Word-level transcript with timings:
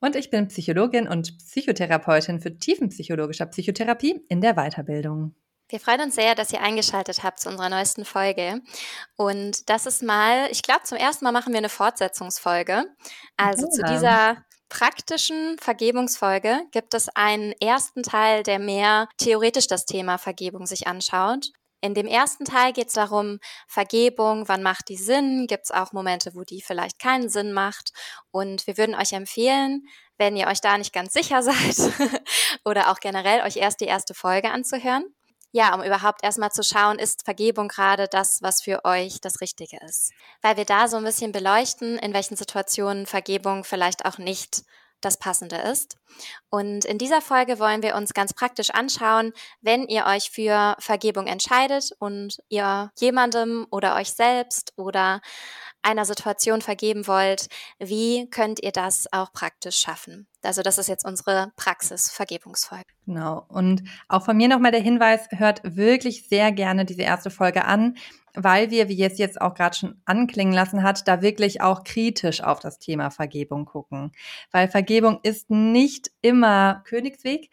Und 0.00 0.16
ich 0.16 0.30
bin 0.30 0.48
Psychologin 0.48 1.08
und 1.08 1.36
Psychotherapeutin 1.38 2.40
für 2.40 2.56
tiefenpsychologischer 2.56 3.46
Psychotherapie 3.46 4.24
in 4.28 4.40
der 4.40 4.54
Weiterbildung. 4.54 5.34
Wir 5.70 5.80
freuen 5.80 6.00
uns 6.00 6.14
sehr, 6.14 6.34
dass 6.34 6.52
ihr 6.52 6.62
eingeschaltet 6.62 7.22
habt 7.22 7.40
zu 7.40 7.50
unserer 7.50 7.68
neuesten 7.68 8.06
Folge. 8.06 8.62
Und 9.16 9.68
das 9.68 9.84
ist 9.84 10.02
mal, 10.02 10.48
ich 10.50 10.62
glaube, 10.62 10.84
zum 10.84 10.96
ersten 10.96 11.24
Mal 11.24 11.32
machen 11.32 11.52
wir 11.52 11.58
eine 11.58 11.68
Fortsetzungsfolge. 11.68 12.84
Also 13.36 13.66
ja. 13.66 13.70
zu 13.70 13.82
dieser 13.82 14.36
praktischen 14.70 15.58
Vergebungsfolge 15.58 16.60
gibt 16.72 16.94
es 16.94 17.08
einen 17.14 17.52
ersten 17.60 18.02
Teil, 18.02 18.42
der 18.42 18.58
mehr 18.58 19.08
theoretisch 19.18 19.66
das 19.66 19.84
Thema 19.84 20.16
Vergebung 20.16 20.66
sich 20.66 20.86
anschaut. 20.86 21.50
In 21.80 21.94
dem 21.94 22.06
ersten 22.06 22.44
Teil 22.44 22.72
geht 22.72 22.88
es 22.88 22.94
darum, 22.94 23.38
Vergebung, 23.68 24.48
wann 24.48 24.62
macht 24.62 24.88
die 24.88 24.96
Sinn? 24.96 25.46
Gibt 25.46 25.64
es 25.64 25.70
auch 25.70 25.92
Momente, 25.92 26.34
wo 26.34 26.42
die 26.42 26.60
vielleicht 26.60 26.98
keinen 26.98 27.28
Sinn 27.28 27.52
macht? 27.52 27.92
Und 28.30 28.66
wir 28.66 28.76
würden 28.76 28.96
euch 28.96 29.12
empfehlen, 29.12 29.86
wenn 30.16 30.36
ihr 30.36 30.48
euch 30.48 30.60
da 30.60 30.76
nicht 30.76 30.92
ganz 30.92 31.12
sicher 31.12 31.42
seid 31.44 31.76
oder 32.64 32.90
auch 32.90 32.98
generell 32.98 33.42
euch 33.42 33.56
erst 33.56 33.80
die 33.80 33.86
erste 33.86 34.14
Folge 34.14 34.50
anzuhören 34.50 35.04
ja, 35.52 35.74
um 35.74 35.82
überhaupt 35.82 36.22
erstmal 36.22 36.50
zu 36.50 36.62
schauen, 36.62 36.98
ist 36.98 37.24
Vergebung 37.24 37.68
gerade 37.68 38.06
das, 38.08 38.42
was 38.42 38.60
für 38.60 38.84
euch 38.84 39.20
das 39.20 39.40
Richtige 39.40 39.78
ist. 39.86 40.12
Weil 40.42 40.56
wir 40.56 40.64
da 40.64 40.88
so 40.88 40.98
ein 40.98 41.04
bisschen 41.04 41.32
beleuchten, 41.32 41.98
in 41.98 42.12
welchen 42.12 42.36
Situationen 42.36 43.06
Vergebung 43.06 43.64
vielleicht 43.64 44.04
auch 44.04 44.18
nicht 44.18 44.62
das 45.00 45.18
Passende 45.18 45.56
ist. 45.56 45.96
Und 46.50 46.84
in 46.84 46.98
dieser 46.98 47.20
Folge 47.20 47.58
wollen 47.58 47.82
wir 47.82 47.96
uns 47.96 48.14
ganz 48.14 48.32
praktisch 48.34 48.70
anschauen, 48.70 49.32
wenn 49.60 49.86
ihr 49.86 50.06
euch 50.06 50.30
für 50.30 50.76
Vergebung 50.78 51.26
entscheidet 51.26 51.90
und 51.98 52.38
ihr 52.48 52.90
jemandem 52.98 53.66
oder 53.70 53.96
euch 53.96 54.12
selbst 54.12 54.72
oder 54.76 55.20
einer 55.82 56.04
Situation 56.04 56.62
vergeben 56.62 57.06
wollt, 57.06 57.48
wie 57.78 58.28
könnt 58.30 58.62
ihr 58.62 58.72
das 58.72 59.06
auch 59.12 59.32
praktisch 59.32 59.78
schaffen? 59.78 60.27
Also 60.48 60.62
das 60.62 60.78
ist 60.78 60.88
jetzt 60.88 61.04
unsere 61.04 61.52
Praxis 61.56 62.10
Vergebungsfolge. 62.10 62.86
Genau. 63.04 63.44
Und 63.48 63.82
auch 64.08 64.24
von 64.24 64.34
mir 64.34 64.48
nochmal 64.48 64.72
der 64.72 64.80
Hinweis, 64.80 65.28
hört 65.30 65.60
wirklich 65.62 66.26
sehr 66.26 66.52
gerne 66.52 66.86
diese 66.86 67.02
erste 67.02 67.28
Folge 67.28 67.66
an, 67.66 67.98
weil 68.32 68.70
wir, 68.70 68.88
wie 68.88 69.02
es 69.02 69.18
jetzt 69.18 69.42
auch 69.42 69.52
gerade 69.52 69.76
schon 69.76 70.00
anklingen 70.06 70.54
lassen 70.54 70.82
hat, 70.82 71.06
da 71.06 71.20
wirklich 71.20 71.60
auch 71.60 71.84
kritisch 71.84 72.40
auf 72.42 72.60
das 72.60 72.78
Thema 72.78 73.10
Vergebung 73.10 73.66
gucken. 73.66 74.12
Weil 74.50 74.68
Vergebung 74.68 75.20
ist 75.22 75.50
nicht 75.50 76.10
immer 76.22 76.82
Königsweg. 76.86 77.50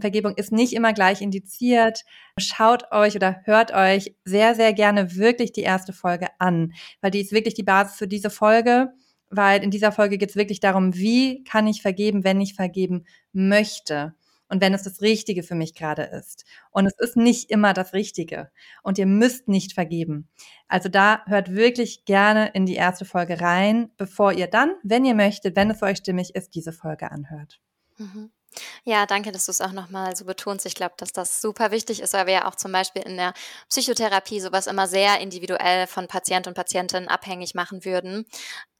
Vergebung 0.00 0.34
ist 0.34 0.50
nicht 0.50 0.72
immer 0.72 0.94
gleich 0.94 1.20
indiziert. 1.20 2.02
Schaut 2.38 2.92
euch 2.92 3.14
oder 3.14 3.42
hört 3.44 3.74
euch 3.74 4.16
sehr, 4.24 4.54
sehr 4.54 4.72
gerne 4.72 5.16
wirklich 5.16 5.52
die 5.52 5.64
erste 5.64 5.92
Folge 5.92 6.28
an, 6.38 6.72
weil 7.02 7.10
die 7.10 7.20
ist 7.20 7.32
wirklich 7.32 7.52
die 7.52 7.62
Basis 7.62 7.98
für 7.98 8.08
diese 8.08 8.30
Folge 8.30 8.94
weil 9.30 9.62
in 9.62 9.70
dieser 9.70 9.92
Folge 9.92 10.18
geht 10.18 10.30
es 10.30 10.36
wirklich 10.36 10.60
darum, 10.60 10.94
wie 10.94 11.44
kann 11.44 11.66
ich 11.66 11.82
vergeben, 11.82 12.24
wenn 12.24 12.40
ich 12.40 12.54
vergeben 12.54 13.04
möchte 13.32 14.14
und 14.48 14.60
wenn 14.60 14.74
es 14.74 14.82
das 14.82 15.02
Richtige 15.02 15.42
für 15.42 15.54
mich 15.54 15.74
gerade 15.74 16.02
ist. 16.02 16.44
Und 16.70 16.86
es 16.86 16.98
ist 16.98 17.16
nicht 17.16 17.50
immer 17.50 17.74
das 17.74 17.92
Richtige 17.92 18.50
und 18.82 18.98
ihr 18.98 19.06
müsst 19.06 19.48
nicht 19.48 19.74
vergeben. 19.74 20.28
Also 20.68 20.88
da 20.88 21.22
hört 21.26 21.54
wirklich 21.54 22.04
gerne 22.04 22.50
in 22.54 22.66
die 22.66 22.74
erste 22.74 23.04
Folge 23.04 23.40
rein, 23.40 23.90
bevor 23.96 24.32
ihr 24.32 24.46
dann, 24.46 24.74
wenn 24.82 25.04
ihr 25.04 25.14
möchtet, 25.14 25.56
wenn 25.56 25.70
es 25.70 25.78
für 25.78 25.86
euch 25.86 25.98
stimmig 25.98 26.34
ist, 26.34 26.54
diese 26.54 26.72
Folge 26.72 27.10
anhört. 27.10 27.60
Mhm. 27.98 28.30
Ja, 28.84 29.06
danke, 29.06 29.30
dass 29.30 29.46
du 29.46 29.50
es 29.50 29.60
auch 29.60 29.72
nochmal 29.72 30.16
so 30.16 30.24
betonst. 30.24 30.66
Ich 30.66 30.74
glaube, 30.74 30.94
dass 30.96 31.12
das 31.12 31.40
super 31.40 31.70
wichtig 31.70 32.00
ist, 32.00 32.12
weil 32.14 32.26
wir 32.26 32.34
ja 32.34 32.48
auch 32.48 32.54
zum 32.54 32.72
Beispiel 32.72 33.02
in 33.02 33.16
der 33.16 33.34
Psychotherapie 33.68 34.40
sowas 34.40 34.66
immer 34.66 34.86
sehr 34.86 35.20
individuell 35.20 35.86
von 35.86 36.08
Patient 36.08 36.46
und 36.46 36.54
Patientin 36.54 37.08
abhängig 37.08 37.54
machen 37.54 37.84
würden. 37.84 38.26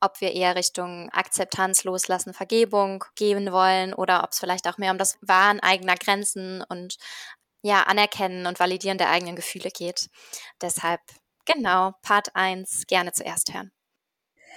Ob 0.01 0.21
wir 0.21 0.33
eher 0.33 0.57
Richtung 0.57 1.11
Akzeptanz, 1.11 1.85
Loslassen, 1.85 2.35
Vergebung 2.35 3.05
gehen 3.15 3.53
wollen 3.53 3.95
oder 3.95 4.25
ob 4.25 4.31
es 4.31 4.39
vielleicht 4.39 4.67
auch 4.69 4.79
mehr 4.79 4.93
um 4.93 4.99
das 4.99 5.19
Wahren 5.21 5.61
eigener 5.61 5.97
Grenzen 5.97 6.63
und 6.69 6.97
ja, 7.63 7.83
Anerkennen 7.83 8.47
und 8.47 8.61
Validieren 8.61 8.99
der 8.99 9.11
eigenen 9.11 9.37
Gefühle 9.37 9.71
geht. 9.71 10.09
Deshalb, 10.63 11.01
genau, 11.45 11.93
Part 12.03 12.35
1 12.35 12.87
gerne 12.87 13.13
zuerst 13.13 13.53
hören. 13.53 13.73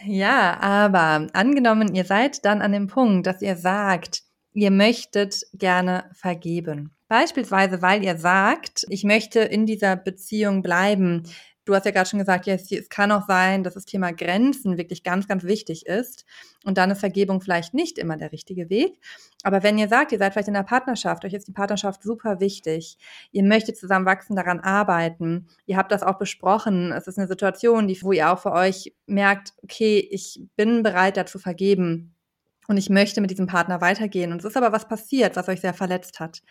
Ja, 0.03 0.59
aber 0.59 1.27
angenommen, 1.33 1.93
ihr 1.93 2.05
seid 2.05 2.43
dann 2.45 2.61
an 2.61 2.71
dem 2.71 2.87
Punkt, 2.87 3.27
dass 3.27 3.41
ihr 3.41 3.55
sagt, 3.55 4.23
ihr 4.53 4.71
möchtet 4.71 5.45
gerne 5.53 6.09
vergeben. 6.13 6.91
Beispielsweise, 7.07 7.81
weil 7.81 8.03
ihr 8.03 8.17
sagt, 8.17 8.85
ich 8.89 9.03
möchte 9.03 9.41
in 9.41 9.65
dieser 9.65 9.97
Beziehung 9.97 10.61
bleiben. 10.61 11.23
Du 11.65 11.75
hast 11.75 11.85
ja 11.85 11.91
gerade 11.91 12.09
schon 12.09 12.19
gesagt, 12.19 12.47
ja, 12.47 12.55
es 12.55 12.89
kann 12.89 13.11
auch 13.11 13.27
sein, 13.27 13.63
dass 13.63 13.75
das 13.75 13.85
Thema 13.85 14.11
Grenzen 14.11 14.77
wirklich 14.77 15.03
ganz, 15.03 15.27
ganz 15.27 15.43
wichtig 15.43 15.85
ist. 15.85 16.25
Und 16.63 16.77
dann 16.77 16.89
ist 16.89 16.99
Vergebung 16.99 17.41
vielleicht 17.41 17.73
nicht 17.73 17.97
immer 17.97 18.17
der 18.17 18.31
richtige 18.31 18.69
Weg. 18.69 18.99
Aber 19.43 19.61
wenn 19.61 19.77
ihr 19.77 19.87
sagt, 19.87 20.11
ihr 20.11 20.17
seid 20.17 20.33
vielleicht 20.33 20.47
in 20.47 20.55
einer 20.55 20.65
Partnerschaft, 20.65 21.23
euch 21.23 21.33
ist 21.33 21.47
die 21.47 21.53
Partnerschaft 21.53 22.01
super 22.01 22.39
wichtig, 22.39 22.97
ihr 23.31 23.43
möchtet 23.43 23.77
zusammen 23.77 24.05
wachsen, 24.05 24.35
daran 24.35 24.59
arbeiten, 24.59 25.47
ihr 25.65 25.77
habt 25.77 25.91
das 25.91 26.03
auch 26.03 26.17
besprochen, 26.17 26.91
es 26.93 27.07
ist 27.07 27.17
eine 27.17 27.27
Situation, 27.27 27.87
die, 27.87 28.01
wo 28.01 28.11
ihr 28.11 28.31
auch 28.31 28.39
für 28.39 28.53
euch 28.53 28.95
merkt, 29.05 29.53
okay, 29.63 29.99
ich 29.99 30.41
bin 30.55 30.81
bereit 30.81 31.17
dazu 31.17 31.39
vergeben, 31.39 32.15
und 32.71 32.77
ich 32.77 32.89
möchte 32.89 33.19
mit 33.19 33.29
diesem 33.29 33.47
Partner 33.47 33.81
weitergehen. 33.81 34.31
Und 34.31 34.39
es 34.39 34.45
ist 34.45 34.55
aber 34.55 34.71
was 34.71 34.87
passiert, 34.87 35.35
was 35.35 35.49
euch 35.49 35.59
sehr 35.59 35.73
verletzt 35.73 36.21
hat, 36.21 36.41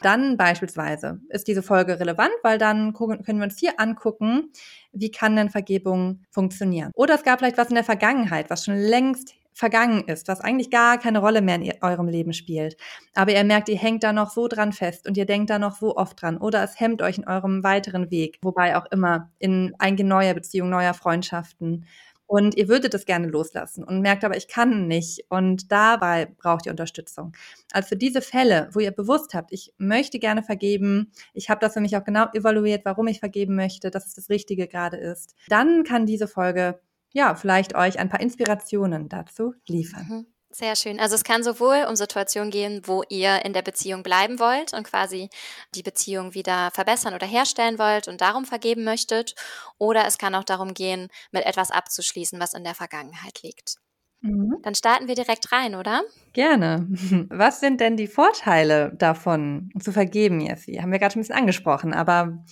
dann 0.00 0.38
beispielsweise 0.38 1.20
ist 1.28 1.48
diese 1.48 1.62
Folge 1.62 2.00
relevant, 2.00 2.32
weil 2.42 2.56
dann 2.56 2.94
können 2.94 3.38
wir 3.38 3.44
uns 3.44 3.58
hier 3.58 3.78
angucken, 3.78 4.50
wie 4.92 5.10
kann 5.10 5.36
denn 5.36 5.50
Vergebung 5.50 6.22
funktionieren. 6.30 6.92
Oder 6.94 7.14
es 7.14 7.24
gab 7.24 7.40
vielleicht 7.40 7.58
was 7.58 7.68
in 7.68 7.74
der 7.74 7.84
Vergangenheit, 7.84 8.48
was 8.48 8.64
schon 8.64 8.74
längst 8.74 9.34
vergangen 9.52 10.04
ist, 10.06 10.28
was 10.28 10.40
eigentlich 10.40 10.70
gar 10.70 10.96
keine 10.98 11.18
Rolle 11.18 11.42
mehr 11.42 11.56
in 11.56 11.72
eurem 11.82 12.08
Leben 12.08 12.32
spielt. 12.32 12.78
Aber 13.14 13.32
ihr 13.32 13.44
merkt, 13.44 13.68
ihr 13.68 13.76
hängt 13.76 14.02
da 14.02 14.14
noch 14.14 14.30
so 14.30 14.48
dran 14.48 14.72
fest 14.72 15.06
und 15.06 15.18
ihr 15.18 15.26
denkt 15.26 15.50
da 15.50 15.58
noch 15.58 15.76
so 15.76 15.96
oft 15.96 16.20
dran. 16.22 16.38
Oder 16.38 16.62
es 16.64 16.80
hemmt 16.80 17.02
euch 17.02 17.18
in 17.18 17.28
eurem 17.28 17.62
weiteren 17.62 18.10
Weg, 18.10 18.38
wobei 18.40 18.76
auch 18.76 18.86
immer 18.90 19.30
in 19.38 19.74
eingehen 19.78 20.08
neuer 20.08 20.32
Beziehungen, 20.32 20.70
neuer 20.70 20.94
Freundschaften 20.94 21.84
und 22.26 22.56
ihr 22.56 22.68
würdet 22.68 22.94
es 22.94 23.06
gerne 23.06 23.28
loslassen 23.28 23.84
und 23.84 24.00
merkt 24.00 24.24
aber, 24.24 24.36
ich 24.36 24.48
kann 24.48 24.86
nicht 24.88 25.24
und 25.28 25.70
dabei 25.70 26.26
braucht 26.38 26.66
ihr 26.66 26.72
Unterstützung. 26.72 27.32
Also 27.72 27.90
für 27.90 27.96
diese 27.96 28.20
Fälle, 28.20 28.68
wo 28.72 28.80
ihr 28.80 28.90
bewusst 28.90 29.34
habt, 29.34 29.52
ich 29.52 29.72
möchte 29.78 30.18
gerne 30.18 30.42
vergeben, 30.42 31.12
ich 31.32 31.50
habe 31.50 31.60
das 31.60 31.74
für 31.74 31.80
mich 31.80 31.96
auch 31.96 32.04
genau 32.04 32.26
evaluiert, 32.32 32.84
warum 32.84 33.06
ich 33.06 33.20
vergeben 33.20 33.54
möchte, 33.54 33.90
dass 33.90 34.06
es 34.06 34.14
das 34.14 34.30
Richtige 34.30 34.66
gerade 34.66 34.96
ist, 34.96 35.34
dann 35.48 35.84
kann 35.84 36.06
diese 36.06 36.28
Folge 36.28 36.80
ja 37.12 37.34
vielleicht 37.34 37.74
euch 37.74 37.98
ein 37.98 38.08
paar 38.08 38.20
Inspirationen 38.20 39.08
dazu 39.08 39.54
liefern. 39.66 40.06
Mhm. 40.08 40.26
Sehr 40.58 40.74
schön. 40.74 40.98
Also 40.98 41.16
es 41.16 41.22
kann 41.22 41.42
sowohl 41.42 41.84
um 41.86 41.96
Situationen 41.96 42.50
gehen, 42.50 42.80
wo 42.86 43.02
ihr 43.10 43.44
in 43.44 43.52
der 43.52 43.60
Beziehung 43.60 44.02
bleiben 44.02 44.38
wollt 44.38 44.72
und 44.72 44.84
quasi 44.84 45.28
die 45.74 45.82
Beziehung 45.82 46.32
wieder 46.32 46.70
verbessern 46.70 47.12
oder 47.12 47.26
herstellen 47.26 47.78
wollt 47.78 48.08
und 48.08 48.22
darum 48.22 48.46
vergeben 48.46 48.82
möchtet, 48.82 49.34
oder 49.76 50.06
es 50.06 50.16
kann 50.16 50.34
auch 50.34 50.44
darum 50.44 50.72
gehen, 50.72 51.08
mit 51.30 51.44
etwas 51.44 51.70
abzuschließen, 51.70 52.40
was 52.40 52.54
in 52.54 52.64
der 52.64 52.74
Vergangenheit 52.74 53.42
liegt. 53.42 53.74
Mhm. 54.22 54.56
Dann 54.62 54.74
starten 54.74 55.08
wir 55.08 55.14
direkt 55.14 55.52
rein, 55.52 55.74
oder? 55.74 56.00
Gerne. 56.32 56.86
Was 57.28 57.60
sind 57.60 57.82
denn 57.82 57.98
die 57.98 58.06
Vorteile 58.06 58.94
davon 58.96 59.68
zu 59.78 59.92
vergeben, 59.92 60.40
Jessie? 60.40 60.80
Haben 60.80 60.90
wir 60.90 60.98
gerade 60.98 61.12
schon 61.12 61.20
ein 61.20 61.24
bisschen 61.24 61.38
angesprochen, 61.38 61.92
aber 61.92 62.42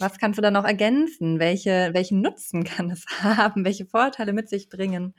was 0.00 0.18
kannst 0.18 0.36
du 0.36 0.42
da 0.42 0.50
noch 0.50 0.64
ergänzen? 0.64 1.38
Welche, 1.38 1.90
welchen 1.92 2.22
Nutzen 2.22 2.64
kann 2.64 2.90
es 2.90 3.06
haben? 3.20 3.64
Welche 3.64 3.86
Vorteile 3.86 4.32
mit 4.32 4.48
sich 4.48 4.68
bringen, 4.68 5.14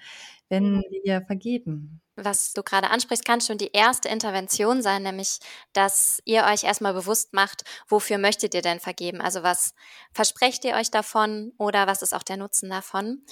wenn 0.49 0.73
mhm. 0.73 0.83
wir 1.05 1.21
vergeben? 1.21 2.02
Was 2.15 2.53
du 2.53 2.63
gerade 2.63 2.89
ansprichst, 2.89 3.25
kann 3.25 3.41
schon 3.41 3.57
die 3.57 3.71
erste 3.71 4.09
Intervention 4.09 4.81
sein, 4.81 5.03
nämlich, 5.03 5.39
dass 5.73 6.21
ihr 6.25 6.43
euch 6.45 6.63
erstmal 6.63 6.93
bewusst 6.93 7.33
macht, 7.33 7.63
wofür 7.87 8.17
möchtet 8.17 8.53
ihr 8.53 8.61
denn 8.61 8.79
vergeben? 8.79 9.21
Also 9.21 9.43
was 9.43 9.73
versprecht 10.13 10.63
ihr 10.65 10.75
euch 10.75 10.91
davon 10.91 11.53
oder 11.57 11.87
was 11.87 12.01
ist 12.01 12.13
auch 12.13 12.23
der 12.23 12.37
Nutzen 12.37 12.69
davon? 12.69 13.23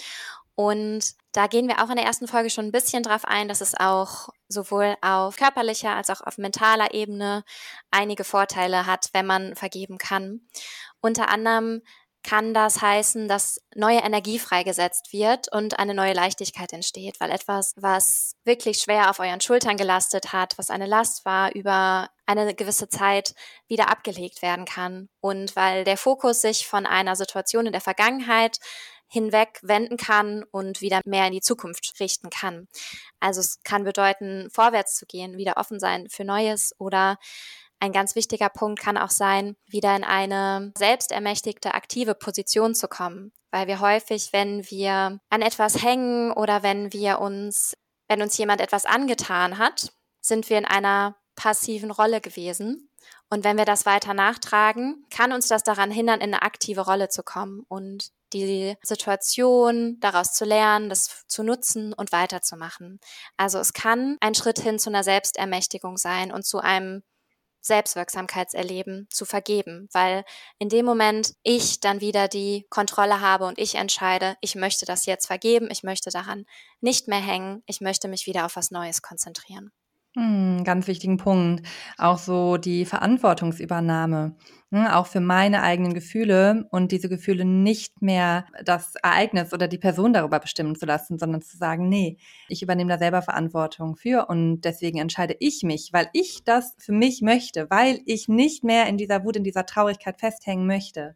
Und 0.55 1.15
da 1.31 1.47
gehen 1.47 1.67
wir 1.67 1.83
auch 1.83 1.89
in 1.89 1.95
der 1.95 2.05
ersten 2.05 2.27
Folge 2.27 2.49
schon 2.49 2.65
ein 2.65 2.71
bisschen 2.71 3.03
drauf 3.03 3.25
ein, 3.25 3.47
dass 3.47 3.61
es 3.61 3.73
auch 3.73 4.29
sowohl 4.49 4.95
auf 5.01 5.37
körperlicher 5.37 5.95
als 5.95 6.09
auch 6.09 6.21
auf 6.21 6.37
mentaler 6.37 6.93
Ebene 6.93 7.43
einige 7.89 8.23
Vorteile 8.23 8.85
hat, 8.85 9.09
wenn 9.13 9.25
man 9.25 9.55
vergeben 9.55 9.97
kann. 9.97 10.41
Unter 10.99 11.29
anderem 11.29 11.81
kann 12.23 12.53
das 12.53 12.81
heißen, 12.81 13.27
dass 13.27 13.61
neue 13.75 13.99
Energie 13.99 14.39
freigesetzt 14.39 15.11
wird 15.11 15.51
und 15.51 15.79
eine 15.79 15.93
neue 15.93 16.13
Leichtigkeit 16.13 16.71
entsteht, 16.73 17.19
weil 17.19 17.31
etwas, 17.31 17.73
was 17.77 18.35
wirklich 18.43 18.77
schwer 18.77 19.09
auf 19.09 19.19
euren 19.19 19.41
Schultern 19.41 19.77
gelastet 19.77 20.31
hat, 20.33 20.57
was 20.57 20.69
eine 20.69 20.85
Last 20.85 21.25
war, 21.25 21.53
über 21.53 22.09
eine 22.25 22.53
gewisse 22.53 22.89
Zeit 22.89 23.33
wieder 23.67 23.89
abgelegt 23.89 24.41
werden 24.41 24.65
kann. 24.65 25.09
Und 25.19 25.55
weil 25.55 25.83
der 25.83 25.97
Fokus 25.97 26.41
sich 26.41 26.67
von 26.67 26.85
einer 26.85 27.15
Situation 27.15 27.65
in 27.65 27.71
der 27.71 27.81
Vergangenheit 27.81 28.59
hinweg 29.07 29.59
wenden 29.61 29.97
kann 29.97 30.43
und 30.51 30.79
wieder 30.79 31.01
mehr 31.05 31.27
in 31.27 31.33
die 31.33 31.41
Zukunft 31.41 31.99
richten 31.99 32.29
kann. 32.29 32.67
Also 33.19 33.41
es 33.41 33.61
kann 33.63 33.83
bedeuten, 33.83 34.49
vorwärts 34.53 34.95
zu 34.95 35.05
gehen, 35.05 35.37
wieder 35.37 35.57
offen 35.57 35.79
sein 35.79 36.07
für 36.09 36.23
Neues 36.23 36.73
oder 36.79 37.17
ein 37.81 37.91
ganz 37.91 38.15
wichtiger 38.15 38.49
Punkt 38.49 38.79
kann 38.79 38.95
auch 38.95 39.09
sein, 39.09 39.55
wieder 39.65 39.95
in 39.95 40.03
eine 40.03 40.71
selbstermächtigte, 40.77 41.73
aktive 41.73 42.13
Position 42.13 42.75
zu 42.75 42.87
kommen. 42.87 43.33
Weil 43.49 43.67
wir 43.67 43.81
häufig, 43.81 44.31
wenn 44.31 44.63
wir 44.69 45.19
an 45.29 45.41
etwas 45.41 45.81
hängen 45.83 46.31
oder 46.31 46.61
wenn 46.61 46.93
wir 46.93 47.19
uns, 47.19 47.75
wenn 48.07 48.21
uns 48.21 48.37
jemand 48.37 48.61
etwas 48.61 48.85
angetan 48.85 49.57
hat, 49.57 49.91
sind 50.21 50.49
wir 50.49 50.59
in 50.59 50.65
einer 50.65 51.17
passiven 51.35 51.89
Rolle 51.89 52.21
gewesen. 52.21 52.89
Und 53.31 53.43
wenn 53.43 53.57
wir 53.57 53.65
das 53.65 53.85
weiter 53.87 54.13
nachtragen, 54.13 55.05
kann 55.09 55.33
uns 55.33 55.47
das 55.47 55.63
daran 55.63 55.89
hindern, 55.89 56.21
in 56.21 56.33
eine 56.33 56.43
aktive 56.43 56.81
Rolle 56.81 57.09
zu 57.09 57.23
kommen 57.23 57.65
und 57.67 58.09
die 58.33 58.77
Situation 58.83 59.97
daraus 59.99 60.33
zu 60.33 60.45
lernen, 60.45 60.89
das 60.89 61.25
zu 61.27 61.43
nutzen 61.43 61.93
und 61.93 62.11
weiterzumachen. 62.11 62.99
Also 63.37 63.57
es 63.57 63.73
kann 63.73 64.17
ein 64.21 64.35
Schritt 64.35 64.59
hin 64.59 64.79
zu 64.79 64.89
einer 64.89 65.03
Selbstermächtigung 65.03 65.97
sein 65.97 66.31
und 66.31 66.45
zu 66.45 66.59
einem 66.59 67.03
Selbstwirksamkeitserleben 67.61 69.07
zu 69.09 69.25
vergeben, 69.25 69.87
weil 69.93 70.23
in 70.59 70.69
dem 70.69 70.85
Moment 70.85 71.33
ich 71.43 71.79
dann 71.79 72.01
wieder 72.01 72.27
die 72.27 72.65
Kontrolle 72.69 73.21
habe 73.21 73.45
und 73.45 73.59
ich 73.59 73.75
entscheide, 73.75 74.35
ich 74.41 74.55
möchte 74.55 74.85
das 74.85 75.05
jetzt 75.05 75.27
vergeben, 75.27 75.69
ich 75.71 75.83
möchte 75.83 76.09
daran 76.09 76.45
nicht 76.81 77.07
mehr 77.07 77.21
hängen, 77.21 77.63
ich 77.65 77.81
möchte 77.81 78.07
mich 78.07 78.25
wieder 78.25 78.45
auf 78.45 78.55
was 78.55 78.71
Neues 78.71 79.01
konzentrieren. 79.01 79.71
Hm, 80.17 80.65
ganz 80.65 80.87
wichtigen 80.87 81.17
Punkt. 81.17 81.65
Auch 81.97 82.17
so 82.17 82.57
die 82.57 82.85
Verantwortungsübernahme, 82.85 84.35
auch 84.71 85.07
für 85.07 85.19
meine 85.19 85.63
eigenen 85.63 85.93
Gefühle 85.93 86.65
und 86.71 86.91
diese 86.91 87.09
Gefühle 87.09 87.43
nicht 87.43 88.01
mehr 88.01 88.45
das 88.63 88.95
Ereignis 88.95 89.53
oder 89.53 89.67
die 89.67 89.77
Person 89.77 90.13
darüber 90.13 90.39
bestimmen 90.39 90.75
zu 90.75 90.85
lassen, 90.85 91.19
sondern 91.19 91.41
zu 91.41 91.57
sagen, 91.57 91.89
nee, 91.89 92.17
ich 92.47 92.61
übernehme 92.61 92.89
da 92.89 92.97
selber 92.97 93.21
Verantwortung 93.21 93.97
für 93.97 94.27
und 94.29 94.61
deswegen 94.61 94.99
entscheide 94.99 95.35
ich 95.39 95.63
mich, 95.63 95.89
weil 95.91 96.09
ich 96.13 96.43
das 96.45 96.75
für 96.77 96.93
mich 96.93 97.21
möchte, 97.21 97.69
weil 97.69 97.99
ich 98.05 98.29
nicht 98.29 98.63
mehr 98.63 98.87
in 98.87 98.97
dieser 98.97 99.25
Wut, 99.25 99.35
in 99.35 99.43
dieser 99.43 99.65
Traurigkeit 99.65 100.19
festhängen 100.19 100.65
möchte, 100.65 101.15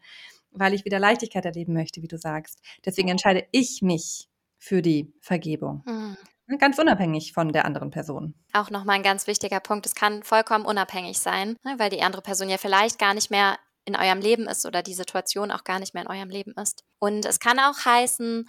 weil 0.52 0.74
ich 0.74 0.84
wieder 0.84 1.00
Leichtigkeit 1.00 1.46
erleben 1.46 1.74
möchte, 1.74 2.02
wie 2.02 2.08
du 2.08 2.18
sagst. 2.18 2.62
Deswegen 2.86 3.08
entscheide 3.08 3.46
ich 3.52 3.82
mich 3.82 4.28
für 4.58 4.82
die 4.82 5.14
Vergebung. 5.22 5.84
Mhm. 5.86 6.18
Ganz 6.60 6.78
unabhängig 6.78 7.34
von 7.34 7.52
der 7.52 7.66
anderen 7.66 7.90
Person. 7.90 8.36
Auch 8.54 8.70
nochmal 8.70 8.98
ein 8.98 9.04
ganz 9.04 9.26
wichtiger 9.26 9.60
Punkt. 9.60 9.86
Es 9.86 9.96
kann 9.96 10.22
vollkommen 10.24 10.66
unabhängig 10.66 11.18
sein, 11.20 11.58
ne, 11.64 11.76
weil 11.78 11.90
die 11.90 12.04
andere 12.04 12.22
Person 12.22 12.50
ja 12.50 12.58
vielleicht 12.58 13.00
gar 13.00 13.14
nicht 13.14 13.32
mehr 13.32 13.58
in 13.84 13.96
eurem 13.96 14.20
Leben 14.20 14.48
ist 14.48 14.66
oder 14.66 14.84
die 14.84 14.94
Situation 14.94 15.52
auch 15.52 15.64
gar 15.64 15.80
nicht 15.80 15.94
mehr 15.94 16.04
in 16.04 16.10
eurem 16.10 16.30
Leben 16.30 16.54
ist. 16.54 16.84
Und 17.00 17.26
es 17.26 17.40
kann 17.40 17.60
auch 17.60 17.86
heißen, 17.86 18.48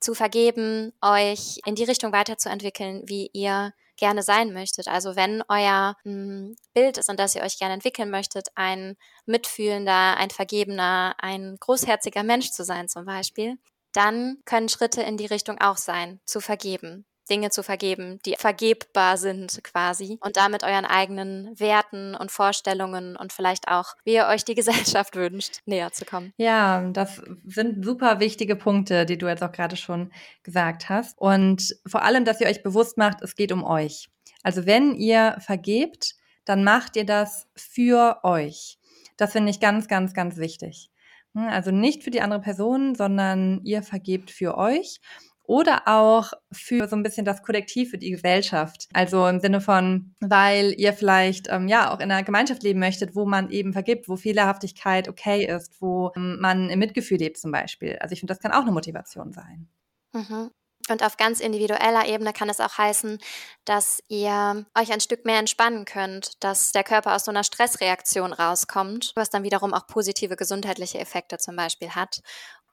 zu 0.00 0.14
vergeben, 0.14 0.92
euch 1.02 1.60
in 1.64 1.74
die 1.74 1.84
Richtung 1.84 2.12
weiterzuentwickeln, 2.12 3.02
wie 3.06 3.30
ihr 3.32 3.72
gerne 3.96 4.22
sein 4.22 4.52
möchtet. 4.52 4.86
Also 4.88 5.16
wenn 5.16 5.42
euer 5.48 5.96
hm, 6.04 6.54
Bild 6.72 6.98
ist, 6.98 7.10
an 7.10 7.16
das 7.16 7.34
ihr 7.34 7.42
euch 7.42 7.58
gerne 7.58 7.74
entwickeln 7.74 8.10
möchtet, 8.10 8.48
ein 8.54 8.96
mitfühlender, 9.26 10.16
ein 10.16 10.30
vergebener, 10.30 11.16
ein 11.18 11.56
großherziger 11.58 12.22
Mensch 12.22 12.52
zu 12.52 12.64
sein 12.64 12.88
zum 12.88 13.04
Beispiel, 13.04 13.58
dann 13.92 14.38
können 14.44 14.68
Schritte 14.68 15.02
in 15.02 15.16
die 15.16 15.26
Richtung 15.26 15.58
auch 15.60 15.76
sein, 15.76 16.20
zu 16.24 16.40
vergeben. 16.40 17.04
Dinge 17.28 17.50
zu 17.50 17.62
vergeben, 17.62 18.18
die 18.24 18.34
vergebbar 18.36 19.16
sind 19.16 19.62
quasi 19.62 20.18
und 20.20 20.36
damit 20.36 20.64
euren 20.64 20.84
eigenen 20.84 21.58
Werten 21.58 22.14
und 22.14 22.30
Vorstellungen 22.30 23.16
und 23.16 23.32
vielleicht 23.32 23.68
auch, 23.68 23.94
wie 24.04 24.14
ihr 24.14 24.26
euch 24.26 24.44
die 24.44 24.54
Gesellschaft 24.58 25.14
wünscht, 25.16 25.60
näher 25.66 25.92
zu 25.92 26.04
kommen. 26.04 26.32
Ja, 26.36 26.88
das 26.90 27.22
sind 27.46 27.84
super 27.84 28.20
wichtige 28.20 28.56
Punkte, 28.56 29.06
die 29.06 29.18
du 29.18 29.28
jetzt 29.28 29.42
auch 29.42 29.52
gerade 29.52 29.76
schon 29.76 30.12
gesagt 30.42 30.88
hast. 30.88 31.18
Und 31.18 31.76
vor 31.86 32.02
allem, 32.02 32.24
dass 32.24 32.40
ihr 32.40 32.48
euch 32.48 32.62
bewusst 32.62 32.98
macht, 32.98 33.22
es 33.22 33.34
geht 33.34 33.52
um 33.52 33.64
euch. 33.64 34.08
Also 34.42 34.66
wenn 34.66 34.94
ihr 34.94 35.36
vergebt, 35.40 36.14
dann 36.44 36.64
macht 36.64 36.96
ihr 36.96 37.04
das 37.04 37.46
für 37.54 38.20
euch. 38.22 38.78
Das 39.16 39.32
finde 39.32 39.50
ich 39.50 39.60
ganz, 39.60 39.88
ganz, 39.88 40.14
ganz 40.14 40.36
wichtig. 40.36 40.90
Also 41.34 41.70
nicht 41.70 42.02
für 42.02 42.10
die 42.10 42.20
andere 42.20 42.40
Person, 42.40 42.94
sondern 42.94 43.60
ihr 43.64 43.82
vergebt 43.82 44.30
für 44.30 44.56
euch 44.56 45.00
oder 45.48 45.88
auch 45.88 46.34
für 46.52 46.86
so 46.88 46.94
ein 46.94 47.02
bisschen 47.02 47.24
das 47.24 47.42
Kollektiv, 47.42 47.90
für 47.90 47.98
die 47.98 48.10
Gesellschaft. 48.10 48.86
Also 48.92 49.26
im 49.26 49.40
Sinne 49.40 49.62
von, 49.62 50.14
weil 50.20 50.74
ihr 50.76 50.92
vielleicht 50.92 51.48
ähm, 51.48 51.68
ja 51.68 51.90
auch 51.90 52.00
in 52.00 52.12
einer 52.12 52.22
Gemeinschaft 52.22 52.62
leben 52.62 52.80
möchtet, 52.80 53.16
wo 53.16 53.24
man 53.24 53.50
eben 53.50 53.72
vergibt, 53.72 54.10
wo 54.10 54.16
Fehlerhaftigkeit 54.16 55.08
okay 55.08 55.46
ist, 55.46 55.80
wo 55.80 56.12
ähm, 56.14 56.38
man 56.38 56.68
im 56.68 56.78
Mitgefühl 56.78 57.16
lebt 57.16 57.38
zum 57.38 57.50
Beispiel. 57.50 57.96
Also 58.00 58.12
ich 58.12 58.20
finde, 58.20 58.34
das 58.34 58.42
kann 58.42 58.52
auch 58.52 58.60
eine 58.60 58.72
Motivation 58.72 59.32
sein. 59.32 59.68
Mhm. 60.12 60.50
Und 60.90 61.02
auf 61.02 61.16
ganz 61.16 61.40
individueller 61.40 62.06
Ebene 62.06 62.32
kann 62.32 62.48
es 62.48 62.60
auch 62.60 62.78
heißen, 62.78 63.18
dass 63.64 64.02
ihr 64.08 64.66
euch 64.78 64.92
ein 64.92 65.00
Stück 65.00 65.24
mehr 65.24 65.38
entspannen 65.38 65.84
könnt, 65.84 66.42
dass 66.42 66.72
der 66.72 66.84
Körper 66.84 67.14
aus 67.14 67.24
so 67.24 67.30
einer 67.30 67.44
Stressreaktion 67.44 68.32
rauskommt, 68.32 69.12
was 69.14 69.30
dann 69.30 69.42
wiederum 69.42 69.74
auch 69.74 69.86
positive 69.86 70.36
gesundheitliche 70.36 70.98
Effekte 70.98 71.38
zum 71.38 71.56
Beispiel 71.56 71.90
hat 71.90 72.20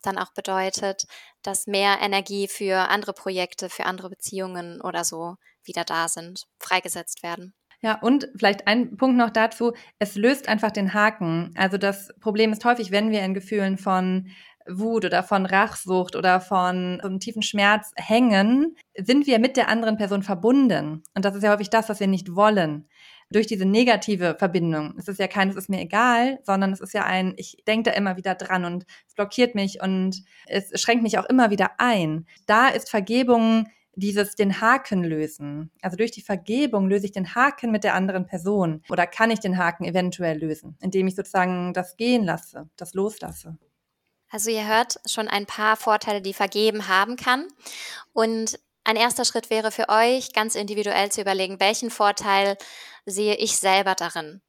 dann 0.06 0.18
auch 0.18 0.34
bedeutet, 0.34 1.04
dass 1.44 1.68
mehr 1.68 1.98
Energie 2.02 2.48
für 2.48 2.90
andere 2.90 3.14
Projekte, 3.14 3.70
für 3.70 3.86
andere 3.86 4.10
Beziehungen 4.10 4.82
oder 4.82 5.04
so 5.04 5.36
wieder 5.64 5.84
da 5.84 6.08
sind, 6.08 6.46
freigesetzt 6.60 7.24
werden. 7.24 7.54
Ja, 7.82 8.00
und 8.02 8.30
vielleicht 8.38 8.68
ein 8.68 8.98
Punkt 8.98 9.18
noch 9.18 9.30
dazu, 9.30 9.74
es 10.00 10.16
löst 10.16 10.48
einfach 10.48 10.72
den 10.72 10.94
Haken. 10.94 11.54
Also 11.56 11.78
das 11.78 12.10
Problem 12.20 12.52
ist 12.52 12.66
häufig, 12.66 12.92
wenn 12.92 13.12
wir 13.12 13.24
in 13.24 13.34
Gefühlen 13.34 13.78
von 13.78 14.30
Wut 14.68 15.06
oder 15.06 15.22
von 15.22 15.46
Rachsucht 15.46 16.16
oder 16.16 16.42
von 16.42 17.00
so 17.02 17.08
einem 17.08 17.20
tiefen 17.20 17.44
Schmerz 17.44 17.92
hängen, 17.96 18.76
sind 18.98 19.28
wir 19.28 19.40
mit 19.40 19.58
der 19.58 19.70
anderen 19.70 19.98
Person 19.98 20.24
verbunden. 20.24 21.04
Und 21.14 21.26
das 21.26 21.36
ist 21.36 21.44
ja 21.44 21.52
häufig 21.52 21.70
das, 21.70 21.88
was 21.90 22.00
wir 22.00 22.08
nicht 22.08 22.36
wollen 22.36 22.88
durch 23.36 23.48
diese 23.48 23.66
negative 23.66 24.36
Verbindung. 24.40 24.96
Es 24.98 25.08
ist 25.08 25.20
ja 25.20 25.28
kein, 25.28 25.50
es 25.50 25.58
ist 25.58 25.70
mir 25.70 25.82
egal, 25.82 26.40
sondern 26.44 26.72
es 26.72 26.80
ist 26.80 26.94
ja 26.94 27.04
ein, 27.04 27.34
ich 27.36 27.58
denke 27.68 27.92
da 27.92 27.98
immer 27.98 28.16
wieder 28.16 28.34
dran 28.34 28.64
und 28.64 28.86
es 29.08 29.14
blockiert 29.14 29.56
mich 29.56 29.82
und 29.82 30.24
es 30.48 30.80
schränkt 30.80 31.04
mich 31.04 31.20
auch 31.20 31.26
immer 31.26 31.52
wieder 31.52 31.72
ein. 31.80 32.26
Da 32.46 32.70
ist 32.70 32.90
Vergebung 32.90 33.68
dieses 33.96 34.36
den 34.36 34.62
Haken 34.62 35.04
lösen. 35.04 35.72
Also 35.82 35.98
durch 35.98 36.12
die 36.12 36.22
Vergebung 36.22 36.88
löse 36.88 37.06
ich 37.06 37.12
den 37.12 37.36
Haken 37.36 37.72
mit 37.72 37.84
der 37.84 37.94
anderen 37.94 38.26
Person 38.26 38.82
oder 38.90 39.06
kann 39.06 39.32
ich 39.32 39.40
den 39.40 39.58
Haken 39.58 39.86
eventuell 39.86 40.38
lösen, 40.38 40.78
indem 40.82 41.08
ich 41.08 41.16
sozusagen 41.16 41.74
das 41.74 41.98
gehen 41.98 42.24
lasse, 42.24 42.70
das 42.78 42.94
loslasse. 42.94 43.58
Also 44.30 44.50
ihr 44.50 44.68
hört 44.68 45.00
schon 45.06 45.28
ein 45.28 45.46
paar 45.46 45.78
Vorteile, 45.78 46.22
die 46.22 46.34
Vergeben 46.34 46.88
haben 46.88 47.16
kann. 47.16 47.48
Und 48.12 48.60
ein 48.86 48.96
erster 48.96 49.26
Schritt 49.26 49.50
wäre 49.50 49.72
für 49.72 49.90
euch, 49.90 50.32
ganz 50.34 50.56
individuell 50.56 51.12
zu 51.12 51.22
überlegen, 51.22 51.60
welchen 51.60 51.90
Vorteil 51.90 52.58
sehe 53.06 53.36
ich 53.36 53.58
selber 53.58 53.96
darin. 53.96 54.42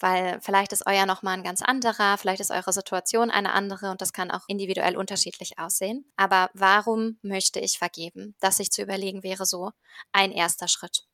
Weil 0.00 0.40
vielleicht 0.42 0.72
ist 0.72 0.86
euer 0.86 1.06
nochmal 1.06 1.34
ein 1.34 1.44
ganz 1.44 1.62
anderer, 1.62 2.18
vielleicht 2.18 2.40
ist 2.40 2.50
eure 2.50 2.72
Situation 2.72 3.30
eine 3.30 3.52
andere 3.52 3.90
und 3.90 4.00
das 4.02 4.12
kann 4.12 4.30
auch 4.30 4.42
individuell 4.48 4.96
unterschiedlich 4.96 5.58
aussehen. 5.58 6.04
Aber 6.16 6.50
warum 6.52 7.18
möchte 7.22 7.60
ich 7.60 7.78
vergeben? 7.78 8.34
Das 8.40 8.56
sich 8.58 8.70
zu 8.70 8.82
überlegen 8.82 9.22
wäre 9.22 9.46
so 9.46 9.70
ein 10.12 10.32
erster 10.32 10.68
Schritt. 10.68 11.06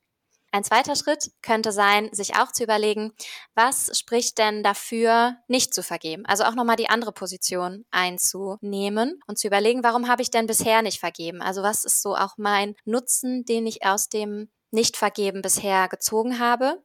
Ein 0.53 0.65
zweiter 0.65 0.97
Schritt 0.97 1.31
könnte 1.41 1.71
sein, 1.71 2.09
sich 2.11 2.35
auch 2.35 2.51
zu 2.51 2.63
überlegen, 2.63 3.13
was 3.55 3.97
spricht 3.97 4.37
denn 4.37 4.63
dafür, 4.63 5.37
nicht 5.47 5.73
zu 5.73 5.81
vergeben? 5.81 6.25
Also 6.25 6.43
auch 6.43 6.55
nochmal 6.55 6.75
die 6.75 6.89
andere 6.89 7.13
Position 7.13 7.85
einzunehmen 7.89 9.21
und 9.27 9.39
zu 9.39 9.47
überlegen, 9.47 9.81
warum 9.83 10.09
habe 10.09 10.21
ich 10.21 10.29
denn 10.29 10.47
bisher 10.47 10.81
nicht 10.81 10.99
vergeben? 10.99 11.41
Also 11.41 11.63
was 11.63 11.85
ist 11.85 12.01
so 12.01 12.17
auch 12.17 12.33
mein 12.37 12.75
Nutzen, 12.83 13.45
den 13.45 13.65
ich 13.65 13.85
aus 13.85 14.09
dem 14.09 14.49
Nicht-Vergeben 14.71 15.41
bisher 15.41 15.87
gezogen 15.87 16.37
habe? 16.37 16.83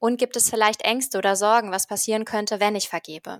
Und 0.00 0.18
gibt 0.18 0.34
es 0.36 0.50
vielleicht 0.50 0.82
Ängste 0.82 1.18
oder 1.18 1.36
Sorgen, 1.36 1.70
was 1.70 1.86
passieren 1.86 2.24
könnte, 2.24 2.58
wenn 2.58 2.74
ich 2.74 2.88
vergebe? 2.88 3.38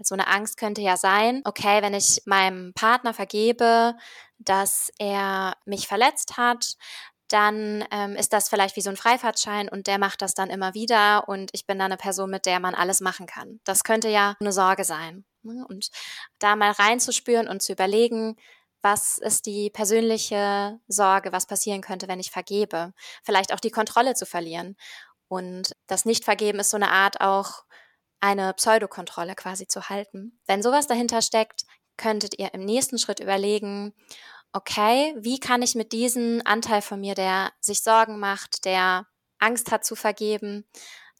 So 0.00 0.14
eine 0.14 0.28
Angst 0.28 0.58
könnte 0.58 0.80
ja 0.80 0.96
sein, 0.96 1.42
okay, 1.44 1.82
wenn 1.82 1.94
ich 1.94 2.22
meinem 2.24 2.72
Partner 2.74 3.14
vergebe, 3.14 3.96
dass 4.38 4.92
er 4.98 5.56
mich 5.64 5.88
verletzt 5.88 6.36
hat, 6.36 6.76
dann 7.28 7.84
ähm, 7.90 8.16
ist 8.16 8.32
das 8.32 8.48
vielleicht 8.48 8.76
wie 8.76 8.80
so 8.80 8.90
ein 8.90 8.96
Freifahrtschein 8.96 9.68
und 9.68 9.86
der 9.86 9.98
macht 9.98 10.22
das 10.22 10.34
dann 10.34 10.50
immer 10.50 10.74
wieder 10.74 11.28
und 11.28 11.50
ich 11.52 11.66
bin 11.66 11.78
dann 11.78 11.92
eine 11.92 11.96
Person, 11.96 12.30
mit 12.30 12.46
der 12.46 12.60
man 12.60 12.74
alles 12.74 13.00
machen 13.00 13.26
kann. 13.26 13.60
Das 13.64 13.84
könnte 13.84 14.08
ja 14.08 14.36
eine 14.40 14.52
Sorge 14.52 14.84
sein. 14.84 15.24
Ne? 15.42 15.64
Und 15.68 15.90
da 16.38 16.56
mal 16.56 16.72
reinzuspüren 16.72 17.48
und 17.48 17.62
zu 17.62 17.72
überlegen, 17.72 18.36
was 18.82 19.18
ist 19.18 19.46
die 19.46 19.70
persönliche 19.70 20.80
Sorge, 20.86 21.32
was 21.32 21.46
passieren 21.46 21.80
könnte, 21.80 22.08
wenn 22.08 22.20
ich 22.20 22.30
vergebe. 22.30 22.92
Vielleicht 23.24 23.52
auch 23.52 23.60
die 23.60 23.70
Kontrolle 23.70 24.14
zu 24.14 24.24
verlieren. 24.24 24.76
Und 25.28 25.74
das 25.86 26.04
Nicht-Vergeben 26.04 26.60
ist 26.60 26.70
so 26.70 26.76
eine 26.76 26.90
Art 26.90 27.20
auch 27.20 27.64
eine 28.20 28.54
Pseudokontrolle 28.54 29.34
quasi 29.34 29.66
zu 29.66 29.88
halten. 29.88 30.40
Wenn 30.46 30.62
sowas 30.62 30.86
dahinter 30.86 31.22
steckt, 31.22 31.64
könntet 31.96 32.38
ihr 32.38 32.54
im 32.54 32.64
nächsten 32.64 32.98
Schritt 32.98 33.20
überlegen, 33.20 33.94
okay, 34.52 35.14
wie 35.18 35.40
kann 35.40 35.62
ich 35.62 35.74
mit 35.74 35.92
diesem 35.92 36.42
Anteil 36.44 36.82
von 36.82 37.00
mir, 37.00 37.14
der 37.14 37.52
sich 37.60 37.82
Sorgen 37.82 38.18
macht, 38.18 38.64
der 38.64 39.06
Angst 39.38 39.70
hat 39.70 39.84
zu 39.84 39.94
vergeben, 39.94 40.66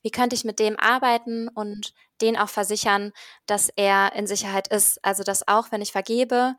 wie 0.03 0.11
könnte 0.11 0.35
ich 0.35 0.45
mit 0.45 0.59
dem 0.59 0.79
arbeiten 0.79 1.49
und 1.49 1.93
den 2.21 2.37
auch 2.37 2.49
versichern, 2.49 3.13
dass 3.47 3.69
er 3.77 4.13
in 4.15 4.27
Sicherheit 4.27 4.69
ist. 4.69 5.05
Also 5.05 5.23
dass 5.23 5.47
auch, 5.47 5.71
wenn 5.71 5.83
ich 5.83 5.93
vergebe, 5.93 6.57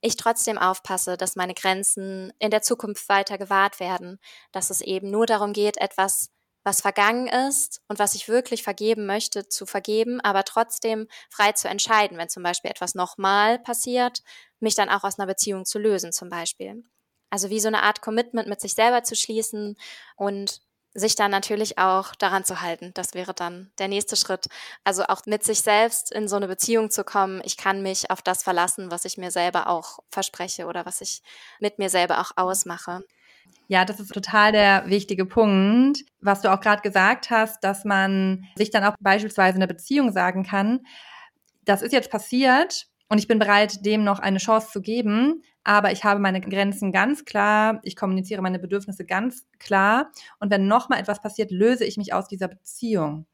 ich 0.00 0.16
trotzdem 0.16 0.58
aufpasse, 0.58 1.16
dass 1.16 1.36
meine 1.36 1.54
Grenzen 1.54 2.32
in 2.38 2.50
der 2.50 2.62
Zukunft 2.62 3.08
weiter 3.08 3.38
gewahrt 3.38 3.80
werden, 3.80 4.18
dass 4.50 4.70
es 4.70 4.80
eben 4.80 5.10
nur 5.10 5.26
darum 5.26 5.52
geht, 5.52 5.76
etwas, 5.76 6.31
was 6.64 6.80
vergangen 6.80 7.26
ist 7.26 7.82
und 7.88 7.98
was 7.98 8.14
ich 8.14 8.28
wirklich 8.28 8.62
vergeben 8.62 9.06
möchte, 9.06 9.48
zu 9.48 9.66
vergeben, 9.66 10.20
aber 10.20 10.44
trotzdem 10.44 11.08
frei 11.30 11.52
zu 11.52 11.68
entscheiden, 11.68 12.18
wenn 12.18 12.28
zum 12.28 12.42
Beispiel 12.42 12.70
etwas 12.70 12.94
nochmal 12.94 13.58
passiert, 13.58 14.22
mich 14.60 14.74
dann 14.74 14.88
auch 14.88 15.04
aus 15.04 15.18
einer 15.18 15.26
Beziehung 15.26 15.64
zu 15.64 15.78
lösen 15.78 16.12
zum 16.12 16.28
Beispiel. 16.28 16.84
Also 17.30 17.50
wie 17.50 17.60
so 17.60 17.68
eine 17.68 17.82
Art 17.82 18.02
Commitment 18.02 18.48
mit 18.48 18.60
sich 18.60 18.74
selber 18.74 19.02
zu 19.02 19.16
schließen 19.16 19.76
und 20.16 20.60
sich 20.94 21.16
dann 21.16 21.30
natürlich 21.30 21.78
auch 21.78 22.14
daran 22.14 22.44
zu 22.44 22.60
halten. 22.60 22.92
Das 22.94 23.14
wäre 23.14 23.32
dann 23.32 23.72
der 23.78 23.88
nächste 23.88 24.16
Schritt. 24.16 24.46
Also 24.84 25.04
auch 25.04 25.22
mit 25.26 25.42
sich 25.42 25.62
selbst 25.62 26.12
in 26.12 26.28
so 26.28 26.36
eine 26.36 26.48
Beziehung 26.48 26.90
zu 26.90 27.04
kommen. 27.04 27.40
Ich 27.44 27.56
kann 27.56 27.82
mich 27.82 28.10
auf 28.10 28.20
das 28.20 28.42
verlassen, 28.42 28.90
was 28.90 29.04
ich 29.04 29.16
mir 29.16 29.30
selber 29.30 29.68
auch 29.68 30.00
verspreche 30.10 30.66
oder 30.66 30.84
was 30.84 31.00
ich 31.00 31.22
mit 31.60 31.78
mir 31.78 31.88
selber 31.88 32.20
auch 32.20 32.32
ausmache. 32.36 33.02
Ja, 33.68 33.84
das 33.84 34.00
ist 34.00 34.12
total 34.12 34.52
der 34.52 34.84
wichtige 34.88 35.24
Punkt, 35.24 36.04
was 36.20 36.42
du 36.42 36.52
auch 36.52 36.60
gerade 36.60 36.82
gesagt 36.82 37.30
hast, 37.30 37.64
dass 37.64 37.84
man 37.84 38.44
sich 38.56 38.70
dann 38.70 38.84
auch 38.84 38.94
beispielsweise 39.00 39.54
in 39.54 39.60
der 39.60 39.66
Beziehung 39.66 40.12
sagen 40.12 40.42
kann, 40.42 40.80
das 41.64 41.82
ist 41.82 41.92
jetzt 41.92 42.10
passiert 42.10 42.86
und 43.08 43.18
ich 43.18 43.28
bin 43.28 43.38
bereit, 43.38 43.84
dem 43.86 44.04
noch 44.04 44.18
eine 44.18 44.38
Chance 44.38 44.68
zu 44.72 44.82
geben, 44.82 45.42
aber 45.64 45.92
ich 45.92 46.04
habe 46.04 46.20
meine 46.20 46.40
Grenzen 46.40 46.92
ganz 46.92 47.24
klar, 47.24 47.80
ich 47.82 47.96
kommuniziere 47.96 48.42
meine 48.42 48.58
Bedürfnisse 48.58 49.04
ganz 49.04 49.46
klar 49.58 50.10
und 50.40 50.50
wenn 50.50 50.66
nochmal 50.66 51.00
etwas 51.00 51.22
passiert, 51.22 51.50
löse 51.50 51.84
ich 51.84 51.96
mich 51.96 52.12
aus 52.12 52.26
dieser 52.26 52.48
Beziehung. 52.48 53.26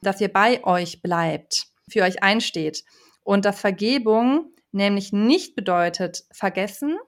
Dass 0.00 0.20
ihr 0.20 0.32
bei 0.32 0.62
euch 0.64 1.02
bleibt, 1.02 1.66
für 1.88 2.02
euch 2.02 2.22
einsteht 2.22 2.84
und 3.24 3.44
dass 3.44 3.60
Vergebung 3.60 4.52
nämlich 4.72 5.12
nicht 5.12 5.54
bedeutet 5.54 6.24
vergessen. 6.32 6.98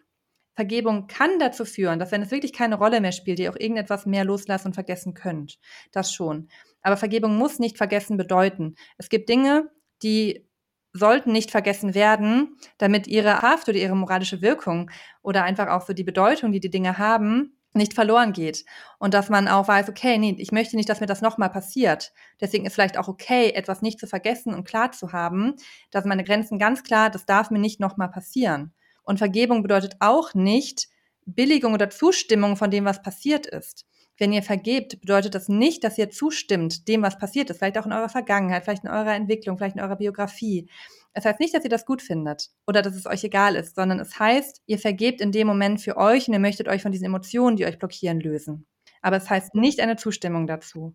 Vergebung 0.55 1.07
kann 1.07 1.39
dazu 1.39 1.65
führen, 1.65 1.99
dass 1.99 2.13
wenn 2.13 2.23
es 2.23 2.31
wirklich 2.31 2.53
keine 2.53 2.77
Rolle 2.77 3.01
mehr 3.01 3.13
spielt, 3.13 3.39
ihr 3.39 3.51
auch 3.51 3.59
irgendetwas 3.59 4.07
mehr 4.07 4.25
loslassen 4.25 4.69
und 4.69 4.75
vergessen 4.75 5.15
könnt. 5.15 5.59
Das 5.93 6.13
schon. 6.13 6.49
Aber 6.83 6.97
Vergebung 6.97 7.37
muss 7.37 7.59
nicht 7.59 7.77
vergessen 7.77 8.17
bedeuten. 8.17 8.77
Es 8.99 9.09
gibt 9.09 9.29
Dinge, 9.29 9.71
die 10.03 10.47
sollten 10.93 11.33
nicht 11.33 11.51
vergessen 11.51 11.95
werden, 11.95 12.57
damit 12.79 13.09
ihre 13.09 13.35
Kraft 13.35 13.69
oder 13.69 13.79
ihre 13.79 13.97
moralische 13.97 14.43
Wirkung 14.43 14.91
oder 15.23 15.43
einfach 15.43 15.69
auch 15.69 15.83
so 15.85 15.93
die 15.93 16.05
Bedeutung, 16.05 16.53
die 16.53 16.61
die 16.61 16.71
Dinge 16.71 16.99
haben, 16.99 17.59
nicht 17.73 17.95
verloren 17.95 18.33
geht. 18.33 18.65
Und 18.99 19.15
dass 19.15 19.29
man 19.29 19.49
auch 19.49 19.67
weiß, 19.67 19.89
okay, 19.89 20.17
nee, 20.19 20.37
ich 20.39 20.53
möchte 20.53 20.77
nicht, 20.77 20.89
dass 20.89 21.01
mir 21.01 21.07
das 21.07 21.21
nochmal 21.21 21.51
passiert. 21.51 22.13
Deswegen 22.41 22.65
ist 22.65 22.75
vielleicht 22.75 22.97
auch 22.97 23.09
okay, 23.09 23.51
etwas 23.51 23.83
nicht 23.83 23.99
zu 23.99 24.07
vergessen 24.07 24.55
und 24.55 24.65
klar 24.65 24.93
zu 24.93 25.13
haben, 25.13 25.55
dass 25.91 26.05
meine 26.05 26.23
Grenzen 26.23 26.61
ganz 26.61 26.85
klar, 26.85 27.11
das 27.11 27.27
darf 27.27 27.51
mir 27.51 27.59
nicht 27.59 27.81
nochmal 27.81 28.11
passieren. 28.11 28.73
Und 29.05 29.19
Vergebung 29.19 29.63
bedeutet 29.63 29.97
auch 30.01 30.35
nicht 30.35 30.89
Billigung 31.27 31.75
oder 31.75 31.91
Zustimmung 31.91 32.57
von 32.57 32.71
dem, 32.71 32.85
was 32.85 33.03
passiert 33.03 33.47
ist. 33.47 33.87
Wenn 34.17 34.33
ihr 34.33 34.43
vergebt, 34.43 35.01
bedeutet 35.01 35.35
das 35.35 35.49
nicht, 35.49 35.83
dass 35.83 35.99
ihr 35.99 36.09
zustimmt 36.09 36.87
dem, 36.87 37.03
was 37.03 37.19
passiert 37.19 37.51
ist, 37.51 37.59
vielleicht 37.59 37.79
auch 37.79 37.87
in 37.87 37.93
eurer 37.93 38.09
Vergangenheit, 38.09 38.63
vielleicht 38.63 38.85
in 38.85 38.91
eurer 38.91 39.15
Entwicklung, 39.15 39.59
vielleicht 39.59 39.75
in 39.75 39.83
eurer 39.83 39.97
Biografie. 39.97 40.69
Es 41.15 41.25
heißt 41.25 41.41
nicht, 41.41 41.53
dass 41.53 41.65
ihr 41.65 41.71
das 41.71 41.85
gut 41.85 42.01
findet 42.01 42.51
oder 42.67 42.81
dass 42.81 42.95
es 42.95 43.07
euch 43.07 43.25
egal 43.25 43.57
ist, 43.57 43.75
sondern 43.75 43.99
es 43.99 44.19
heißt, 44.19 44.63
ihr 44.67 44.79
vergebt 44.79 45.21
in 45.21 45.33
dem 45.33 45.49
Moment 45.49 45.81
für 45.81 45.97
euch 45.97 46.29
und 46.29 46.35
ihr 46.35 46.41
möchtet 46.41 46.69
euch 46.69 46.83
von 46.83 46.93
diesen 46.93 47.07
Emotionen, 47.07 47.57
die 47.57 47.67
euch 47.67 47.79
blockieren, 47.79 48.21
lösen. 48.21 48.67
Aber 49.03 49.17
es 49.17 49.29
heißt 49.29 49.55
nicht 49.55 49.81
eine 49.81 49.97
Zustimmung 49.97 50.47
dazu. 50.47 50.95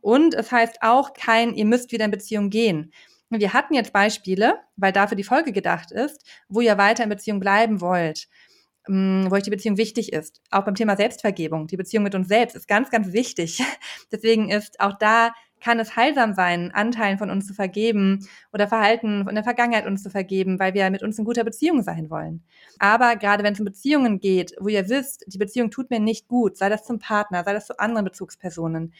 Und 0.00 0.34
es 0.34 0.50
heißt 0.50 0.78
auch 0.82 1.12
kein, 1.12 1.54
ihr 1.54 1.64
müsst 1.66 1.92
wieder 1.92 2.06
in 2.06 2.10
Beziehung 2.10 2.48
gehen. 2.48 2.92
Wir 3.30 3.52
hatten 3.52 3.74
jetzt 3.74 3.92
Beispiele, 3.92 4.60
weil 4.76 4.92
dafür 4.92 5.16
die 5.16 5.24
Folge 5.24 5.52
gedacht 5.52 5.90
ist, 5.90 6.24
wo 6.48 6.60
ihr 6.60 6.78
weiter 6.78 7.02
in 7.02 7.08
Beziehung 7.08 7.40
bleiben 7.40 7.80
wollt 7.80 8.28
wo 8.88 9.34
euch 9.34 9.42
die 9.42 9.50
Beziehung 9.50 9.78
wichtig 9.78 10.12
ist. 10.12 10.40
Auch 10.50 10.64
beim 10.64 10.76
Thema 10.76 10.96
Selbstvergebung. 10.96 11.66
Die 11.66 11.76
Beziehung 11.76 12.04
mit 12.04 12.14
uns 12.14 12.28
selbst 12.28 12.54
ist 12.54 12.68
ganz, 12.68 12.90
ganz 12.90 13.12
wichtig. 13.12 13.60
Deswegen 14.12 14.48
ist 14.48 14.78
auch 14.80 14.96
da 14.96 15.32
kann 15.58 15.80
es 15.80 15.96
heilsam 15.96 16.34
sein, 16.34 16.70
Anteilen 16.72 17.18
von 17.18 17.30
uns 17.30 17.46
zu 17.46 17.54
vergeben 17.54 18.28
oder 18.52 18.68
Verhalten 18.68 19.24
von 19.24 19.34
der 19.34 19.42
Vergangenheit 19.42 19.86
uns 19.86 20.02
zu 20.02 20.10
vergeben, 20.10 20.58
weil 20.58 20.74
wir 20.74 20.88
mit 20.90 21.02
uns 21.02 21.18
in 21.18 21.24
guter 21.24 21.44
Beziehung 21.44 21.82
sein 21.82 22.10
wollen. 22.10 22.44
Aber 22.78 23.16
gerade 23.16 23.42
wenn 23.42 23.54
es 23.54 23.58
um 23.58 23.64
Beziehungen 23.64 24.20
geht, 24.20 24.54
wo 24.60 24.68
ihr 24.68 24.88
wisst, 24.88 25.24
die 25.26 25.38
Beziehung 25.38 25.70
tut 25.70 25.90
mir 25.90 25.98
nicht 25.98 26.28
gut, 26.28 26.56
sei 26.56 26.68
das 26.68 26.84
zum 26.84 26.98
Partner, 26.98 27.42
sei 27.42 27.54
das 27.54 27.66
zu 27.66 27.78
anderen 27.78 28.04
Bezugspersonen, 28.04 28.92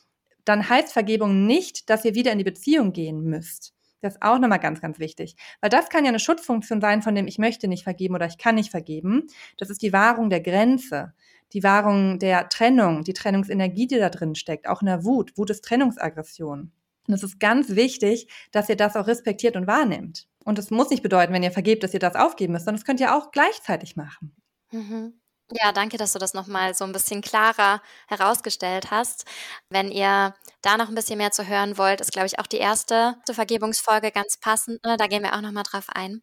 dann 0.45 0.69
heißt 0.69 0.93
Vergebung 0.93 1.47
nicht, 1.47 1.91
dass 1.91 2.05
ihr 2.05 2.15
wieder 2.15 2.33
in 2.33 2.39
die 2.39 2.45
Beziehung 2.45 2.93
gehen 2.93 3.23
müsst. 3.25 3.76
Das 4.03 4.15
ist 4.15 4.23
auch 4.23 4.39
nochmal 4.39 4.61
ganz, 4.61 4.81
ganz 4.81 4.99
wichtig. 4.99 5.37
Weil 5.61 5.71
das 5.71 5.89
kann 5.89 6.05
ja 6.05 6.11
eine 6.11 6.19
Schutzfunktion 6.19 6.81
sein, 6.81 7.03
von 7.03 7.15
dem 7.15 7.27
ich 7.27 7.39
möchte 7.39 7.69
nicht 7.69 7.85
vergeben 7.85 8.15
oder 8.15 8.27
ich 8.27 8.39
kann 8.39 8.55
nicht 8.55 8.71
vergeben. 8.71 9.27
Das 9.57 9.71
ist 9.71 9.83
die 9.83 9.93
Wahrung 9.93 10.31
der 10.31 10.41
Grenze, 10.41 11.15
die 11.53 11.63
Wahrung 11.63 12.19
der 12.19 12.49
Trennung, 12.49 13.05
die 13.05 13.13
Trennungsenergie, 13.13 13.87
die 13.87 13.99
da 13.99 14.11
drin 14.11 14.35
steckt, 14.35 14.69
auch 14.69 14.83
in 14.83 14.87
der 14.87 15.05
Wut. 15.05 15.37
Wut 15.37 15.51
ist 15.51 15.65
Trennungsaggression. 15.65 16.73
Und 17.09 17.15
es 17.15 17.23
ist 17.23 17.39
ganz 17.39 17.71
wichtig, 17.71 18.29
dass 18.51 18.69
ihr 18.69 18.77
das 18.77 18.97
auch 18.97 19.07
respektiert 19.07 19.57
und 19.57 19.67
wahrnimmt. 19.67 20.29
Und 20.45 20.59
es 20.59 20.71
muss 20.71 20.91
nicht 20.91 21.03
bedeuten, 21.03 21.33
wenn 21.33 21.43
ihr 21.43 21.53
vergebt, 21.53 21.83
dass 21.83 21.95
ihr 21.95 22.01
das 22.01 22.15
aufgeben 22.15 22.53
müsst, 22.53 22.65
sondern 22.65 22.81
das 22.81 22.85
könnt 22.85 23.01
ihr 23.01 23.15
auch 23.15 23.31
gleichzeitig 23.31 23.97
machen. 23.97 24.35
Mhm. 24.73 25.15
Ja, 25.53 25.71
danke, 25.71 25.97
dass 25.97 26.13
du 26.13 26.19
das 26.19 26.35
nochmal 26.35 26.75
so 26.75 26.85
ein 26.85 26.93
bisschen 26.93 27.21
klarer 27.23 27.81
herausgestellt 28.09 28.91
hast. 28.91 29.25
Wenn 29.71 29.93
ihr 29.93 30.35
da 30.61 30.77
noch 30.77 30.89
ein 30.89 30.95
bisschen 30.97 31.19
mehr 31.19 31.31
zu 31.31 31.47
hören 31.47 31.79
wollt, 31.79 32.01
ist, 32.01 32.11
glaube 32.13 32.27
ich, 32.27 32.41
auch 32.41 32.49
die 32.49 32.57
erste 32.57 33.15
Vergebungsfolge 33.31 34.11
ganz 34.11 34.39
passend. 34.39 34.85
Ne? 34.85 34.97
Da 34.97 35.07
gehen 35.07 35.23
wir 35.23 35.35
auch 35.37 35.41
nochmal 35.41 35.63
drauf 35.63 35.87
ein. 35.95 36.23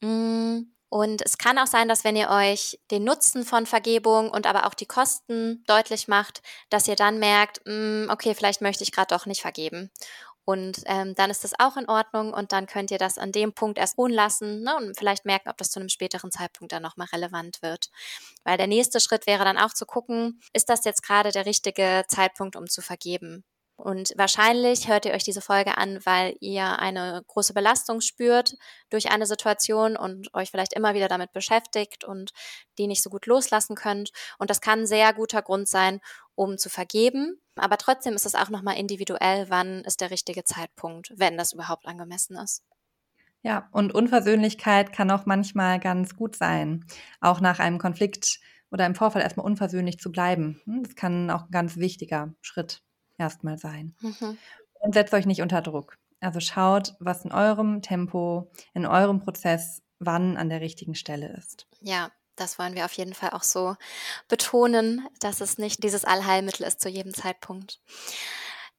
Mm, 0.00 0.72
und 0.90 1.22
es 1.22 1.38
kann 1.38 1.58
auch 1.58 1.66
sein, 1.66 1.88
dass 1.88 2.04
wenn 2.04 2.16
ihr 2.16 2.30
euch 2.30 2.78
den 2.92 3.04
Nutzen 3.04 3.44
von 3.44 3.66
Vergebung 3.66 4.30
und 4.30 4.46
aber 4.46 4.66
auch 4.66 4.74
die 4.74 4.86
Kosten 4.86 5.64
deutlich 5.66 6.06
macht, 6.08 6.42
dass 6.70 6.86
ihr 6.88 6.96
dann 6.96 7.18
merkt, 7.18 7.60
mm, 7.66 8.10
okay, 8.10 8.34
vielleicht 8.34 8.60
möchte 8.60 8.84
ich 8.84 8.92
gerade 8.92 9.14
doch 9.14 9.26
nicht 9.26 9.42
vergeben. 9.42 9.90
Und 10.44 10.82
ähm, 10.86 11.14
dann 11.14 11.30
ist 11.30 11.44
das 11.44 11.52
auch 11.58 11.76
in 11.76 11.88
Ordnung 11.88 12.34
und 12.34 12.52
dann 12.52 12.66
könnt 12.66 12.90
ihr 12.90 12.98
das 12.98 13.16
an 13.16 13.30
dem 13.30 13.52
Punkt 13.52 13.78
erst 13.78 13.96
ruhen 13.96 14.12
lassen 14.12 14.62
ne, 14.62 14.76
und 14.76 14.98
vielleicht 14.98 15.24
merken, 15.24 15.48
ob 15.48 15.56
das 15.56 15.70
zu 15.70 15.78
einem 15.78 15.88
späteren 15.88 16.32
Zeitpunkt 16.32 16.72
dann 16.72 16.82
nochmal 16.82 17.06
relevant 17.12 17.62
wird. 17.62 17.90
Weil 18.44 18.58
der 18.58 18.66
nächste 18.66 18.98
Schritt 19.00 19.26
wäre 19.26 19.44
dann 19.44 19.58
auch 19.58 19.72
zu 19.72 19.86
gucken, 19.86 20.40
ist 20.52 20.68
das 20.68 20.84
jetzt 20.84 21.02
gerade 21.02 21.30
der 21.30 21.46
richtige 21.46 22.04
Zeitpunkt, 22.08 22.56
um 22.56 22.68
zu 22.68 22.82
vergeben? 22.82 23.44
Und 23.82 24.12
wahrscheinlich 24.16 24.86
hört 24.86 25.06
ihr 25.06 25.12
euch 25.12 25.24
diese 25.24 25.40
Folge 25.40 25.76
an, 25.76 25.98
weil 26.04 26.36
ihr 26.38 26.78
eine 26.78 27.24
große 27.26 27.52
Belastung 27.52 28.00
spürt 28.00 28.54
durch 28.90 29.10
eine 29.10 29.26
Situation 29.26 29.96
und 29.96 30.32
euch 30.34 30.52
vielleicht 30.52 30.74
immer 30.74 30.94
wieder 30.94 31.08
damit 31.08 31.32
beschäftigt 31.32 32.04
und 32.04 32.30
die 32.78 32.86
nicht 32.86 33.02
so 33.02 33.10
gut 33.10 33.26
loslassen 33.26 33.74
könnt. 33.74 34.12
Und 34.38 34.50
das 34.50 34.60
kann 34.60 34.80
ein 34.80 34.86
sehr 34.86 35.12
guter 35.12 35.42
Grund 35.42 35.68
sein, 35.68 36.00
um 36.34 36.58
zu 36.58 36.68
vergeben. 36.68 37.40
Aber 37.56 37.76
trotzdem 37.76 38.14
ist 38.14 38.26
es 38.26 38.34
auch 38.34 38.48
nochmal 38.48 38.78
individuell, 38.78 39.46
wann 39.48 39.82
ist 39.84 40.00
der 40.00 40.10
richtige 40.10 40.44
Zeitpunkt, 40.44 41.12
wenn 41.16 41.36
das 41.36 41.52
überhaupt 41.52 41.86
angemessen 41.86 42.36
ist. 42.36 42.62
Ja, 43.42 43.68
und 43.72 43.92
Unversöhnlichkeit 43.92 44.92
kann 44.92 45.10
auch 45.10 45.26
manchmal 45.26 45.80
ganz 45.80 46.14
gut 46.14 46.36
sein. 46.36 46.84
Auch 47.20 47.40
nach 47.40 47.58
einem 47.58 47.78
Konflikt 47.78 48.40
oder 48.70 48.86
im 48.86 48.94
Vorfall 48.94 49.22
erstmal 49.22 49.46
unversöhnlich 49.46 49.98
zu 49.98 50.12
bleiben. 50.12 50.60
Hm, 50.64 50.84
das 50.84 50.94
kann 50.94 51.30
auch 51.30 51.44
ein 51.44 51.50
ganz 51.50 51.76
wichtiger 51.76 52.34
Schritt 52.40 52.82
erstmal 53.18 53.58
sein. 53.58 53.94
Mhm. 54.00 54.38
Und 54.80 54.94
setzt 54.94 55.12
euch 55.12 55.26
nicht 55.26 55.42
unter 55.42 55.60
Druck. 55.60 55.98
Also 56.20 56.40
schaut, 56.40 56.94
was 57.00 57.24
in 57.24 57.32
eurem 57.32 57.82
Tempo, 57.82 58.50
in 58.74 58.86
eurem 58.86 59.20
Prozess, 59.20 59.82
wann 59.98 60.36
an 60.36 60.48
der 60.48 60.60
richtigen 60.60 60.94
Stelle 60.94 61.36
ist. 61.36 61.66
Ja, 61.80 62.10
das 62.36 62.58
wollen 62.58 62.74
wir 62.74 62.84
auf 62.84 62.92
jeden 62.92 63.14
Fall 63.14 63.30
auch 63.30 63.42
so 63.42 63.76
betonen, 64.28 65.06
dass 65.20 65.40
es 65.40 65.58
nicht 65.58 65.82
dieses 65.82 66.04
Allheilmittel 66.04 66.66
ist 66.66 66.80
zu 66.80 66.88
jedem 66.88 67.14
Zeitpunkt. 67.14 67.80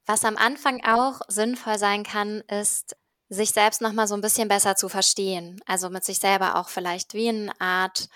Was 0.05 0.25
am 0.25 0.37
Anfang 0.37 0.83
auch 0.85 1.21
sinnvoll 1.27 1.77
sein 1.77 2.03
kann, 2.03 2.41
ist, 2.41 2.95
sich 3.29 3.51
selbst 3.51 3.81
nochmal 3.81 4.07
so 4.07 4.15
ein 4.15 4.21
bisschen 4.21 4.47
besser 4.47 4.75
zu 4.75 4.89
verstehen. 4.89 5.59
Also 5.65 5.89
mit 5.89 6.03
sich 6.03 6.19
selber 6.19 6.55
auch 6.57 6.69
vielleicht 6.69 7.13
wie 7.13 7.29
eine 7.29 7.59
Art 7.59 8.09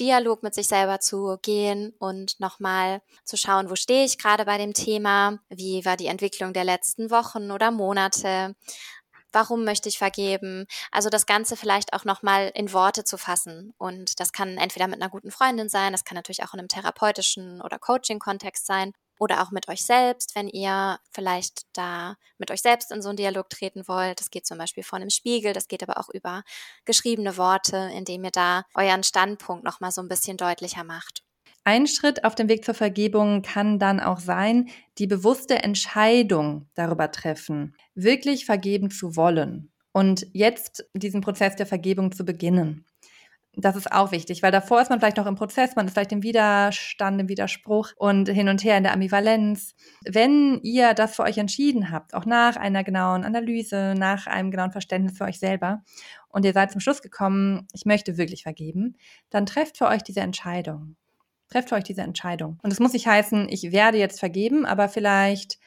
Dialog 0.00 0.42
mit 0.42 0.54
sich 0.54 0.66
selber 0.66 0.98
zu 0.98 1.38
gehen 1.40 1.94
und 1.98 2.40
nochmal 2.40 3.00
zu 3.24 3.36
schauen, 3.36 3.70
wo 3.70 3.76
stehe 3.76 4.04
ich 4.04 4.18
gerade 4.18 4.44
bei 4.44 4.58
dem 4.58 4.74
Thema, 4.74 5.38
wie 5.48 5.84
war 5.84 5.96
die 5.96 6.06
Entwicklung 6.08 6.52
der 6.52 6.64
letzten 6.64 7.10
Wochen 7.10 7.52
oder 7.52 7.70
Monate, 7.70 8.56
warum 9.34 9.64
möchte 9.64 9.88
ich 9.88 9.98
vergeben? 9.98 10.66
Also 10.90 11.10
das 11.10 11.26
Ganze 11.26 11.56
vielleicht 11.56 11.92
auch 11.92 12.04
nochmal 12.04 12.50
in 12.54 12.72
Worte 12.72 13.04
zu 13.04 13.18
fassen. 13.18 13.74
Und 13.78 14.20
das 14.20 14.32
kann 14.32 14.56
entweder 14.58 14.86
mit 14.88 15.00
einer 15.00 15.10
guten 15.10 15.30
Freundin 15.30 15.68
sein, 15.68 15.92
das 15.92 16.04
kann 16.04 16.16
natürlich 16.16 16.42
auch 16.42 16.54
in 16.54 16.60
einem 16.60 16.68
therapeutischen 16.68 17.60
oder 17.60 17.78
Coaching-Kontext 17.78 18.66
sein. 18.66 18.92
oder 19.18 19.42
auch 19.42 19.50
mit 19.50 19.68
euch 19.68 19.84
selbst, 19.84 20.34
wenn 20.34 20.48
ihr 20.48 20.98
vielleicht 21.12 21.62
da 21.72 22.16
mit 22.38 22.50
euch 22.50 22.62
selbst 22.62 22.90
in 22.90 23.00
so 23.02 23.10
einen 23.10 23.16
Dialog 23.16 23.48
treten 23.48 23.86
wollt. 23.86 24.20
Das 24.20 24.30
geht 24.30 24.46
zum 24.46 24.58
Beispiel 24.58 24.82
vor 24.82 24.98
einem 24.98 25.10
Spiegel, 25.10 25.52
das 25.52 25.68
geht 25.68 25.82
aber 25.82 25.98
auch 25.98 26.08
über 26.08 26.42
geschriebene 26.84 27.36
Worte, 27.36 27.76
indem 27.94 28.24
ihr 28.24 28.32
da 28.32 28.64
euren 28.74 29.04
Standpunkt 29.04 29.64
nochmal 29.64 29.92
so 29.92 30.00
ein 30.02 30.08
bisschen 30.08 30.36
deutlicher 30.36 30.84
macht. 30.84 31.22
Ein 31.64 31.86
Schritt 31.86 32.24
auf 32.24 32.34
dem 32.34 32.48
Weg 32.48 32.64
zur 32.64 32.74
Vergebung 32.74 33.42
kann 33.42 33.78
dann 33.78 33.98
auch 33.98 34.20
sein, 34.20 34.68
die 34.98 35.06
bewusste 35.06 35.62
Entscheidung 35.62 36.68
darüber 36.74 37.10
treffen, 37.10 37.74
wirklich 37.94 38.44
vergeben 38.44 38.90
zu 38.90 39.16
wollen 39.16 39.72
und 39.92 40.26
jetzt 40.32 40.84
diesen 40.92 41.22
Prozess 41.22 41.56
der 41.56 41.66
Vergebung 41.66 42.12
zu 42.12 42.24
beginnen 42.24 42.84
das 43.56 43.76
ist 43.76 43.92
auch 43.92 44.12
wichtig, 44.12 44.42
weil 44.42 44.50
davor 44.50 44.80
ist 44.80 44.90
man 44.90 44.98
vielleicht 44.98 45.16
noch 45.16 45.26
im 45.26 45.36
Prozess, 45.36 45.76
man 45.76 45.86
ist 45.86 45.92
vielleicht 45.92 46.12
im 46.12 46.22
Widerstand, 46.22 47.20
im 47.20 47.28
Widerspruch 47.28 47.90
und 47.96 48.28
hin 48.28 48.48
und 48.48 48.64
her 48.64 48.76
in 48.76 48.82
der 48.82 48.92
Ambivalenz. 48.92 49.74
Wenn 50.04 50.60
ihr 50.62 50.94
das 50.94 51.16
für 51.16 51.22
euch 51.22 51.38
entschieden 51.38 51.90
habt, 51.90 52.14
auch 52.14 52.26
nach 52.26 52.56
einer 52.56 52.84
genauen 52.84 53.24
Analyse, 53.24 53.94
nach 53.96 54.26
einem 54.26 54.50
genauen 54.50 54.72
Verständnis 54.72 55.18
für 55.18 55.24
euch 55.24 55.38
selber 55.38 55.82
und 56.28 56.44
ihr 56.44 56.52
seid 56.52 56.72
zum 56.72 56.80
Schluss 56.80 57.02
gekommen, 57.02 57.66
ich 57.72 57.84
möchte 57.84 58.16
wirklich 58.16 58.42
vergeben, 58.42 58.96
dann 59.30 59.46
trefft 59.46 59.78
für 59.78 59.86
euch 59.86 60.02
diese 60.02 60.20
Entscheidung. 60.20 60.96
Trefft 61.48 61.72
euch 61.72 61.84
diese 61.84 62.02
Entscheidung. 62.02 62.58
Und 62.62 62.72
es 62.72 62.80
muss 62.80 62.92
nicht 62.92 63.06
heißen, 63.06 63.48
ich 63.48 63.70
werde 63.72 63.98
jetzt 63.98 64.20
vergeben, 64.20 64.66
aber 64.66 64.88
vielleicht 64.88 65.58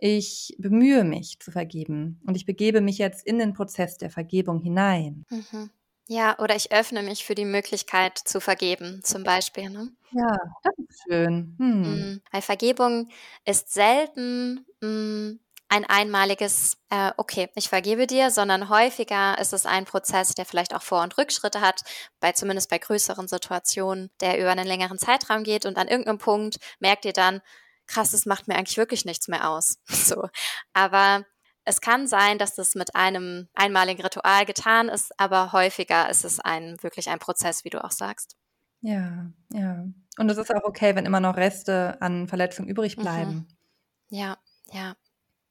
ich 0.00 0.54
bemühe 0.58 1.02
mich 1.04 1.40
zu 1.40 1.50
vergeben 1.50 2.20
und 2.24 2.36
ich 2.36 2.46
begebe 2.46 2.80
mich 2.80 2.98
jetzt 2.98 3.26
in 3.26 3.38
den 3.38 3.52
Prozess 3.52 3.98
der 3.98 4.10
Vergebung 4.10 4.60
hinein. 4.60 5.24
Mhm. 5.28 5.70
Ja, 6.06 6.38
oder 6.38 6.56
ich 6.56 6.72
öffne 6.72 7.02
mich 7.02 7.24
für 7.24 7.34
die 7.34 7.44
Möglichkeit 7.44 8.16
zu 8.16 8.40
vergeben, 8.40 9.00
zum 9.02 9.24
Beispiel. 9.24 9.68
Ne? 9.68 9.90
Ja, 10.12 10.38
das 10.62 10.72
ist 10.88 11.02
schön. 11.06 11.54
Hm. 11.58 11.80
Mhm. 11.82 12.20
Weil 12.30 12.42
Vergebung 12.42 13.08
ist 13.44 13.74
selten 13.74 14.64
mh, 14.80 14.88
hm, 14.88 15.40
ein 15.68 15.84
einmaliges, 15.84 16.78
äh, 16.88 17.12
okay, 17.16 17.50
ich 17.54 17.68
vergebe 17.68 18.06
dir, 18.06 18.30
sondern 18.30 18.68
häufiger 18.68 19.38
ist 19.38 19.52
es 19.52 19.66
ein 19.66 19.84
Prozess, 19.84 20.34
der 20.34 20.46
vielleicht 20.46 20.74
auch 20.74 20.82
Vor- 20.82 21.02
und 21.02 21.18
Rückschritte 21.18 21.60
hat, 21.60 21.82
bei 22.20 22.32
zumindest 22.32 22.70
bei 22.70 22.78
größeren 22.78 23.28
Situationen, 23.28 24.10
der 24.20 24.38
über 24.38 24.50
einen 24.50 24.66
längeren 24.66 24.98
Zeitraum 24.98 25.44
geht 25.44 25.66
und 25.66 25.76
an 25.76 25.88
irgendeinem 25.88 26.18
Punkt 26.18 26.56
merkt 26.80 27.04
ihr 27.04 27.12
dann, 27.12 27.42
krass, 27.86 28.12
das 28.12 28.26
macht 28.26 28.48
mir 28.48 28.56
eigentlich 28.56 28.78
wirklich 28.78 29.04
nichts 29.04 29.28
mehr 29.28 29.48
aus. 29.48 29.78
So. 29.88 30.28
Aber 30.72 31.24
es 31.64 31.82
kann 31.82 32.06
sein, 32.06 32.38
dass 32.38 32.54
das 32.54 32.74
mit 32.74 32.94
einem 32.94 33.48
einmaligen 33.52 34.02
Ritual 34.02 34.46
getan 34.46 34.88
ist, 34.88 35.12
aber 35.20 35.52
häufiger 35.52 36.08
ist 36.08 36.24
es 36.24 36.40
ein 36.40 36.82
wirklich 36.82 37.10
ein 37.10 37.18
Prozess, 37.18 37.62
wie 37.64 37.70
du 37.70 37.84
auch 37.84 37.90
sagst. 37.90 38.36
Ja, 38.80 39.30
ja. 39.52 39.84
Und 40.18 40.30
es 40.30 40.38
ist 40.38 40.54
auch 40.54 40.64
okay, 40.64 40.94
wenn 40.94 41.04
immer 41.04 41.20
noch 41.20 41.36
Reste 41.36 42.00
an 42.00 42.26
Verletzungen 42.26 42.70
übrig 42.70 42.96
mhm. 42.96 43.02
bleiben. 43.02 43.30
Mhm. 43.30 43.48
Ja, 44.08 44.38
ja. 44.72 44.96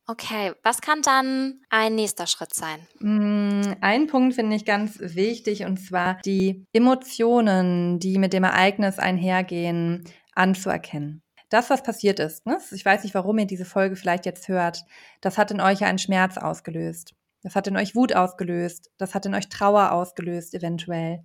Okay, 0.08 0.54
was 0.64 0.80
kann 0.82 1.02
dann 1.02 1.62
ein 1.70 1.96
nächster 1.96 2.28
Schritt 2.28 2.54
sein? 2.54 2.80
Mm, 3.00 3.74
ein 3.82 4.08
Punkt 4.08 4.36
finde 4.36 4.56
ich 4.56 4.64
ganz 4.64 4.98
wichtig 5.00 5.66
und 5.66 5.78
zwar 5.78 6.20
die 6.24 6.66
Emotionen, 6.72 8.00
die 8.00 8.18
mit 8.18 8.32
dem 8.32 8.46
Ereignis 8.46 9.00
einhergehen, 9.00 10.06
anzuerkennen 10.34 11.22
das, 11.50 11.70
was 11.70 11.84
passiert 11.84 12.20
ist, 12.20 12.46
ne? 12.46 12.60
ich 12.72 12.84
weiß 12.84 13.04
nicht, 13.04 13.16
warum 13.16 13.38
ihr 13.40 13.48
diese 13.48 13.66
Folge 13.66 13.96
vielleicht 13.96 14.26
jetzt 14.26 14.48
hört, 14.48 14.84
das 15.22 15.38
hat 15.38 15.52
in 15.52 15.62
euch 15.62 15.84
einen 15.84 15.98
Schmerz 15.98 16.38
ausgelöst. 16.38 17.14
Das 17.44 17.56
hat 17.56 17.68
in 17.68 17.78
euch 17.78 17.96
Wut 17.96 18.14
ausgelöst. 18.14 18.92
Das 18.98 19.16
hat 19.16 19.26
in 19.26 19.36
euch 19.36 19.48
Trauer 19.48 19.92
ausgelöst, 19.92 20.54
eventuell. 20.54 21.24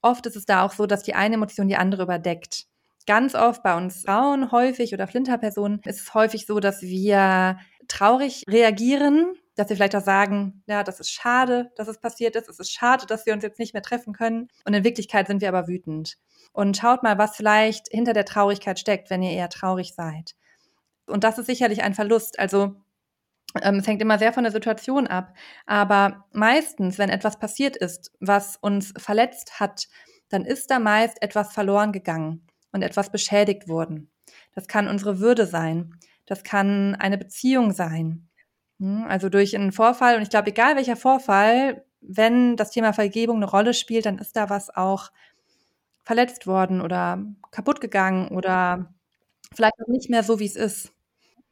Oft 0.00 0.24
ist 0.26 0.36
es 0.36 0.46
da 0.46 0.64
auch 0.64 0.72
so, 0.72 0.86
dass 0.86 1.02
die 1.02 1.14
eine 1.14 1.34
Emotion 1.34 1.68
die 1.68 1.76
andere 1.76 2.04
überdeckt. 2.04 2.66
Ganz 3.06 3.34
oft 3.34 3.62
bei 3.62 3.76
uns 3.76 4.02
Frauen 4.02 4.52
häufig 4.52 4.94
oder 4.94 5.06
Flinterpersonen 5.06 5.80
ist 5.84 6.00
es 6.00 6.14
häufig 6.14 6.46
so, 6.46 6.60
dass 6.60 6.80
wir 6.82 7.58
traurig 7.90 8.44
reagieren, 8.48 9.34
dass 9.56 9.68
wir 9.68 9.76
vielleicht 9.76 9.96
auch 9.96 10.04
sagen, 10.04 10.62
ja, 10.66 10.82
das 10.82 11.00
ist 11.00 11.10
schade, 11.10 11.70
dass 11.76 11.88
es 11.88 12.00
passiert 12.00 12.36
ist, 12.36 12.48
es 12.48 12.58
ist 12.58 12.72
schade, 12.72 13.06
dass 13.06 13.26
wir 13.26 13.34
uns 13.34 13.42
jetzt 13.42 13.58
nicht 13.58 13.74
mehr 13.74 13.82
treffen 13.82 14.12
können. 14.12 14.48
Und 14.64 14.74
in 14.74 14.84
Wirklichkeit 14.84 15.26
sind 15.26 15.40
wir 15.40 15.48
aber 15.48 15.68
wütend. 15.68 16.16
Und 16.52 16.76
schaut 16.76 17.02
mal, 17.02 17.18
was 17.18 17.36
vielleicht 17.36 17.88
hinter 17.90 18.12
der 18.12 18.24
Traurigkeit 18.24 18.78
steckt, 18.78 19.10
wenn 19.10 19.22
ihr 19.22 19.32
eher 19.32 19.48
traurig 19.50 19.94
seid. 19.94 20.34
Und 21.06 21.24
das 21.24 21.38
ist 21.38 21.46
sicherlich 21.46 21.82
ein 21.82 21.94
Verlust. 21.94 22.38
Also 22.38 22.76
ähm, 23.62 23.76
es 23.76 23.86
hängt 23.86 24.00
immer 24.00 24.18
sehr 24.18 24.32
von 24.32 24.44
der 24.44 24.52
Situation 24.52 25.06
ab. 25.06 25.34
Aber 25.66 26.24
meistens, 26.32 26.98
wenn 26.98 27.10
etwas 27.10 27.38
passiert 27.38 27.76
ist, 27.76 28.12
was 28.20 28.56
uns 28.56 28.94
verletzt 28.96 29.60
hat, 29.60 29.88
dann 30.28 30.44
ist 30.44 30.70
da 30.70 30.78
meist 30.78 31.20
etwas 31.22 31.52
verloren 31.52 31.92
gegangen 31.92 32.46
und 32.72 32.82
etwas 32.82 33.10
beschädigt 33.10 33.68
worden. 33.68 34.10
Das 34.54 34.68
kann 34.68 34.88
unsere 34.88 35.18
Würde 35.18 35.46
sein. 35.46 35.96
Das 36.30 36.44
kann 36.44 36.94
eine 36.94 37.18
Beziehung 37.18 37.72
sein. 37.72 38.28
Hm, 38.78 39.04
also 39.08 39.28
durch 39.28 39.56
einen 39.56 39.72
Vorfall. 39.72 40.14
Und 40.14 40.22
ich 40.22 40.30
glaube, 40.30 40.50
egal 40.50 40.76
welcher 40.76 40.94
Vorfall, 40.94 41.84
wenn 42.00 42.56
das 42.56 42.70
Thema 42.70 42.92
Vergebung 42.92 43.38
eine 43.38 43.50
Rolle 43.50 43.74
spielt, 43.74 44.06
dann 44.06 44.18
ist 44.18 44.36
da 44.36 44.48
was 44.48 44.70
auch 44.70 45.10
verletzt 46.04 46.46
worden 46.46 46.82
oder 46.82 47.20
kaputt 47.50 47.80
gegangen 47.80 48.28
oder 48.28 48.94
vielleicht 49.52 49.74
auch 49.82 49.88
nicht 49.88 50.08
mehr 50.08 50.22
so, 50.22 50.38
wie 50.38 50.46
es 50.46 50.54
ist. 50.54 50.92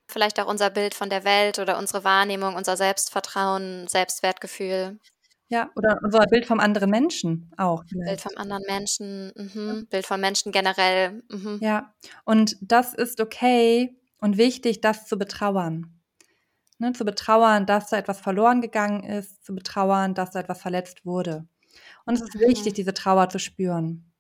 Vielleicht 0.06 0.38
auch 0.38 0.46
unser 0.46 0.70
Bild 0.70 0.94
von 0.94 1.10
der 1.10 1.24
Welt 1.24 1.58
oder 1.58 1.76
unsere 1.76 2.04
Wahrnehmung, 2.04 2.54
unser 2.54 2.76
Selbstvertrauen, 2.76 3.88
Selbstwertgefühl. 3.88 5.00
Ja, 5.48 5.70
oder 5.74 5.98
unser 6.04 6.20
Bild 6.26 6.46
vom 6.46 6.60
anderen 6.60 6.90
Menschen 6.90 7.50
auch. 7.56 7.82
Vielleicht. 7.88 8.06
Bild 8.06 8.20
vom 8.20 8.36
anderen 8.36 8.62
Menschen, 8.68 9.32
mhm. 9.34 9.88
Bild 9.90 10.06
von 10.06 10.20
Menschen 10.20 10.52
generell. 10.52 11.24
Mhm. 11.28 11.58
Ja, 11.60 11.92
und 12.24 12.56
das 12.60 12.94
ist 12.94 13.20
okay 13.20 13.97
und 14.20 14.37
wichtig, 14.37 14.81
das 14.81 15.07
zu 15.07 15.18
betrauern. 15.18 15.94
Ne, 16.81 16.92
zu 16.92 17.04
betrauern, 17.04 17.66
dass 17.66 17.90
da 17.90 17.96
etwas 17.96 18.20
verloren 18.20 18.61
gegangen 18.61 19.02
ist, 19.02 19.44
zu 19.44 19.52
betrauern, 19.52 20.14
dass 20.14 20.31
da 20.31 20.40
etwas 20.40 20.62
verletzt 20.62 21.04
wurde. 21.04 21.48
Und 22.07 22.14
es 22.14 22.22
ist 22.22 22.37
mhm. 22.37 22.40
wichtig, 22.40 22.74
diese 22.74 22.94
Trauer 22.94 23.28
zu 23.28 23.40
spüren. 23.40 24.12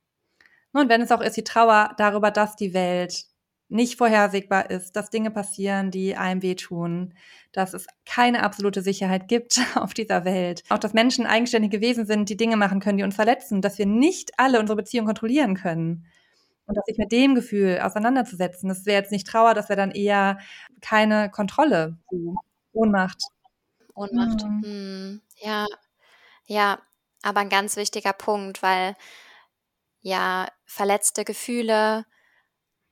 Und 0.72 0.88
wenn 0.88 1.00
es 1.00 1.12
auch 1.12 1.20
ist, 1.20 1.36
die 1.36 1.44
Trauer 1.44 1.94
darüber, 1.96 2.30
dass 2.30 2.56
die 2.56 2.74
Welt 2.74 3.26
nicht 3.68 3.96
vorhersehbar 3.96 4.70
ist, 4.70 4.96
dass 4.96 5.10
Dinge 5.10 5.30
passieren, 5.30 5.90
die 5.90 6.16
einem 6.16 6.42
wehtun, 6.42 7.14
dass 7.52 7.74
es 7.74 7.86
keine 8.06 8.42
absolute 8.42 8.82
Sicherheit 8.82 9.28
gibt 9.28 9.60
auf 9.76 9.94
dieser 9.94 10.24
Welt. 10.24 10.62
Auch, 10.68 10.78
dass 10.78 10.94
Menschen 10.94 11.26
eigenständige 11.26 11.80
Wesen 11.80 12.06
sind, 12.06 12.28
die 12.28 12.36
Dinge 12.36 12.56
machen 12.56 12.80
können, 12.80 12.98
die 12.98 13.04
uns 13.04 13.14
verletzen, 13.14 13.60
dass 13.60 13.78
wir 13.78 13.86
nicht 13.86 14.32
alle 14.38 14.58
unsere 14.58 14.76
Beziehungen 14.76 15.06
kontrollieren 15.06 15.54
können. 15.54 16.06
Und 16.68 16.76
dass 16.76 16.84
sich 16.84 16.98
mit 16.98 17.12
dem 17.12 17.34
Gefühl 17.34 17.80
auseinanderzusetzen, 17.82 18.68
das 18.68 18.84
wäre 18.84 19.00
jetzt 19.00 19.10
nicht 19.10 19.26
Trauer, 19.26 19.54
das 19.54 19.70
wäre 19.70 19.78
dann 19.78 19.90
eher 19.90 20.38
keine 20.82 21.30
Kontrolle. 21.30 21.96
Ohnmacht. 22.72 23.22
Ohnmacht. 23.94 24.44
Mhm. 24.44 24.62
Hm, 24.62 25.22
ja, 25.36 25.66
ja, 26.46 26.80
aber 27.22 27.40
ein 27.40 27.48
ganz 27.50 27.76
wichtiger 27.76 28.12
Punkt, 28.12 28.62
weil 28.62 28.96
ja 30.02 30.48
verletzte 30.66 31.24
Gefühle 31.24 32.04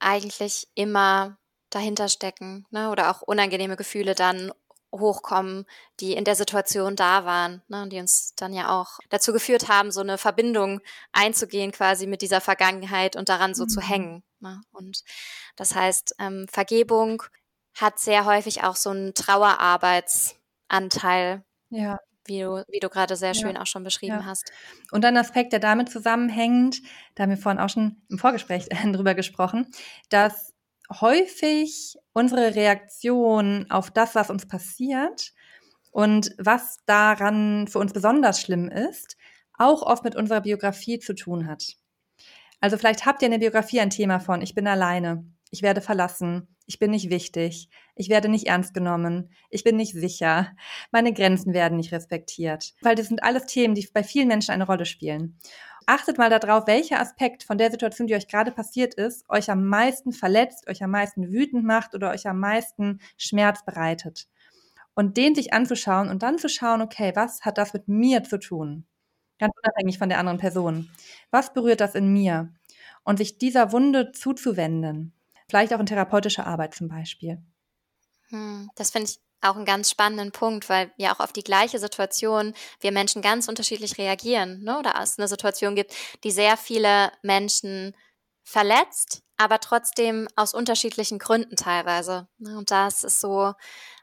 eigentlich 0.00 0.68
immer 0.74 1.38
dahinter 1.70 2.08
stecken, 2.08 2.66
ne? 2.70 2.90
Oder 2.90 3.10
auch 3.10 3.22
unangenehme 3.22 3.76
Gefühle 3.76 4.14
dann 4.14 4.52
hochkommen, 4.92 5.64
die 6.00 6.14
in 6.14 6.24
der 6.24 6.36
Situation 6.36 6.96
da 6.96 7.24
waren, 7.24 7.62
ne? 7.68 7.88
die 7.88 7.98
uns 7.98 8.34
dann 8.36 8.52
ja 8.52 8.80
auch 8.80 8.98
dazu 9.08 9.32
geführt 9.32 9.68
haben, 9.68 9.90
so 9.90 10.00
eine 10.00 10.18
Verbindung 10.18 10.80
einzugehen 11.12 11.72
quasi 11.72 12.06
mit 12.06 12.22
dieser 12.22 12.40
Vergangenheit 12.40 13.16
und 13.16 13.28
daran 13.28 13.54
so 13.54 13.64
mhm. 13.64 13.68
zu 13.68 13.80
hängen. 13.80 14.22
Ne? 14.40 14.60
Und 14.72 15.02
das 15.56 15.74
heißt, 15.74 16.14
ähm, 16.18 16.46
Vergebung 16.50 17.22
hat 17.74 17.98
sehr 17.98 18.24
häufig 18.24 18.62
auch 18.64 18.76
so 18.76 18.90
einen 18.90 19.14
Trauerarbeitsanteil. 19.14 21.44
Ja 21.70 21.98
wie 22.28 22.40
du, 22.40 22.64
wie 22.68 22.80
du 22.80 22.88
gerade 22.88 23.16
sehr 23.16 23.34
schön 23.34 23.54
ja. 23.54 23.62
auch 23.62 23.66
schon 23.66 23.84
beschrieben 23.84 24.20
ja. 24.20 24.24
hast. 24.24 24.50
Und 24.90 25.04
ein 25.04 25.16
Aspekt, 25.16 25.52
der 25.52 25.60
damit 25.60 25.90
zusammenhängt, 25.90 26.80
da 27.14 27.22
haben 27.22 27.30
wir 27.30 27.36
vorhin 27.36 27.60
auch 27.60 27.68
schon 27.68 28.02
im 28.08 28.18
Vorgespräch 28.18 28.68
drüber 28.92 29.14
gesprochen, 29.14 29.70
dass 30.08 30.54
häufig 30.90 31.96
unsere 32.12 32.54
Reaktion 32.54 33.66
auf 33.70 33.90
das, 33.90 34.14
was 34.14 34.30
uns 34.30 34.46
passiert 34.46 35.32
und 35.90 36.34
was 36.38 36.78
daran 36.86 37.68
für 37.68 37.78
uns 37.78 37.92
besonders 37.92 38.40
schlimm 38.40 38.68
ist, 38.68 39.16
auch 39.58 39.82
oft 39.82 40.04
mit 40.04 40.16
unserer 40.16 40.42
Biografie 40.42 40.98
zu 40.98 41.14
tun 41.14 41.46
hat. 41.46 41.76
Also 42.60 42.78
vielleicht 42.78 43.06
habt 43.06 43.22
ihr 43.22 43.26
in 43.26 43.32
der 43.32 43.38
Biografie 43.38 43.80
ein 43.80 43.90
Thema 43.90 44.18
von, 44.18 44.42
ich 44.42 44.54
bin 44.54 44.66
alleine, 44.66 45.24
ich 45.50 45.62
werde 45.62 45.80
verlassen, 45.80 46.48
ich 46.66 46.78
bin 46.78 46.90
nicht 46.90 47.10
wichtig, 47.10 47.68
ich 47.94 48.08
werde 48.08 48.28
nicht 48.28 48.46
ernst 48.46 48.74
genommen, 48.74 49.30
ich 49.50 49.62
bin 49.62 49.76
nicht 49.76 49.92
sicher, 49.92 50.52
meine 50.90 51.12
Grenzen 51.12 51.54
werden 51.54 51.76
nicht 51.76 51.92
respektiert. 51.92 52.74
Weil 52.82 52.96
das 52.96 53.08
sind 53.08 53.22
alles 53.22 53.46
Themen, 53.46 53.74
die 53.74 53.88
bei 53.92 54.02
vielen 54.02 54.28
Menschen 54.28 54.50
eine 54.50 54.66
Rolle 54.66 54.84
spielen. 54.84 55.38
Achtet 55.86 56.18
mal 56.18 56.30
darauf, 56.30 56.66
welcher 56.66 57.00
Aspekt 57.00 57.44
von 57.44 57.58
der 57.58 57.70
Situation, 57.70 58.08
die 58.08 58.14
euch 58.14 58.28
gerade 58.28 58.50
passiert 58.50 58.94
ist, 58.94 59.28
euch 59.30 59.50
am 59.50 59.66
meisten 59.66 60.12
verletzt, 60.12 60.68
euch 60.68 60.82
am 60.82 60.90
meisten 60.90 61.32
wütend 61.32 61.64
macht 61.64 61.94
oder 61.94 62.10
euch 62.10 62.26
am 62.26 62.40
meisten 62.40 63.00
Schmerz 63.16 63.64
bereitet. 63.64 64.28
Und 64.94 65.16
den 65.16 65.34
sich 65.34 65.52
anzuschauen 65.52 66.08
und 66.08 66.22
dann 66.22 66.38
zu 66.38 66.48
schauen, 66.48 66.82
okay, 66.82 67.12
was 67.14 67.42
hat 67.42 67.58
das 67.58 67.72
mit 67.72 67.86
mir 67.88 68.24
zu 68.24 68.38
tun? 68.38 68.86
Ganz 69.38 69.52
unabhängig 69.62 69.98
von 69.98 70.08
der 70.08 70.18
anderen 70.18 70.38
Person. 70.38 70.90
Was 71.30 71.52
berührt 71.52 71.80
das 71.80 71.94
in 71.94 72.12
mir? 72.12 72.52
Und 73.04 73.18
sich 73.18 73.38
dieser 73.38 73.72
Wunde 73.72 74.12
zuzuwenden 74.12 75.12
Vielleicht 75.48 75.72
auch 75.72 75.80
in 75.80 75.86
therapeutischer 75.86 76.46
Arbeit 76.46 76.74
zum 76.74 76.88
Beispiel. 76.88 77.42
Hm, 78.28 78.68
das 78.74 78.90
finde 78.90 79.10
ich 79.10 79.20
auch 79.40 79.56
einen 79.56 79.64
ganz 79.64 79.90
spannenden 79.90 80.32
Punkt, 80.32 80.68
weil 80.68 80.92
ja 80.96 81.14
auch 81.14 81.20
auf 81.20 81.32
die 81.32 81.44
gleiche 81.44 81.78
Situation 81.78 82.54
wir 82.80 82.92
Menschen 82.92 83.22
ganz 83.22 83.48
unterschiedlich 83.48 83.98
reagieren. 83.98 84.62
Ne? 84.62 84.78
Oder 84.78 84.94
es 85.00 85.18
eine 85.18 85.28
Situation 85.28 85.74
gibt, 85.74 85.94
die 86.24 86.30
sehr 86.30 86.56
viele 86.56 87.12
Menschen 87.22 87.94
verletzt, 88.44 89.22
aber 89.36 89.60
trotzdem 89.60 90.28
aus 90.36 90.54
unterschiedlichen 90.54 91.18
Gründen 91.18 91.56
teilweise. 91.56 92.28
Ne? 92.38 92.56
Und 92.56 92.70
das 92.70 93.04
ist 93.04 93.20
so 93.20 93.52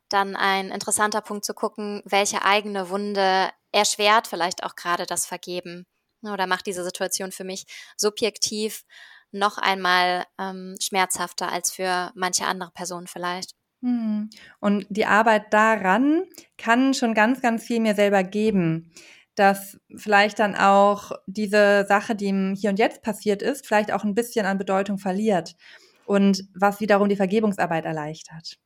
dann 0.10 0.36
ein 0.36 0.70
interessanter 0.70 1.22
Punkt 1.22 1.46
zu 1.46 1.54
gucken, 1.54 2.02
welche 2.06 2.44
eigene 2.44 2.90
Wunde 2.90 3.50
erschwert 3.72 4.28
vielleicht 4.28 4.64
auch 4.64 4.76
gerade 4.76 5.06
das 5.06 5.26
Vergeben. 5.26 5.88
Ne? 6.22 6.32
Oder 6.34 6.48
macht 6.48 6.68
diese 6.68 6.84
Situation 6.84 7.32
für 7.32 7.44
mich 7.44 7.66
subjektiv 7.98 8.84
noch 9.32 9.58
einmal 9.58 10.26
ähm, 10.38 10.76
schmerzhafter 10.80 11.52
als 11.52 11.72
für 11.72 12.12
manche 12.14 12.46
andere 12.46 12.72
Personen 12.72 13.08
vielleicht. 13.08 13.56
Hm. 13.84 14.30
Und 14.62 14.86
die 14.90 15.06
Arbeit 15.06 15.54
daran 15.54 16.24
kann 16.58 16.94
schon 16.94 17.14
ganz, 17.14 17.42
ganz 17.42 17.64
viel 17.66 17.82
mir 17.82 17.96
selber 17.96 18.24
geben. 18.24 18.92
Dass 19.36 19.80
vielleicht 19.96 20.40
dann 20.40 20.56
auch 20.56 21.12
diese 21.28 21.86
Sache, 21.88 22.16
die 22.16 22.28
im 22.28 22.56
Hier 22.56 22.70
und 22.70 22.80
Jetzt 22.80 23.02
passiert 23.02 23.42
ist, 23.42 23.68
vielleicht 23.68 23.92
auch 23.92 24.04
ein 24.04 24.16
bisschen 24.16 24.46
an 24.46 24.58
Bedeutung 24.58 25.00
verliert. 25.00 25.56
Und 26.06 26.46
was 26.56 26.80
wiederum 26.82 27.10
die 27.10 27.16
Vergebungsarbeit 27.18 27.86
erleichtert. 27.86 28.58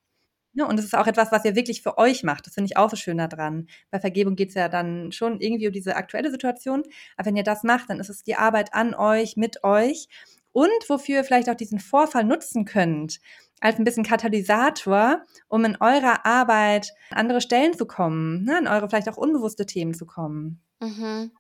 Ja, 0.54 0.66
und 0.66 0.80
es 0.80 0.86
ist 0.86 0.96
auch 0.98 1.08
etwas, 1.08 1.32
was 1.32 1.46
ihr 1.46 1.56
wirklich 1.56 1.84
für 1.84 1.98
euch 2.00 2.24
macht. 2.24 2.48
Das 2.48 2.56
finde 2.56 2.68
ich 2.72 2.78
auch 2.78 2.90
so 2.90 2.96
schön 2.98 3.18
daran. 3.20 3.68
Bei 3.92 4.00
Vergebung 4.00 4.36
geht 4.36 4.50
es 4.50 4.56
ja 4.56 4.70
dann 4.70 5.12
schon 5.12 5.40
irgendwie 5.40 5.68
um 5.68 5.74
diese 5.74 5.96
aktuelle 5.96 6.32
Situation. 6.32 6.84
Aber 7.18 7.28
wenn 7.28 7.38
ihr 7.38 7.44
das 7.44 7.64
macht, 7.64 7.90
dann 7.90 8.00
ist 8.00 8.10
es 8.10 8.24
die 8.24 8.36
Arbeit 8.36 8.74
an 8.74 8.96
euch, 8.96 9.38
mit 9.38 9.64
euch 9.64 10.08
und 10.54 10.70
wofür 10.90 11.18
ihr 11.18 11.24
vielleicht 11.24 11.50
auch 11.50 11.56
diesen 11.56 11.80
Vorfall 11.80 12.24
nutzen 12.24 12.66
könnt 12.66 13.20
als 13.60 13.78
ein 13.78 13.84
bisschen 13.84 14.04
Katalysator, 14.04 15.24
um 15.48 15.66
in 15.66 15.78
eurer 15.80 16.26
Arbeit 16.26 16.92
an 17.10 17.18
andere 17.20 17.42
Stellen 17.42 17.78
zu 17.78 17.86
kommen, 17.86 18.44
ne, 18.44 18.58
an 18.58 18.68
eure 18.68 18.90
vielleicht 18.90 19.10
auch 19.10 19.18
unbewusste 19.18 19.66
Themen 19.66 19.94
zu 19.94 20.06
kommen. 20.06 20.62
Mhm. 20.80 21.32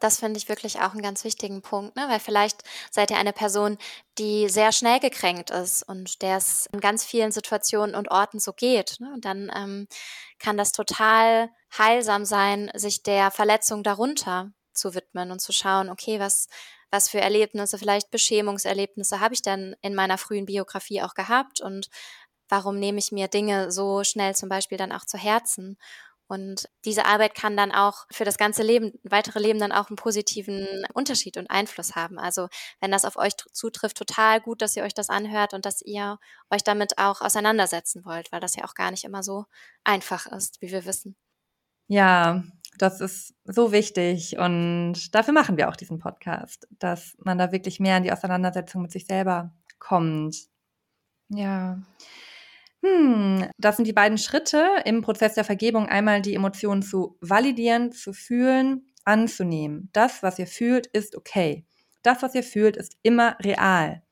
Das 0.00 0.18
finde 0.18 0.36
ich 0.36 0.50
wirklich 0.50 0.80
auch 0.80 0.92
einen 0.92 1.02
ganz 1.02 1.24
wichtigen 1.24 1.62
Punkt, 1.62 1.96
ne? 1.96 2.04
weil 2.08 2.20
vielleicht 2.20 2.62
seid 2.90 3.10
ihr 3.10 3.16
eine 3.16 3.32
Person, 3.32 3.78
die 4.18 4.48
sehr 4.50 4.70
schnell 4.72 5.00
gekränkt 5.00 5.50
ist 5.50 5.82
und 5.82 6.20
der 6.20 6.36
es 6.36 6.66
in 6.72 6.80
ganz 6.80 7.02
vielen 7.02 7.32
Situationen 7.32 7.94
und 7.94 8.10
Orten 8.10 8.38
so 8.38 8.52
geht. 8.52 8.96
Ne? 9.00 9.10
Und 9.14 9.24
dann 9.24 9.50
ähm, 9.54 9.86
kann 10.38 10.58
das 10.58 10.72
total 10.72 11.48
heilsam 11.76 12.26
sein, 12.26 12.70
sich 12.74 13.02
der 13.02 13.30
Verletzung 13.30 13.82
darunter 13.82 14.52
zu 14.74 14.94
widmen 14.94 15.30
und 15.30 15.40
zu 15.40 15.52
schauen, 15.52 15.88
okay, 15.88 16.20
was 16.20 16.48
was 16.92 17.08
für 17.08 17.20
Erlebnisse, 17.20 17.78
vielleicht 17.78 18.10
Beschämungserlebnisse 18.10 19.18
habe 19.18 19.34
ich 19.34 19.42
denn 19.42 19.74
in 19.80 19.94
meiner 19.94 20.18
frühen 20.18 20.46
Biografie 20.46 21.02
auch 21.02 21.14
gehabt 21.14 21.60
und 21.60 21.88
warum 22.48 22.78
nehme 22.78 22.98
ich 22.98 23.12
mir 23.12 23.28
Dinge 23.28 23.72
so 23.72 24.04
schnell 24.04 24.36
zum 24.36 24.48
Beispiel 24.48 24.78
dann 24.78 24.92
auch 24.92 25.06
zu 25.06 25.16
Herzen? 25.18 25.78
Und 26.28 26.68
diese 26.84 27.04
Arbeit 27.04 27.34
kann 27.34 27.56
dann 27.56 27.72
auch 27.72 28.06
für 28.10 28.24
das 28.24 28.38
ganze 28.38 28.62
Leben, 28.62 28.92
weitere 29.02 29.38
Leben 29.38 29.58
dann 29.58 29.72
auch 29.72 29.88
einen 29.88 29.96
positiven 29.96 30.66
Unterschied 30.94 31.36
und 31.36 31.50
Einfluss 31.50 31.94
haben. 31.94 32.18
Also 32.18 32.48
wenn 32.80 32.90
das 32.90 33.04
auf 33.04 33.16
euch 33.16 33.34
zutrifft, 33.52 33.98
total 33.98 34.40
gut, 34.40 34.62
dass 34.62 34.76
ihr 34.76 34.82
euch 34.82 34.94
das 34.94 35.10
anhört 35.10 35.52
und 35.52 35.66
dass 35.66 35.82
ihr 35.82 36.18
euch 36.50 36.64
damit 36.64 36.98
auch 36.98 37.20
auseinandersetzen 37.20 38.04
wollt, 38.06 38.32
weil 38.32 38.40
das 38.40 38.56
ja 38.56 38.64
auch 38.64 38.74
gar 38.74 38.90
nicht 38.90 39.04
immer 39.04 39.22
so 39.22 39.44
einfach 39.84 40.26
ist, 40.26 40.62
wie 40.62 40.70
wir 40.70 40.86
wissen. 40.86 41.16
Ja, 41.88 42.42
das 42.78 43.00
ist 43.00 43.34
so 43.44 43.72
wichtig 43.72 44.38
und 44.38 45.14
dafür 45.14 45.34
machen 45.34 45.56
wir 45.56 45.68
auch 45.68 45.76
diesen 45.76 45.98
Podcast, 45.98 46.66
dass 46.78 47.16
man 47.18 47.38
da 47.38 47.52
wirklich 47.52 47.80
mehr 47.80 47.96
in 47.96 48.02
die 48.02 48.12
Auseinandersetzung 48.12 48.82
mit 48.82 48.92
sich 48.92 49.06
selber 49.06 49.52
kommt. 49.78 50.36
Ja. 51.28 51.82
Hm, 52.82 53.48
das 53.58 53.76
sind 53.76 53.86
die 53.86 53.92
beiden 53.92 54.18
Schritte 54.18 54.66
im 54.84 55.02
Prozess 55.02 55.34
der 55.34 55.44
Vergebung. 55.44 55.86
Einmal 55.88 56.20
die 56.20 56.34
Emotionen 56.34 56.82
zu 56.82 57.16
validieren, 57.20 57.92
zu 57.92 58.12
fühlen, 58.12 58.92
anzunehmen. 59.04 59.88
Das, 59.92 60.22
was 60.22 60.38
ihr 60.38 60.46
fühlt, 60.46 60.86
ist 60.88 61.16
okay. 61.16 61.64
Das, 62.02 62.22
was 62.22 62.34
ihr 62.34 62.42
fühlt, 62.42 62.76
ist 62.76 62.96
immer 63.02 63.36
real 63.40 64.02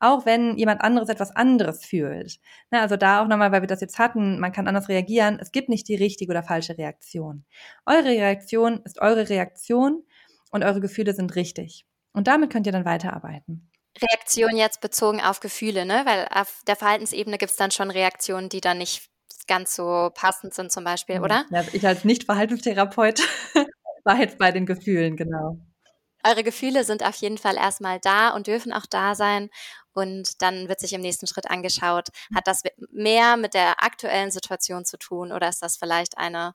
auch 0.00 0.26
wenn 0.26 0.56
jemand 0.56 0.80
anderes 0.80 1.08
etwas 1.08 1.34
anderes 1.34 1.84
fühlt. 1.84 2.38
Na, 2.70 2.82
also 2.82 2.96
da 2.96 3.22
auch 3.22 3.28
nochmal, 3.28 3.52
weil 3.52 3.62
wir 3.62 3.66
das 3.66 3.80
jetzt 3.80 3.98
hatten, 3.98 4.38
man 4.38 4.52
kann 4.52 4.68
anders 4.68 4.88
reagieren. 4.88 5.38
Es 5.40 5.52
gibt 5.52 5.68
nicht 5.68 5.88
die 5.88 5.96
richtige 5.96 6.30
oder 6.30 6.42
falsche 6.42 6.76
Reaktion. 6.78 7.44
Eure 7.86 8.08
Reaktion 8.08 8.82
ist 8.84 9.00
eure 9.00 9.28
Reaktion 9.28 10.04
und 10.50 10.64
eure 10.64 10.80
Gefühle 10.80 11.14
sind 11.14 11.34
richtig. 11.36 11.86
Und 12.12 12.26
damit 12.26 12.50
könnt 12.50 12.66
ihr 12.66 12.72
dann 12.72 12.84
weiterarbeiten. 12.84 13.70
Reaktion 14.00 14.56
jetzt 14.56 14.80
bezogen 14.80 15.20
auf 15.20 15.40
Gefühle, 15.40 15.84
ne? 15.84 16.02
Weil 16.04 16.28
auf 16.32 16.60
der 16.66 16.76
Verhaltensebene 16.76 17.38
gibt 17.38 17.50
es 17.50 17.56
dann 17.56 17.70
schon 17.70 17.90
Reaktionen, 17.90 18.48
die 18.48 18.60
dann 18.60 18.78
nicht 18.78 19.08
ganz 19.46 19.74
so 19.74 20.10
passend 20.14 20.54
sind, 20.54 20.70
zum 20.70 20.84
Beispiel, 20.84 21.20
oder? 21.20 21.44
Ja, 21.50 21.64
ich 21.72 21.86
als 21.86 22.04
Nicht-Verhaltenstherapeut 22.04 23.20
war 24.04 24.18
jetzt 24.18 24.38
bei 24.38 24.52
den 24.52 24.66
Gefühlen, 24.66 25.16
genau. 25.16 25.58
Eure 26.24 26.42
Gefühle 26.42 26.84
sind 26.84 27.04
auf 27.04 27.14
jeden 27.16 27.38
Fall 27.38 27.56
erstmal 27.56 28.00
da 28.00 28.30
und 28.30 28.46
dürfen 28.46 28.72
auch 28.72 28.86
da 28.86 29.14
sein. 29.14 29.50
Und 29.98 30.40
dann 30.42 30.68
wird 30.68 30.78
sich 30.78 30.92
im 30.92 31.00
nächsten 31.00 31.26
Schritt 31.26 31.50
angeschaut, 31.50 32.10
hat 32.32 32.46
das 32.46 32.62
mehr 32.92 33.36
mit 33.36 33.52
der 33.52 33.82
aktuellen 33.82 34.30
Situation 34.30 34.84
zu 34.84 34.96
tun 34.96 35.32
oder 35.32 35.48
ist 35.48 35.60
das 35.60 35.76
vielleicht 35.76 36.16
eine 36.16 36.54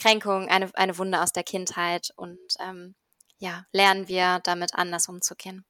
Kränkung, 0.00 0.46
eine, 0.46 0.70
eine 0.74 0.96
Wunde 0.96 1.20
aus 1.20 1.32
der 1.32 1.42
Kindheit? 1.42 2.12
Und 2.14 2.38
ähm, 2.60 2.94
ja, 3.38 3.64
lernen 3.72 4.06
wir 4.06 4.38
damit 4.44 4.76
anders 4.76 5.08
umzugehen. 5.08 5.64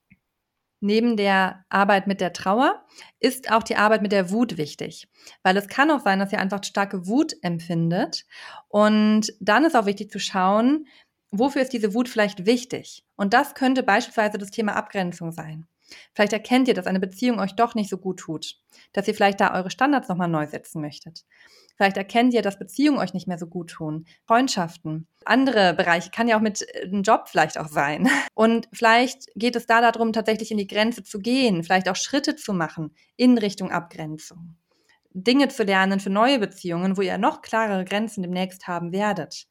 Neben 0.81 1.16
der 1.16 1.64
Arbeit 1.71 2.09
mit 2.09 2.21
der 2.21 2.35
Trauer 2.35 2.85
ist 3.21 3.51
auch 3.51 3.62
die 3.62 3.77
Arbeit 3.77 4.03
mit 4.03 4.12
der 4.12 4.31
Wut 4.31 4.59
wichtig, 4.59 5.09
weil 5.42 5.57
es 5.57 5.66
kann 5.66 5.90
auch 5.90 6.01
sein, 6.01 6.18
dass 6.18 6.31
ihr 6.31 6.40
einfach 6.40 6.62
starke 6.62 7.07
Wut 7.07 7.33
empfindet. 7.40 8.27
Und 8.68 9.33
dann 9.40 9.64
ist 9.64 9.75
auch 9.75 9.87
wichtig 9.87 10.11
zu 10.11 10.21
schauen, 10.21 10.87
wofür 11.31 11.62
ist 11.62 11.73
diese 11.73 11.94
Wut 11.94 12.11
vielleicht 12.11 12.44
wichtig? 12.44 13.03
Und 13.16 13.33
das 13.33 13.55
könnte 13.55 13.83
beispielsweise 13.83 14.37
das 14.37 14.51
Thema 14.51 14.77
Abgrenzung 14.77 15.33
sein. 15.33 15.66
Vielleicht 16.14 16.33
erkennt 16.33 16.68
ihr, 16.68 16.74
dass 16.74 16.87
eine 16.87 17.01
Beziehung 17.01 17.38
euch 17.38 17.55
doch 17.55 17.74
nicht 17.74 17.90
so 17.90 17.98
gut 17.98 18.18
tut, 18.20 18.57
dass 18.92 19.09
ihr 19.09 19.14
vielleicht 19.14 19.40
da 19.40 19.55
eure 19.55 19.70
Standards 19.70 20.09
nochmal 20.09 20.29
neu 20.29 20.46
setzen 20.46 20.81
möchtet. 20.81 21.24
Vielleicht 21.77 21.96
erkennt 21.96 22.35
ihr, 22.35 22.42
dass 22.42 22.59
Beziehungen 22.59 22.98
euch 22.98 23.14
nicht 23.14 23.29
mehr 23.29 23.38
so 23.38 23.46
gut 23.46 23.70
tun, 23.70 24.05
Freundschaften, 24.27 25.07
andere 25.24 25.74
Bereiche, 25.74 26.11
kann 26.11 26.27
ja 26.27 26.37
auch 26.37 26.40
mit 26.40 26.62
äh, 26.74 26.83
einem 26.83 27.03
Job 27.03 27.29
vielleicht 27.29 27.57
auch 27.57 27.68
sein. 27.68 28.09
Und 28.35 28.68
vielleicht 28.72 29.27
geht 29.37 29.55
es 29.55 29.66
da 29.66 29.81
darum, 29.81 30.12
tatsächlich 30.12 30.51
in 30.51 30.59
die 30.59 30.66
Grenze 30.66 31.05
zu 31.05 31.20
gehen, 31.20 31.62
vielleicht 31.62 31.88
auch 31.88 31.96
Schritte 31.96 32.35
zu 32.35 32.53
machen 32.53 32.94
in 33.16 33.38
Richtung 33.38 33.70
Abgrenzung. 33.70 34.57
Dinge 35.12 35.48
zu 35.48 35.62
lernen 35.62 36.01
für 36.01 36.11
neue 36.11 36.38
Beziehungen, 36.40 36.96
wo 36.96 37.03
ihr 37.03 37.16
noch 37.16 37.42
klarere 37.42 37.85
Grenzen 37.85 38.22
demnächst 38.22 38.66
haben 38.66 38.92
werdet. 38.92 39.46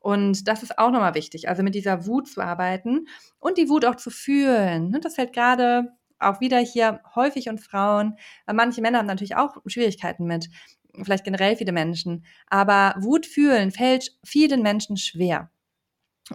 Und 0.00 0.48
das 0.48 0.62
ist 0.62 0.78
auch 0.78 0.90
nochmal 0.90 1.14
wichtig, 1.14 1.48
also 1.48 1.62
mit 1.62 1.74
dieser 1.74 2.06
Wut 2.06 2.26
zu 2.26 2.40
arbeiten 2.40 3.06
und 3.38 3.58
die 3.58 3.68
Wut 3.68 3.84
auch 3.84 3.96
zu 3.96 4.10
fühlen. 4.10 4.90
Ne, 4.90 5.00
das 5.00 5.14
fällt 5.14 5.34
gerade 5.34 5.92
auch 6.18 6.40
wieder 6.40 6.58
hier 6.58 7.00
häufig 7.14 7.48
und 7.48 7.60
Frauen. 7.60 8.16
Manche 8.50 8.80
Männer 8.80 8.98
haben 8.98 9.06
natürlich 9.06 9.36
auch 9.36 9.56
Schwierigkeiten 9.66 10.24
mit, 10.24 10.48
vielleicht 11.02 11.24
generell 11.24 11.56
viele 11.56 11.72
Menschen. 11.72 12.24
Aber 12.46 12.94
Wut 12.98 13.26
fühlen 13.26 13.70
fällt 13.70 14.16
vielen 14.24 14.62
Menschen 14.62 14.96
schwer. 14.96 15.50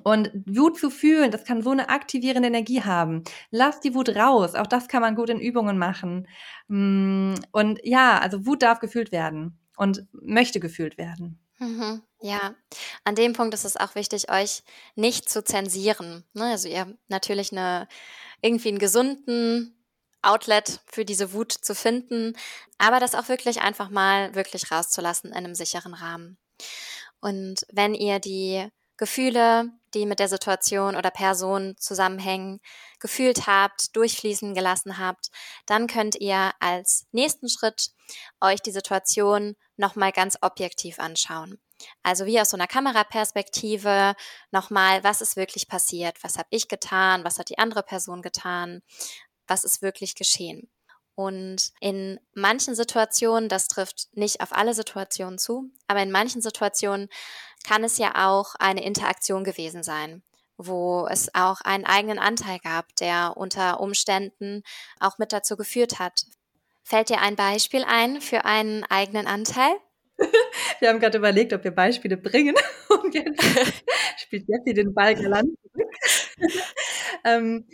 Und 0.04 0.32
Wut 0.46 0.78
zu 0.78 0.90
fühlen, 0.90 1.32
das 1.32 1.46
kann 1.46 1.62
so 1.62 1.70
eine 1.72 1.90
aktivierende 1.90 2.50
Energie 2.50 2.82
haben. 2.82 3.24
Lass 3.50 3.80
die 3.80 3.96
Wut 3.96 4.10
raus. 4.16 4.56
Auch 4.56 4.68
das 4.68 4.88
kann 4.88 5.02
man 5.02 5.16
gut 5.16 5.30
in 5.30 5.40
Übungen 5.40 5.78
machen. 5.78 6.28
Mm, 6.68 7.36
und 7.52 7.80
ja, 7.84 8.20
also 8.20 8.46
Wut 8.46 8.62
darf 8.62 8.80
gefühlt 8.80 9.12
werden 9.12 9.58
und 9.78 10.06
möchte 10.12 10.60
gefühlt 10.60 10.98
werden. 10.98 11.40
Mhm. 11.60 12.02
Ja, 12.22 12.56
an 13.04 13.16
dem 13.16 13.34
Punkt 13.34 13.54
ist 13.54 13.66
es 13.66 13.78
auch 13.78 13.96
wichtig, 13.96 14.30
euch 14.30 14.64
nicht 14.96 15.30
zu 15.30 15.44
zensieren. 15.44 16.26
Ne? 16.34 16.46
Also 16.46 16.68
ihr 16.68 16.82
habt 16.82 16.96
natürlich 17.08 17.52
eine, 17.52 17.88
irgendwie 18.42 18.70
einen 18.70 18.80
gesunden 18.80 19.76
Outlet 20.22 20.82
für 20.88 21.06
diese 21.06 21.34
Wut 21.34 21.52
zu 21.52 21.76
finden, 21.76 22.36
aber 22.78 23.00
das 23.00 23.16
auch 23.16 23.30
wirklich 23.30 23.62
einfach 23.62 23.90
mal 23.90 24.34
wirklich 24.36 24.72
rauszulassen 24.72 25.30
in 25.32 25.38
einem 25.38 25.56
sicheren 25.56 25.94
Rahmen. 25.94 26.38
Und 27.22 27.66
wenn 27.72 27.94
ihr 27.94 28.20
die 28.20 28.68
Gefühle, 28.98 29.72
die 29.94 30.06
mit 30.06 30.20
der 30.20 30.28
Situation 30.28 30.96
oder 30.96 31.12
Person 31.12 31.76
zusammenhängen, 31.78 32.60
gefühlt 33.00 33.48
habt, 33.48 33.96
durchfließen 33.96 34.54
gelassen 34.54 34.98
habt, 34.98 35.30
dann 35.66 35.88
könnt 35.88 36.16
ihr 36.16 36.52
als 36.60 37.06
nächsten 37.12 37.50
Schritt 37.50 37.92
euch 38.42 38.62
die 38.62 38.72
Situation 38.72 39.56
nochmal 39.78 40.12
ganz 40.12 40.38
objektiv 40.42 41.00
anschauen. 41.00 41.60
Also 42.04 42.26
wie 42.26 42.40
aus 42.40 42.52
so 42.52 42.58
einer 42.58 42.68
Kameraperspektive 42.68 44.16
nochmal, 44.52 45.04
was 45.04 45.22
ist 45.22 45.36
wirklich 45.36 45.68
passiert? 45.68 46.24
Was 46.24 46.38
habe 46.38 46.48
ich 46.52 46.68
getan? 46.68 47.24
Was 47.24 47.38
hat 47.38 47.50
die 47.50 47.58
andere 47.58 47.84
Person 47.84 48.22
getan? 48.22 48.82
Was 49.48 49.64
ist 49.64 49.82
wirklich 49.82 50.16
geschehen? 50.16 50.70
Und 51.16 51.72
in 51.80 52.20
manchen 52.34 52.76
Situationen, 52.76 53.50
das 53.50 53.68
trifft 53.68 54.10
nicht 54.14 54.42
auf 54.42 54.52
alle 54.52 54.74
Situationen 54.74 55.38
zu, 55.38 55.72
aber 55.88 56.02
in 56.04 56.12
manchen 56.12 56.42
Situationen 56.42 57.10
kann 57.66 57.84
es 57.84 57.98
ja 57.98 58.28
auch 58.28 58.56
eine 58.60 58.84
Interaktion 58.84 59.44
gewesen 59.44 59.82
sein, 59.82 60.24
wo 60.58 61.08
es 61.10 61.34
auch 61.34 61.62
einen 61.62 61.86
eigenen 61.86 62.20
Anteil 62.20 62.60
gab, 62.60 62.94
der 62.98 63.34
unter 63.38 63.80
Umständen 63.80 64.64
auch 65.00 65.18
mit 65.18 65.32
dazu 65.32 65.56
geführt 65.56 66.00
hat, 66.00 66.26
Fällt 66.88 67.10
dir 67.10 67.20
ein 67.20 67.36
Beispiel 67.36 67.84
ein 67.84 68.22
für 68.22 68.46
einen 68.46 68.84
eigenen 68.84 69.26
Anteil? 69.26 69.74
Wir 70.80 70.90
haben 70.90 71.00
gerade 71.00 71.18
überlegt, 71.18 71.52
ob 71.52 71.64
wir 71.64 71.72
Beispiele 71.72 72.16
bringen. 72.16 72.54
Und 72.90 73.16
jetzt 73.16 73.44
spielt 74.18 74.46
Jeffy 74.48 74.76
den 74.76 74.94
Ball 74.94 75.16
galant 75.16 75.50
ähm, 77.26 77.68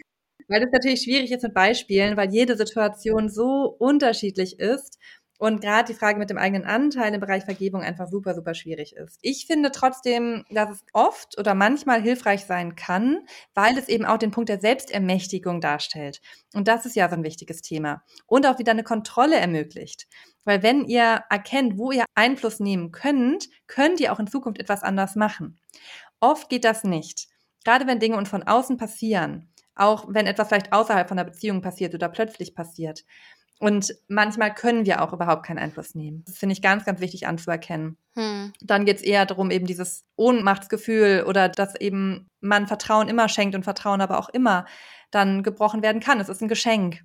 weil 0.51 0.63
es 0.63 0.71
natürlich 0.71 1.03
schwierig 1.03 1.31
ist 1.31 1.43
mit 1.43 1.53
Beispielen, 1.53 2.17
weil 2.17 2.29
jede 2.29 2.57
Situation 2.57 3.29
so 3.29 3.75
unterschiedlich 3.79 4.59
ist 4.59 4.99
und 5.41 5.61
gerade 5.61 5.91
die 5.91 5.97
Frage 5.97 6.19
mit 6.19 6.29
dem 6.29 6.37
eigenen 6.37 6.65
Anteil 6.65 7.13
im 7.15 7.19
Bereich 7.19 7.45
Vergebung 7.45 7.81
einfach 7.81 8.07
super, 8.07 8.35
super 8.35 8.53
schwierig 8.53 8.95
ist. 8.95 9.17
Ich 9.23 9.47
finde 9.47 9.71
trotzdem, 9.71 10.43
dass 10.51 10.69
es 10.69 10.83
oft 10.93 11.39
oder 11.39 11.55
manchmal 11.55 11.99
hilfreich 11.99 12.45
sein 12.45 12.75
kann, 12.75 13.25
weil 13.55 13.75
es 13.75 13.87
eben 13.87 14.05
auch 14.05 14.17
den 14.17 14.29
Punkt 14.29 14.49
der 14.49 14.59
Selbstermächtigung 14.59 15.59
darstellt. 15.59 16.21
Und 16.53 16.67
das 16.67 16.85
ist 16.85 16.95
ja 16.95 17.09
so 17.09 17.15
ein 17.15 17.23
wichtiges 17.23 17.63
Thema. 17.63 18.03
Und 18.27 18.45
auch 18.45 18.59
wieder 18.59 18.71
eine 18.71 18.83
Kontrolle 18.83 19.37
ermöglicht. 19.37 20.07
Weil 20.43 20.61
wenn 20.61 20.85
ihr 20.85 21.23
erkennt, 21.31 21.77
wo 21.79 21.91
ihr 21.91 22.05
Einfluss 22.13 22.59
nehmen 22.59 22.91
könnt, 22.91 23.47
könnt 23.65 23.99
ihr 23.99 24.13
auch 24.13 24.19
in 24.19 24.27
Zukunft 24.27 24.59
etwas 24.59 24.83
anders 24.83 25.15
machen. 25.15 25.59
Oft 26.19 26.49
geht 26.49 26.65
das 26.65 26.83
nicht. 26.83 27.29
Gerade 27.63 27.87
wenn 27.87 27.99
Dinge 27.99 28.23
von 28.25 28.43
außen 28.43 28.77
passieren, 28.77 29.50
auch 29.81 30.05
wenn 30.07 30.27
etwas 30.27 30.47
vielleicht 30.47 30.73
außerhalb 30.73 31.07
von 31.07 31.17
der 31.17 31.23
Beziehung 31.25 31.61
passiert 31.61 31.93
oder 31.93 32.09
plötzlich 32.09 32.55
passiert, 32.55 33.03
und 33.61 33.95
manchmal 34.07 34.55
können 34.55 34.87
wir 34.87 35.03
auch 35.03 35.13
überhaupt 35.13 35.45
keinen 35.45 35.59
Einfluss 35.59 35.93
nehmen. 35.93 36.23
Das 36.25 36.39
finde 36.39 36.53
ich 36.53 36.63
ganz, 36.63 36.83
ganz 36.83 36.99
wichtig 36.99 37.27
anzuerkennen. 37.27 37.95
Hm. 38.15 38.53
Dann 38.59 38.85
geht 38.85 38.97
es 38.97 39.03
eher 39.03 39.27
darum, 39.27 39.51
eben 39.51 39.67
dieses 39.67 40.03
Ohnmachtsgefühl 40.15 41.25
oder 41.27 41.47
dass 41.47 41.79
eben 41.79 42.27
man 42.39 42.65
Vertrauen 42.65 43.07
immer 43.07 43.29
schenkt 43.29 43.53
und 43.53 43.61
Vertrauen 43.61 44.01
aber 44.01 44.17
auch 44.17 44.29
immer 44.29 44.65
dann 45.11 45.43
gebrochen 45.43 45.83
werden 45.83 46.01
kann. 46.01 46.19
Es 46.19 46.27
ist 46.27 46.41
ein 46.41 46.47
Geschenk. 46.47 47.03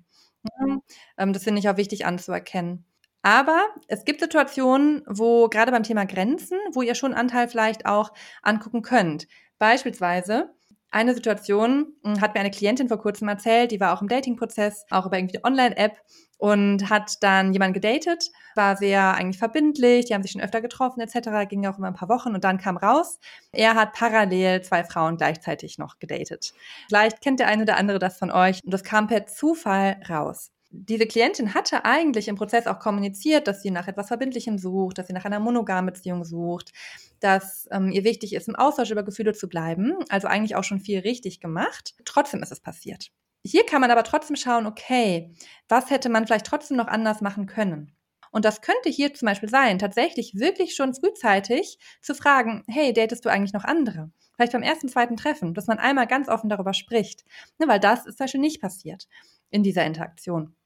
Mhm. 0.59 0.81
Ähm, 1.19 1.31
das 1.31 1.43
finde 1.43 1.59
ich 1.59 1.69
auch 1.69 1.77
wichtig 1.77 2.07
anzuerkennen. 2.07 2.85
Aber 3.21 3.67
es 3.87 4.03
gibt 4.03 4.21
Situationen, 4.21 5.03
wo 5.05 5.49
gerade 5.49 5.71
beim 5.71 5.83
Thema 5.83 6.05
Grenzen, 6.05 6.57
wo 6.71 6.81
ihr 6.81 6.95
schon 6.95 7.13
Anteil 7.13 7.49
vielleicht 7.49 7.85
auch 7.85 8.13
angucken 8.41 8.81
könnt. 8.81 9.27
Beispielsweise, 9.59 10.55
eine 10.91 11.13
Situation 11.13 11.93
hm, 12.03 12.21
hat 12.21 12.33
mir 12.33 12.39
eine 12.39 12.51
Klientin 12.51 12.87
vor 12.87 12.99
kurzem 12.99 13.27
erzählt, 13.27 13.71
die 13.71 13.79
war 13.79 13.93
auch 13.93 14.01
im 14.01 14.07
Dating-Prozess, 14.07 14.85
auch 14.89 15.05
über 15.05 15.17
irgendwie 15.17 15.43
Online-App 15.43 15.97
und 16.37 16.89
hat 16.89 17.17
dann 17.21 17.51
jemanden 17.51 17.73
gedatet, 17.73 18.31
war 18.55 18.77
sehr 18.77 19.15
eigentlich 19.15 19.39
verbindlich, 19.39 20.05
die 20.05 20.13
haben 20.13 20.21
sich 20.21 20.31
schon 20.31 20.41
öfter 20.41 20.61
getroffen 20.61 21.01
etc., 21.01 21.47
ging 21.49 21.65
auch 21.65 21.77
immer 21.77 21.87
ein 21.87 21.95
paar 21.95 22.09
Wochen 22.09 22.35
und 22.35 22.43
dann 22.43 22.57
kam 22.57 22.77
raus, 22.77 23.19
er 23.51 23.75
hat 23.75 23.93
parallel 23.93 24.61
zwei 24.61 24.83
Frauen 24.83 25.17
gleichzeitig 25.17 25.77
noch 25.77 25.99
gedatet. 25.99 26.53
Vielleicht 26.87 27.21
kennt 27.21 27.39
der 27.39 27.47
eine 27.47 27.63
oder 27.63 27.77
andere 27.77 27.99
das 27.99 28.17
von 28.17 28.31
euch 28.31 28.63
und 28.63 28.71
das 28.71 28.83
kam 28.83 29.07
per 29.07 29.25
Zufall 29.25 29.99
raus. 30.09 30.51
Diese 30.79 31.07
Klientin 31.07 31.55
hatte 31.55 31.85
eigentlich 31.85 32.27
im 32.27 32.35
Prozess 32.35 32.67
auch 32.67 32.77
kommuniziert, 32.77 33.47
dass 33.47 33.63
sie 33.63 33.71
nach 33.71 33.87
etwas 33.87 34.09
Verbindlichem 34.09 34.59
sucht, 34.59 34.99
dass 34.99 35.07
sie 35.07 35.13
nach 35.13 35.25
einer 35.25 35.39
monogamen 35.39 35.91
Beziehung 35.91 36.23
sucht, 36.23 36.71
dass 37.19 37.67
ähm, 37.71 37.91
ihr 37.91 38.03
wichtig 38.03 38.33
ist, 38.33 38.47
im 38.47 38.55
Austausch 38.55 38.91
über 38.91 39.03
Gefühle 39.03 39.33
zu 39.33 39.49
bleiben. 39.49 39.95
Also 40.09 40.27
eigentlich 40.27 40.55
auch 40.55 40.63
schon 40.63 40.79
viel 40.79 40.99
richtig 40.99 41.39
gemacht. 41.39 41.95
Trotzdem 42.05 42.43
ist 42.43 42.51
es 42.51 42.59
passiert. 42.59 43.09
Hier 43.43 43.65
kann 43.65 43.81
man 43.81 43.89
aber 43.89 44.03
trotzdem 44.03 44.35
schauen, 44.35 44.67
okay, 44.67 45.33
was 45.67 45.89
hätte 45.89 46.09
man 46.09 46.27
vielleicht 46.27 46.45
trotzdem 46.45 46.77
noch 46.77 46.87
anders 46.87 47.21
machen 47.21 47.47
können? 47.47 47.93
Und 48.31 48.45
das 48.45 48.61
könnte 48.61 48.89
hier 48.89 49.13
zum 49.13 49.25
Beispiel 49.25 49.49
sein, 49.49 49.79
tatsächlich 49.79 50.35
wirklich 50.35 50.75
schon 50.75 50.93
frühzeitig 50.93 51.79
zu 52.01 52.13
fragen, 52.13 52.63
hey, 52.67 52.93
datest 52.93 53.25
du 53.25 53.29
eigentlich 53.29 53.53
noch 53.53 53.63
andere? 53.63 54.11
Vielleicht 54.35 54.53
beim 54.53 54.63
ersten, 54.63 54.89
zweiten 54.89 55.17
Treffen, 55.17 55.53
dass 55.55 55.67
man 55.67 55.79
einmal 55.79 56.05
ganz 56.07 56.29
offen 56.29 56.49
darüber 56.49 56.73
spricht. 56.73 57.25
Ne, 57.57 57.67
weil 57.67 57.79
das 57.79 58.05
ist 58.05 58.17
zum 58.17 58.25
Beispiel 58.25 58.41
nicht 58.41 58.61
passiert 58.61 59.07
in 59.49 59.63
dieser 59.63 59.85
Interaktion. 59.85 60.56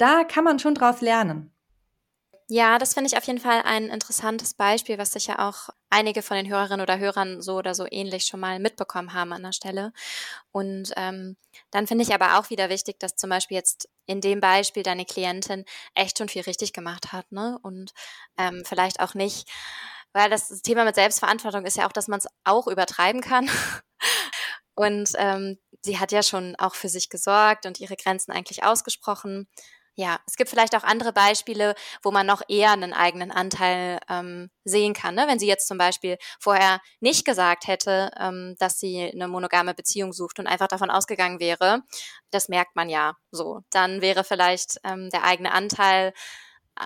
Da 0.00 0.24
kann 0.24 0.44
man 0.44 0.58
schon 0.58 0.74
draus 0.74 1.02
lernen. 1.02 1.52
Ja, 2.48 2.78
das 2.78 2.94
finde 2.94 3.08
ich 3.08 3.18
auf 3.18 3.24
jeden 3.24 3.38
Fall 3.38 3.62
ein 3.62 3.90
interessantes 3.90 4.54
Beispiel, 4.54 4.96
was 4.96 5.12
sicher 5.12 5.46
auch 5.46 5.68
einige 5.90 6.22
von 6.22 6.38
den 6.38 6.48
Hörerinnen 6.48 6.80
oder 6.80 6.98
Hörern 6.98 7.42
so 7.42 7.58
oder 7.58 7.74
so 7.74 7.86
ähnlich 7.88 8.24
schon 8.24 8.40
mal 8.40 8.58
mitbekommen 8.60 9.12
haben 9.12 9.34
an 9.34 9.42
der 9.42 9.52
Stelle. 9.52 9.92
Und 10.52 10.92
ähm, 10.96 11.36
dann 11.70 11.86
finde 11.86 12.02
ich 12.02 12.14
aber 12.14 12.38
auch 12.38 12.48
wieder 12.48 12.70
wichtig, 12.70 12.98
dass 12.98 13.14
zum 13.14 13.28
Beispiel 13.28 13.58
jetzt 13.58 13.90
in 14.06 14.22
dem 14.22 14.40
Beispiel 14.40 14.82
deine 14.82 15.04
Klientin 15.04 15.66
echt 15.94 16.16
schon 16.16 16.30
viel 16.30 16.42
richtig 16.42 16.72
gemacht 16.72 17.12
hat, 17.12 17.30
ne? 17.30 17.58
Und 17.62 17.92
ähm, 18.38 18.62
vielleicht 18.64 19.00
auch 19.00 19.14
nicht, 19.14 19.48
weil 20.14 20.30
das 20.30 20.48
Thema 20.62 20.84
mit 20.84 20.94
Selbstverantwortung 20.94 21.66
ist 21.66 21.76
ja 21.76 21.86
auch, 21.86 21.92
dass 21.92 22.08
man 22.08 22.20
es 22.20 22.26
auch 22.44 22.68
übertreiben 22.68 23.20
kann. 23.20 23.50
Und 24.74 25.10
ähm, 25.18 25.58
sie 25.82 25.98
hat 25.98 26.10
ja 26.10 26.22
schon 26.22 26.56
auch 26.56 26.74
für 26.74 26.88
sich 26.88 27.10
gesorgt 27.10 27.66
und 27.66 27.80
ihre 27.80 27.96
Grenzen 27.96 28.32
eigentlich 28.32 28.64
ausgesprochen. 28.64 29.46
Ja, 30.00 30.18
es 30.26 30.36
gibt 30.36 30.48
vielleicht 30.48 30.74
auch 30.74 30.82
andere 30.82 31.12
Beispiele, 31.12 31.74
wo 32.02 32.10
man 32.10 32.26
noch 32.26 32.40
eher 32.48 32.72
einen 32.72 32.94
eigenen 32.94 33.30
Anteil 33.30 34.00
ähm, 34.08 34.48
sehen 34.64 34.94
kann. 34.94 35.14
Ne? 35.14 35.26
Wenn 35.28 35.38
sie 35.38 35.46
jetzt 35.46 35.68
zum 35.68 35.76
Beispiel 35.76 36.16
vorher 36.38 36.80
nicht 37.00 37.26
gesagt 37.26 37.66
hätte, 37.66 38.10
ähm, 38.18 38.56
dass 38.58 38.80
sie 38.80 39.10
eine 39.12 39.28
monogame 39.28 39.74
Beziehung 39.74 40.14
sucht 40.14 40.38
und 40.38 40.46
einfach 40.46 40.68
davon 40.68 40.88
ausgegangen 40.88 41.38
wäre, 41.38 41.82
das 42.30 42.48
merkt 42.48 42.76
man 42.76 42.88
ja 42.88 43.18
so. 43.30 43.60
Dann 43.72 44.00
wäre 44.00 44.24
vielleicht 44.24 44.80
ähm, 44.84 45.10
der 45.10 45.24
eigene 45.24 45.52
Anteil, 45.52 46.14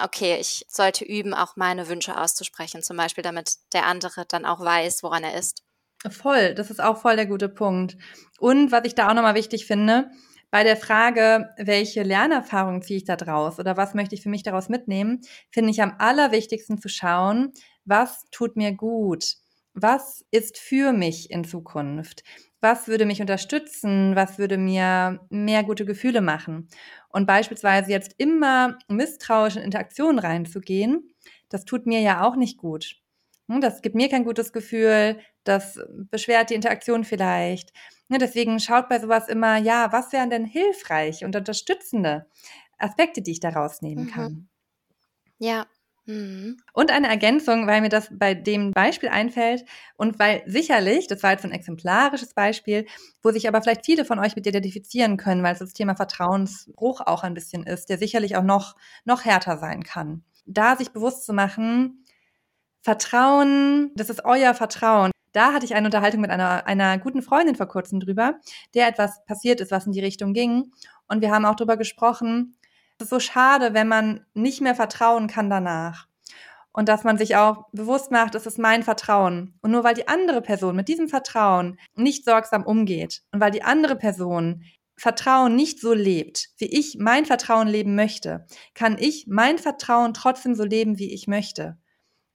okay, 0.03 0.39
ich 0.41 0.67
sollte 0.69 1.05
üben, 1.05 1.35
auch 1.35 1.55
meine 1.55 1.89
Wünsche 1.89 2.21
auszusprechen, 2.21 2.83
zum 2.83 2.97
Beispiel, 2.97 3.23
damit 3.23 3.59
der 3.73 3.87
andere 3.87 4.25
dann 4.27 4.45
auch 4.45 4.59
weiß, 4.59 5.05
woran 5.05 5.23
er 5.23 5.39
ist. 5.39 5.63
Voll, 6.11 6.53
das 6.57 6.69
ist 6.69 6.83
auch 6.83 7.01
voll 7.01 7.15
der 7.15 7.27
gute 7.27 7.49
Punkt. 7.49 7.97
Und 8.41 8.73
was 8.73 8.85
ich 8.85 8.97
da 8.97 9.09
auch 9.09 9.15
nochmal 9.15 9.37
wichtig 9.37 9.67
finde, 9.67 10.11
bei 10.55 10.63
der 10.63 10.77
Frage, 10.77 11.51
welche 11.59 12.05
Lernerfahrung 12.05 12.81
ziehe 12.81 12.99
ich 12.99 13.05
da 13.05 13.17
draus 13.17 13.59
oder 13.59 13.77
was 13.77 13.93
möchte 13.93 14.15
ich 14.15 14.23
für 14.23 14.29
mich 14.29 14.45
daraus 14.45 14.69
mitnehmen, 14.69 15.21
finde 15.51 15.71
ich 15.73 15.83
am 15.83 15.97
allerwichtigsten 15.99 16.79
zu 16.79 16.89
schauen, 16.89 17.53
was 17.85 18.31
tut 18.31 18.55
mir 18.55 18.71
gut? 18.71 19.35
Was 19.73 20.25
ist 20.31 20.57
für 20.57 20.93
mich 20.93 21.33
in 21.33 21.43
Zukunft? 21.43 22.23
Was 22.61 22.87
würde 22.87 23.05
mich 23.05 23.21
unterstützen? 23.21 24.15
Was 24.15 24.39
würde 24.39 24.57
mir 24.57 25.27
mehr 25.29 25.65
gute 25.65 25.85
Gefühle 25.85 26.21
machen? 26.21 26.69
Und 27.09 27.27
beispielsweise 27.27 27.91
jetzt 27.91 28.15
immer 28.19 28.79
misstrauisch 28.87 29.57
in 29.57 29.63
Interaktionen 29.63 30.21
reinzugehen, 30.21 31.11
das 31.49 31.65
tut 31.65 31.85
mir 31.87 31.99
ja 31.99 32.23
auch 32.23 32.37
nicht 32.37 32.59
gut. 32.59 33.04
Hm, 33.49 33.61
das 33.61 33.83
gibt 33.83 33.95
mir 33.95 34.09
kein 34.09 34.25
gutes 34.25 34.53
Gefühl, 34.53 35.19
das 35.45 35.79
beschwert 36.11 36.51
die 36.51 36.55
Interaktion 36.55 37.05
vielleicht. 37.05 37.73
Ne, 38.09 38.19
deswegen 38.19 38.61
schaut 38.61 38.89
bei 38.89 38.99
sowas 38.99 39.29
immer, 39.29 39.57
ja, 39.57 39.93
was 39.93 40.13
wären 40.13 40.31
denn 40.31 40.45
hilfreich 40.45 41.25
und 41.25 41.37
unterstützende 41.37 42.27
Aspekte, 42.79 43.23
die 43.23 43.33
ich 43.33 43.41
da 43.41 43.51
rausnehmen 43.51 44.07
mhm. 44.07 44.11
kann. 44.11 44.49
Ja. 45.39 45.67
Mhm. 46.07 46.59
Und 46.75 46.91
eine 46.91 47.09
Ergänzung, 47.09 47.67
weil 47.67 47.81
mir 47.81 47.89
das 47.89 48.11
bei 48.13 48.35
dem 48.35 48.73
Beispiel 48.73 49.09
einfällt 49.09 49.65
und 49.97 50.19
weil 50.19 50.43
sicherlich, 50.47 51.07
das 51.07 51.23
war 51.23 51.31
jetzt 51.31 51.47
ein 51.47 51.53
exemplarisches 51.53 52.35
Beispiel, 52.35 52.87
wo 53.23 53.31
sich 53.31 53.49
aber 53.49 53.63
vielleicht 53.63 53.87
viele 53.87 54.05
von 54.05 54.19
euch 54.19 54.37
mit 54.37 54.47
identifizieren 54.47 55.17
können, 55.17 55.43
weil 55.43 55.55
es 55.55 55.61
das 55.61 55.73
Thema 55.73 55.97
Vertrauensbruch 55.97 57.01
auch 57.01 57.23
ein 57.23 57.33
bisschen 57.33 57.67
ist, 57.67 57.89
der 57.89 57.97
sicherlich 57.97 58.37
auch 58.37 58.43
noch, 58.43 58.77
noch 59.07 59.25
härter 59.25 59.57
sein 59.57 59.83
kann. 59.83 60.25
Da 60.45 60.77
sich 60.77 60.91
bewusst 60.91 61.25
zu 61.25 61.33
machen, 61.33 62.04
Vertrauen, 62.85 63.91
das 63.97 64.11
ist 64.11 64.25
euer 64.25 64.55
Vertrauen 64.55 65.11
da 65.35 65.53
hatte 65.53 65.67
ich 65.67 65.75
eine 65.75 65.89
Unterhaltung 65.89 66.21
mit 66.21 66.31
einer, 66.31 66.67
einer 66.67 66.97
guten 66.97 67.21
Freundin 67.21 67.57
vor 67.57 67.67
kurzem 67.67 68.01
drüber, 68.01 68.39
der 68.73 68.89
etwas 68.89 69.25
passiert 69.27 69.61
ist, 69.61 69.73
was 69.73 69.85
in 69.85 69.93
die 69.93 70.01
Richtung 70.01 70.33
ging. 70.33 70.73
Und 71.09 71.21
wir 71.21 71.33
haben 71.33 71.45
auch 71.45 71.57
drüber 71.57 71.77
gesprochen, 71.77 72.57
es 72.99 73.07
ist 73.07 73.11
so 73.11 73.19
schade, 73.19 73.75
wenn 73.75 73.89
man 73.89 74.25
nicht 74.33 74.61
mehr 74.61 74.77
vertrauen 74.77 75.27
kann 75.27 75.51
danach. 75.51 76.07
Und 76.73 76.89
dass 76.89 77.03
man 77.03 77.19
sich 77.19 77.35
auch 77.37 77.67
bewusst 77.73 78.13
macht, 78.13 78.37
es 78.37 78.47
ist 78.47 78.59
mein 78.59 78.85
Vertrauen. 78.85 79.59
Und 79.61 79.73
nur 79.73 79.83
weil 79.83 79.95
die 79.95 80.07
andere 80.07 80.41
Person 80.41 80.77
mit 80.77 80.87
diesem 80.87 81.09
Vertrauen 81.09 81.79
nicht 81.97 82.25
sorgsam 82.25 82.65
umgeht 82.65 83.23
und 83.33 83.41
weil 83.41 83.51
die 83.51 83.65
andere 83.65 83.97
Person 83.97 84.63
Vertrauen 84.97 85.57
nicht 85.57 85.81
so 85.81 85.93
lebt, 85.93 86.51
wie 86.59 86.67
ich 86.67 86.97
mein 87.01 87.27
Vertrauen 87.27 87.67
leben 87.67 87.97
möchte, 87.97 88.47
kann 88.75 88.97
ich 88.99 89.27
mein 89.29 89.59
Vertrauen 89.59 90.15
trotzdem 90.15 90.55
so 90.55 90.63
leben, 90.65 90.99
wie 91.01 91.13
ich 91.13 91.27
möchte. 91.27 91.77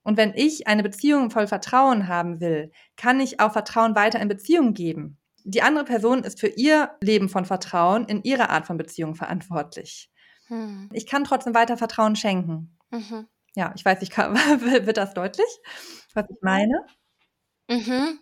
Und 0.03 0.17
wenn 0.17 0.33
ich 0.33 0.67
eine 0.67 0.83
Beziehung 0.83 1.29
voll 1.29 1.47
Vertrauen 1.47 2.07
haben 2.07 2.39
will, 2.39 2.71
kann 2.95 3.19
ich 3.19 3.39
auch 3.39 3.51
Vertrauen 3.51 3.95
weiter 3.95 4.19
in 4.19 4.27
Beziehung 4.27 4.73
geben. 4.73 5.17
Die 5.43 5.61
andere 5.61 5.85
Person 5.85 6.23
ist 6.23 6.39
für 6.39 6.47
ihr 6.47 6.91
Leben 7.01 7.29
von 7.29 7.45
Vertrauen 7.45 8.05
in 8.05 8.23
ihrer 8.23 8.49
Art 8.49 8.67
von 8.67 8.77
Beziehung 8.77 9.15
verantwortlich. 9.15 10.11
Hm. 10.47 10.89
Ich 10.93 11.05
kann 11.05 11.23
trotzdem 11.23 11.53
weiter 11.53 11.77
Vertrauen 11.77 12.15
schenken. 12.15 12.77
Mhm. 12.91 13.27
Ja, 13.55 13.73
ich 13.75 13.83
weiß, 13.83 14.01
ich 14.01 14.09
kann, 14.09 14.35
wird 14.85 14.97
das 14.97 15.13
deutlich, 15.13 15.47
was 16.13 16.25
ich 16.29 16.37
meine? 16.41 16.85
Mhm. 17.67 18.19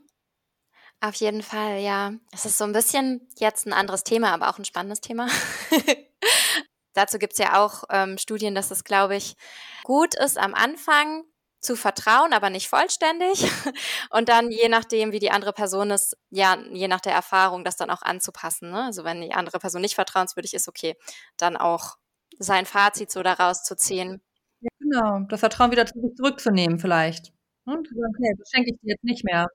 Auf 0.99 1.15
jeden 1.15 1.43
Fall, 1.43 1.79
ja. 1.79 2.13
Es 2.31 2.45
ist 2.45 2.57
so 2.57 2.63
ein 2.63 2.73
bisschen 2.73 3.27
jetzt 3.37 3.67
ein 3.67 3.73
anderes 3.73 4.03
Thema, 4.03 4.33
aber 4.33 4.49
auch 4.49 4.57
ein 4.57 4.65
spannendes 4.65 4.99
Thema. 4.99 5.27
Dazu 6.93 7.19
gibt 7.19 7.33
es 7.33 7.39
ja 7.39 7.63
auch 7.63 7.83
ähm, 7.91 8.17
Studien, 8.17 8.55
dass 8.55 8.71
es, 8.71 8.83
glaube 8.83 9.15
ich, 9.15 9.35
gut 9.83 10.15
ist, 10.15 10.39
am 10.39 10.55
Anfang 10.55 11.23
zu 11.59 11.75
vertrauen, 11.75 12.33
aber 12.33 12.49
nicht 12.49 12.69
vollständig. 12.69 13.43
Und 14.09 14.29
dann, 14.29 14.51
je 14.51 14.69
nachdem, 14.69 15.11
wie 15.11 15.19
die 15.19 15.31
andere 15.31 15.53
Person 15.53 15.91
ist, 15.91 16.17
ja, 16.29 16.57
je 16.71 16.87
nach 16.87 17.01
der 17.01 17.13
Erfahrung, 17.13 17.63
das 17.63 17.77
dann 17.77 17.89
auch 17.89 18.01
anzupassen. 18.01 18.71
Ne? 18.71 18.83
Also 18.83 19.03
wenn 19.03 19.21
die 19.21 19.33
andere 19.33 19.59
Person 19.59 19.81
nicht 19.81 19.95
vertrauenswürdig 19.95 20.53
ist, 20.53 20.67
okay, 20.67 20.95
dann 21.37 21.57
auch 21.57 21.97
sein 22.39 22.65
Fazit 22.65 23.11
so 23.11 23.23
daraus 23.23 23.63
zu 23.63 23.75
ziehen. 23.75 24.21
Ja, 24.61 24.69
genau. 24.79 25.19
Das 25.29 25.39
Vertrauen 25.39 25.71
wieder 25.71 25.85
zu 25.85 25.99
sich 25.99 26.15
zurückzunehmen 26.15 26.79
vielleicht. 26.79 27.33
Und 27.65 27.87
okay, 27.87 28.33
das 28.37 28.49
schenke 28.49 28.71
ich 28.71 28.79
dir 28.81 28.91
jetzt 28.91 29.03
nicht 29.03 29.23
mehr. 29.23 29.47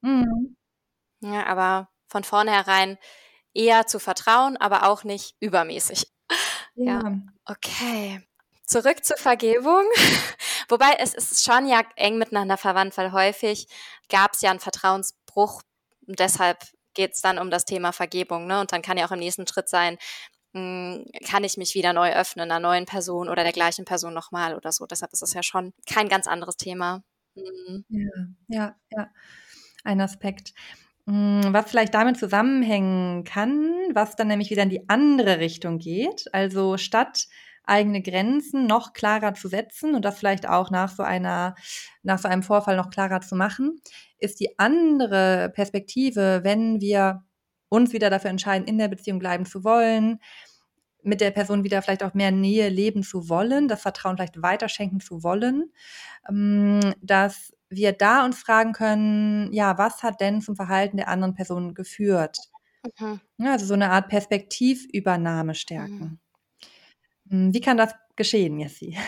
Mhm. 0.00 0.56
Ja, 1.20 1.46
aber 1.46 1.88
von 2.08 2.24
vornherein 2.24 2.98
eher 3.52 3.86
zu 3.86 3.98
vertrauen, 3.98 4.56
aber 4.56 4.88
auch 4.88 5.04
nicht 5.04 5.36
übermäßig. 5.40 6.06
Ja. 6.76 7.02
ja. 7.02 7.18
Okay. 7.46 8.22
Zurück 8.64 9.04
zur 9.04 9.16
Vergebung. 9.16 9.82
Wobei 10.70 10.94
es 10.98 11.14
ist 11.14 11.44
schon 11.44 11.66
ja 11.66 11.82
eng 11.96 12.18
miteinander 12.18 12.56
verwandt, 12.56 12.96
weil 12.96 13.12
häufig 13.12 13.66
gab 14.08 14.32
es 14.34 14.40
ja 14.40 14.50
einen 14.50 14.60
Vertrauensbruch. 14.60 15.62
Und 16.06 16.18
deshalb 16.18 16.58
geht 16.94 17.12
es 17.12 17.20
dann 17.20 17.38
um 17.38 17.50
das 17.50 17.64
Thema 17.64 17.92
Vergebung. 17.92 18.46
Ne? 18.46 18.60
Und 18.60 18.72
dann 18.72 18.82
kann 18.82 18.96
ja 18.96 19.06
auch 19.06 19.12
im 19.12 19.18
nächsten 19.18 19.46
Schritt 19.46 19.68
sein, 19.68 19.98
hm, 20.54 21.04
kann 21.28 21.44
ich 21.44 21.56
mich 21.56 21.74
wieder 21.74 21.92
neu 21.92 22.12
öffnen, 22.12 22.50
einer 22.50 22.60
neuen 22.60 22.86
Person 22.86 23.28
oder 23.28 23.44
der 23.44 23.52
gleichen 23.52 23.84
Person 23.84 24.14
nochmal 24.14 24.54
oder 24.54 24.72
so. 24.72 24.86
Deshalb 24.86 25.12
ist 25.12 25.22
es 25.22 25.34
ja 25.34 25.42
schon 25.42 25.72
kein 25.86 26.08
ganz 26.08 26.26
anderes 26.26 26.56
Thema. 26.56 27.02
Mhm. 27.34 27.84
Ja, 27.88 28.26
ja, 28.48 28.76
ja. 28.90 29.10
Ein 29.84 30.00
Aspekt. 30.00 30.52
Hm, 31.06 31.52
was 31.52 31.70
vielleicht 31.70 31.94
damit 31.94 32.18
zusammenhängen 32.18 33.24
kann, 33.24 33.72
was 33.94 34.16
dann 34.16 34.28
nämlich 34.28 34.50
wieder 34.50 34.64
in 34.64 34.70
die 34.70 34.88
andere 34.88 35.38
Richtung 35.38 35.78
geht. 35.78 36.32
Also 36.34 36.76
statt 36.76 37.28
eigene 37.70 38.02
Grenzen 38.02 38.66
noch 38.66 38.92
klarer 38.92 39.34
zu 39.34 39.48
setzen 39.48 39.94
und 39.94 40.04
das 40.04 40.18
vielleicht 40.18 40.48
auch 40.48 40.70
nach 40.70 40.94
so 40.94 41.02
einer, 41.02 41.54
nach 42.02 42.18
so 42.18 42.28
einem 42.28 42.42
Vorfall 42.42 42.76
noch 42.76 42.90
klarer 42.90 43.20
zu 43.20 43.36
machen, 43.36 43.80
ist 44.18 44.40
die 44.40 44.58
andere 44.58 45.50
Perspektive, 45.54 46.40
wenn 46.42 46.80
wir 46.80 47.24
uns 47.68 47.92
wieder 47.92 48.10
dafür 48.10 48.30
entscheiden, 48.30 48.66
in 48.66 48.78
der 48.78 48.88
Beziehung 48.88 49.18
bleiben 49.18 49.46
zu 49.46 49.64
wollen, 49.64 50.18
mit 51.02 51.20
der 51.20 51.30
Person 51.30 51.64
wieder 51.64 51.80
vielleicht 51.80 52.02
auch 52.02 52.14
mehr 52.14 52.30
Nähe 52.30 52.68
leben 52.68 53.02
zu 53.02 53.28
wollen, 53.28 53.68
das 53.68 53.82
Vertrauen 53.82 54.16
vielleicht 54.16 54.42
weiterschenken 54.42 55.00
zu 55.00 55.22
wollen, 55.22 55.72
ähm, 56.28 56.80
dass 57.00 57.54
wir 57.70 57.92
da 57.92 58.24
uns 58.24 58.38
fragen 58.38 58.72
können, 58.72 59.52
ja, 59.52 59.78
was 59.78 60.02
hat 60.02 60.20
denn 60.20 60.42
zum 60.42 60.56
Verhalten 60.56 60.96
der 60.96 61.08
anderen 61.08 61.34
Person 61.34 61.72
geführt? 61.74 62.36
Mhm. 62.98 63.20
Also 63.38 63.66
so 63.66 63.74
eine 63.74 63.90
Art 63.90 64.08
Perspektivübernahme 64.08 65.54
stärken. 65.54 65.98
Mhm. 65.98 66.18
Hm, 67.30 67.54
wie 67.54 67.60
kann 67.60 67.76
das 67.76 67.94
geschehen, 68.16 68.58
Jessie? 68.58 68.98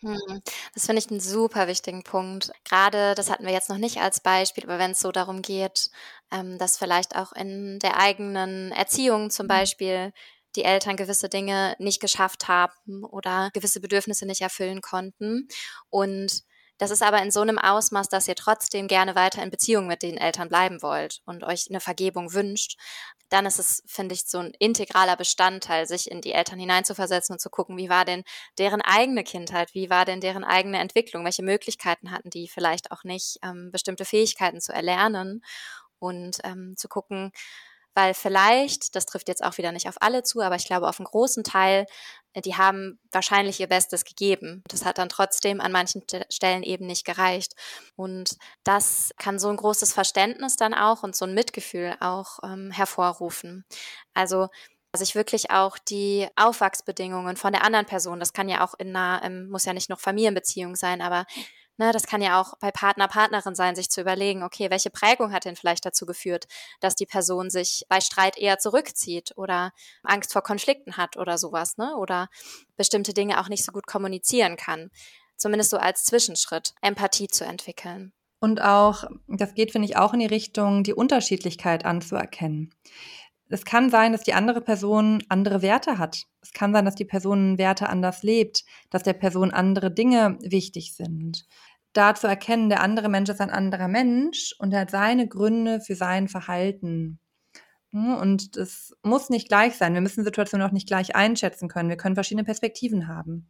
Hm, 0.00 0.40
das 0.74 0.86
finde 0.86 1.00
ich 1.00 1.10
einen 1.10 1.20
super 1.20 1.66
wichtigen 1.68 2.02
Punkt. 2.02 2.52
Gerade, 2.64 3.14
das 3.14 3.30
hatten 3.30 3.44
wir 3.44 3.52
jetzt 3.52 3.68
noch 3.68 3.78
nicht 3.78 3.98
als 3.98 4.20
Beispiel, 4.20 4.64
aber 4.64 4.78
wenn 4.78 4.92
es 4.92 5.00
so 5.00 5.12
darum 5.12 5.42
geht, 5.42 5.90
ähm, 6.32 6.58
dass 6.58 6.78
vielleicht 6.78 7.16
auch 7.16 7.32
in 7.32 7.78
der 7.80 7.98
eigenen 7.98 8.72
Erziehung 8.72 9.30
zum 9.30 9.44
mhm. 9.44 9.48
Beispiel 9.48 10.12
die 10.56 10.64
Eltern 10.64 10.96
gewisse 10.96 11.28
Dinge 11.28 11.76
nicht 11.78 12.00
geschafft 12.00 12.48
haben 12.48 13.04
oder 13.04 13.50
gewisse 13.52 13.80
Bedürfnisse 13.80 14.26
nicht 14.26 14.40
erfüllen 14.40 14.80
konnten 14.80 15.48
und 15.90 16.42
das 16.80 16.90
ist 16.90 17.02
aber 17.02 17.22
in 17.22 17.30
so 17.30 17.42
einem 17.42 17.58
Ausmaß, 17.58 18.08
dass 18.08 18.26
ihr 18.26 18.34
trotzdem 18.34 18.88
gerne 18.88 19.14
weiter 19.14 19.42
in 19.42 19.50
Beziehung 19.50 19.86
mit 19.86 20.02
den 20.02 20.16
Eltern 20.16 20.48
bleiben 20.48 20.80
wollt 20.80 21.20
und 21.26 21.44
euch 21.44 21.66
eine 21.68 21.78
Vergebung 21.78 22.32
wünscht. 22.32 22.78
Dann 23.30 23.46
ist 23.46 23.58
es, 23.58 23.82
finde 23.86 24.14
ich, 24.14 24.24
so 24.26 24.38
ein 24.38 24.52
integraler 24.58 25.16
Bestandteil, 25.16 25.86
sich 25.86 26.10
in 26.10 26.20
die 26.20 26.32
Eltern 26.32 26.58
hineinzuversetzen 26.58 27.34
und 27.34 27.40
zu 27.40 27.50
gucken, 27.50 27.76
wie 27.78 27.88
war 27.88 28.04
denn 28.04 28.24
deren 28.58 28.82
eigene 28.82 29.24
Kindheit, 29.24 29.74
wie 29.74 29.88
war 29.90 30.04
denn 30.04 30.20
deren 30.20 30.44
eigene 30.44 30.78
Entwicklung, 30.78 31.24
welche 31.24 31.42
Möglichkeiten 31.42 32.10
hatten 32.10 32.30
die 32.30 32.48
vielleicht 32.48 32.92
auch 32.92 33.04
nicht, 33.04 33.38
ähm, 33.42 33.70
bestimmte 33.72 34.04
Fähigkeiten 34.04 34.60
zu 34.60 34.72
erlernen? 34.72 35.42
Und 35.98 36.38
ähm, 36.44 36.76
zu 36.78 36.88
gucken, 36.88 37.30
weil 37.94 38.14
vielleicht, 38.14 38.94
das 38.94 39.06
trifft 39.06 39.28
jetzt 39.28 39.44
auch 39.44 39.58
wieder 39.58 39.72
nicht 39.72 39.88
auf 39.88 40.00
alle 40.00 40.22
zu, 40.22 40.40
aber 40.40 40.56
ich 40.56 40.66
glaube 40.66 40.88
auf 40.88 40.98
einen 41.00 41.06
großen 41.06 41.44
Teil, 41.44 41.86
die 42.36 42.56
haben 42.56 42.98
wahrscheinlich 43.10 43.58
ihr 43.60 43.66
Bestes 43.66 44.04
gegeben. 44.04 44.62
Das 44.68 44.84
hat 44.84 44.98
dann 44.98 45.08
trotzdem 45.08 45.60
an 45.60 45.72
manchen 45.72 46.02
Stellen 46.30 46.62
eben 46.62 46.86
nicht 46.86 47.04
gereicht. 47.04 47.54
Und 47.96 48.36
das 48.64 49.10
kann 49.18 49.38
so 49.38 49.48
ein 49.48 49.56
großes 49.56 49.92
Verständnis 49.92 50.56
dann 50.56 50.74
auch 50.74 51.02
und 51.02 51.16
so 51.16 51.24
ein 51.24 51.34
Mitgefühl 51.34 51.96
auch 52.00 52.38
ähm, 52.44 52.70
hervorrufen. 52.70 53.64
Also 54.14 54.48
sich 54.96 55.14
wirklich 55.14 55.50
auch 55.50 55.78
die 55.78 56.26
Aufwachsbedingungen 56.36 57.36
von 57.36 57.52
der 57.52 57.64
anderen 57.64 57.86
Person, 57.86 58.18
das 58.18 58.32
kann 58.32 58.48
ja 58.48 58.64
auch 58.64 58.74
in 58.78 58.94
einer, 58.94 59.22
ähm, 59.24 59.48
muss 59.48 59.64
ja 59.64 59.72
nicht 59.72 59.88
noch 59.88 60.00
Familienbeziehung 60.00 60.74
sein, 60.74 61.00
aber 61.00 61.26
Ne, 61.80 61.92
das 61.92 62.06
kann 62.06 62.20
ja 62.20 62.38
auch 62.38 62.58
bei 62.58 62.70
Partner, 62.70 63.08
Partnerin 63.08 63.54
sein, 63.54 63.74
sich 63.74 63.88
zu 63.88 64.02
überlegen, 64.02 64.42
okay, 64.42 64.68
welche 64.68 64.90
Prägung 64.90 65.32
hat 65.32 65.46
denn 65.46 65.56
vielleicht 65.56 65.86
dazu 65.86 66.04
geführt, 66.04 66.46
dass 66.80 66.94
die 66.94 67.06
Person 67.06 67.48
sich 67.48 67.86
bei 67.88 68.02
Streit 68.02 68.36
eher 68.36 68.58
zurückzieht 68.58 69.32
oder 69.36 69.72
Angst 70.02 70.34
vor 70.34 70.42
Konflikten 70.42 70.98
hat 70.98 71.16
oder 71.16 71.38
sowas, 71.38 71.78
ne? 71.78 71.96
Oder 71.96 72.28
bestimmte 72.76 73.14
Dinge 73.14 73.40
auch 73.40 73.48
nicht 73.48 73.64
so 73.64 73.72
gut 73.72 73.86
kommunizieren 73.86 74.58
kann. 74.58 74.90
Zumindest 75.38 75.70
so 75.70 75.78
als 75.78 76.04
Zwischenschritt, 76.04 76.74
Empathie 76.82 77.28
zu 77.28 77.46
entwickeln. 77.46 78.12
Und 78.40 78.60
auch, 78.60 79.04
das 79.26 79.54
geht, 79.54 79.72
finde 79.72 79.88
ich, 79.88 79.96
auch 79.96 80.12
in 80.12 80.20
die 80.20 80.26
Richtung, 80.26 80.84
die 80.84 80.92
Unterschiedlichkeit 80.92 81.86
anzuerkennen. 81.86 82.74
Es 83.48 83.64
kann 83.64 83.88
sein, 83.88 84.12
dass 84.12 84.22
die 84.22 84.34
andere 84.34 84.60
Person 84.60 85.24
andere 85.30 85.62
Werte 85.62 85.96
hat. 85.96 86.26
Es 86.42 86.52
kann 86.52 86.72
sein, 86.72 86.84
dass 86.84 86.94
die 86.94 87.04
Person 87.04 87.58
Werte 87.58 87.88
anders 87.88 88.22
lebt, 88.22 88.64
dass 88.90 89.02
der 89.02 89.14
Person 89.14 89.50
andere 89.50 89.90
Dinge 89.90 90.38
wichtig 90.40 90.94
sind 90.94 91.46
da 91.92 92.14
zu 92.14 92.26
erkennen, 92.26 92.68
der 92.68 92.82
andere 92.82 93.08
Mensch 93.08 93.30
ist 93.30 93.40
ein 93.40 93.50
anderer 93.50 93.88
Mensch 93.88 94.54
und 94.58 94.72
er 94.72 94.80
hat 94.80 94.90
seine 94.90 95.28
Gründe 95.28 95.80
für 95.80 95.94
sein 95.94 96.28
Verhalten. 96.28 97.18
Hm, 97.90 98.14
und 98.14 98.56
das 98.56 98.96
muss 99.02 99.30
nicht 99.30 99.48
gleich 99.48 99.76
sein. 99.76 99.94
Wir 99.94 100.00
müssen 100.00 100.24
Situationen 100.24 100.66
auch 100.66 100.72
nicht 100.72 100.86
gleich 100.86 101.16
einschätzen 101.16 101.68
können. 101.68 101.88
Wir 101.88 101.96
können 101.96 102.14
verschiedene 102.14 102.44
Perspektiven 102.44 103.08
haben. 103.08 103.48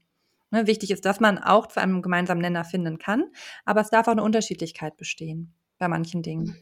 Ne, 0.51 0.67
wichtig 0.67 0.91
ist, 0.91 1.05
dass 1.05 1.21
man 1.21 1.39
auch 1.39 1.69
zu 1.69 1.81
einem 1.81 2.03
gemeinsamen 2.03 2.41
Nenner 2.41 2.65
finden 2.65 2.99
kann, 2.99 3.25
aber 3.65 3.81
es 3.83 3.91
darf 3.91 4.09
auch 4.09 4.13
eine 4.13 4.25
Unterschiedlichkeit 4.25 4.97
bestehen 4.97 5.55
bei 5.79 5.87
manchen 5.87 6.23
Dingen. 6.23 6.57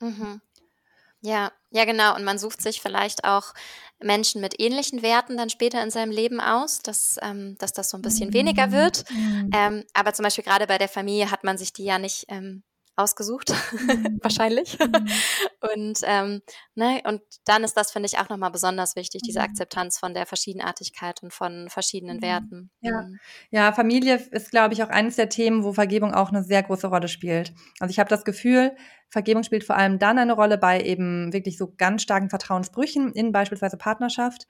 Mhm. 0.00 0.40
Ja, 1.22 1.52
ja, 1.70 1.84
genau. 1.84 2.16
Und 2.16 2.24
man 2.24 2.38
sucht 2.38 2.62
sich 2.62 2.80
vielleicht 2.80 3.24
auch 3.24 3.52
Menschen 4.02 4.40
mit 4.40 4.58
ähnlichen 4.58 5.02
Werten 5.02 5.36
dann 5.36 5.50
später 5.50 5.82
in 5.82 5.90
seinem 5.90 6.10
Leben 6.10 6.40
aus, 6.40 6.80
dass, 6.80 7.18
ähm, 7.22 7.56
dass 7.58 7.72
das 7.72 7.90
so 7.90 7.98
ein 7.98 8.02
bisschen 8.02 8.32
weniger 8.32 8.68
mhm. 8.68 8.72
wird. 8.72 9.10
Mhm. 9.10 9.50
Ähm, 9.54 9.84
aber 9.92 10.14
zum 10.14 10.24
Beispiel 10.24 10.44
gerade 10.44 10.66
bei 10.66 10.78
der 10.78 10.88
Familie 10.88 11.30
hat 11.30 11.44
man 11.44 11.58
sich 11.58 11.72
die 11.72 11.84
ja 11.84 11.98
nicht 11.98 12.24
ähm, 12.28 12.62
ausgesucht, 13.00 13.50
mhm. 13.72 14.18
wahrscheinlich. 14.22 14.78
Mhm. 14.78 15.06
und, 15.74 16.00
ähm, 16.04 16.42
ne, 16.74 17.02
und 17.04 17.22
dann 17.44 17.64
ist 17.64 17.76
das, 17.76 17.92
finde 17.92 18.06
ich, 18.06 18.18
auch 18.18 18.28
nochmal 18.28 18.50
besonders 18.50 18.96
wichtig, 18.96 19.22
diese 19.22 19.40
mhm. 19.40 19.46
Akzeptanz 19.46 19.98
von 19.98 20.14
der 20.14 20.26
Verschiedenartigkeit 20.26 21.22
und 21.22 21.32
von 21.32 21.68
verschiedenen 21.68 22.18
mhm. 22.18 22.22
Werten. 22.22 22.70
Ja. 22.80 23.06
ja, 23.50 23.72
Familie 23.72 24.16
ist, 24.30 24.50
glaube 24.50 24.74
ich, 24.74 24.82
auch 24.82 24.88
eines 24.88 25.16
der 25.16 25.28
Themen, 25.28 25.64
wo 25.64 25.72
Vergebung 25.72 26.14
auch 26.14 26.30
eine 26.30 26.44
sehr 26.44 26.62
große 26.62 26.86
Rolle 26.86 27.08
spielt. 27.08 27.52
Also 27.78 27.90
ich 27.90 27.98
habe 27.98 28.10
das 28.10 28.24
Gefühl, 28.24 28.76
Vergebung 29.08 29.42
spielt 29.42 29.64
vor 29.64 29.76
allem 29.76 29.98
dann 29.98 30.18
eine 30.18 30.34
Rolle 30.34 30.56
bei 30.56 30.80
eben 30.80 31.32
wirklich 31.32 31.58
so 31.58 31.74
ganz 31.76 32.02
starken 32.02 32.30
Vertrauensbrüchen 32.30 33.12
in 33.12 33.32
beispielsweise 33.32 33.76
Partnerschaft 33.76 34.46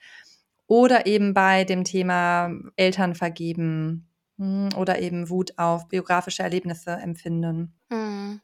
oder 0.66 1.06
eben 1.06 1.34
bei 1.34 1.64
dem 1.64 1.82
Thema 1.84 2.52
Eltern 2.76 3.14
vergeben, 3.14 4.09
oder 4.76 4.98
eben 5.00 5.28
Wut 5.28 5.58
auf 5.58 5.88
biografische 5.88 6.42
Erlebnisse 6.42 6.90
empfinden. 6.90 7.74
Mhm. 7.90 8.40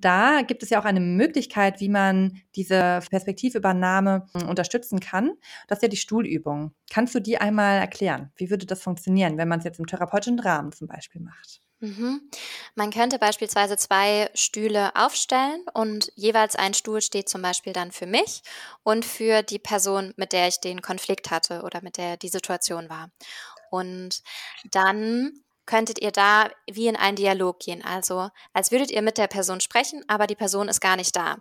Da 0.00 0.40
gibt 0.42 0.62
es 0.62 0.70
ja 0.70 0.80
auch 0.80 0.86
eine 0.86 1.00
Möglichkeit, 1.00 1.80
wie 1.80 1.90
man 1.90 2.40
diese 2.56 3.00
Perspektivübernahme 3.10 4.26
hm, 4.32 4.48
unterstützen 4.48 4.98
kann. 4.98 5.32
Das 5.68 5.78
ist 5.78 5.82
ja 5.82 5.88
die 5.88 5.96
Stuhlübung. 5.96 6.72
Kannst 6.90 7.14
du 7.14 7.20
die 7.20 7.38
einmal 7.38 7.78
erklären? 7.78 8.32
Wie 8.36 8.48
würde 8.48 8.64
das 8.64 8.82
funktionieren, 8.82 9.36
wenn 9.36 9.48
man 9.48 9.58
es 9.58 9.66
jetzt 9.66 9.78
im 9.78 9.86
therapeutischen 9.86 10.40
Rahmen 10.40 10.72
zum 10.72 10.88
Beispiel 10.88 11.20
macht? 11.20 11.60
Mhm. 11.80 12.30
Man 12.74 12.90
könnte 12.90 13.18
beispielsweise 13.18 13.76
zwei 13.76 14.30
Stühle 14.34 14.94
aufstellen 14.96 15.64
und 15.72 16.12
jeweils 16.14 16.54
ein 16.54 16.74
Stuhl 16.74 17.00
steht 17.00 17.28
zum 17.28 17.40
Beispiel 17.40 17.72
dann 17.72 17.90
für 17.90 18.06
mich 18.06 18.42
und 18.82 19.04
für 19.04 19.42
die 19.42 19.58
Person, 19.58 20.12
mit 20.16 20.32
der 20.32 20.48
ich 20.48 20.60
den 20.60 20.82
Konflikt 20.82 21.30
hatte 21.30 21.62
oder 21.62 21.82
mit 21.82 21.96
der 21.96 22.18
die 22.18 22.28
Situation 22.28 22.90
war. 22.90 23.10
Und 23.70 24.22
dann 24.70 25.32
könntet 25.70 26.00
ihr 26.00 26.10
da 26.10 26.50
wie 26.68 26.88
in 26.88 26.96
einen 26.96 27.14
Dialog 27.14 27.60
gehen. 27.60 27.84
Also 27.84 28.28
als 28.52 28.72
würdet 28.72 28.90
ihr 28.90 29.02
mit 29.02 29.18
der 29.18 29.28
Person 29.28 29.60
sprechen, 29.60 30.02
aber 30.08 30.26
die 30.26 30.34
Person 30.34 30.66
ist 30.68 30.80
gar 30.80 30.96
nicht 30.96 31.14
da. 31.14 31.36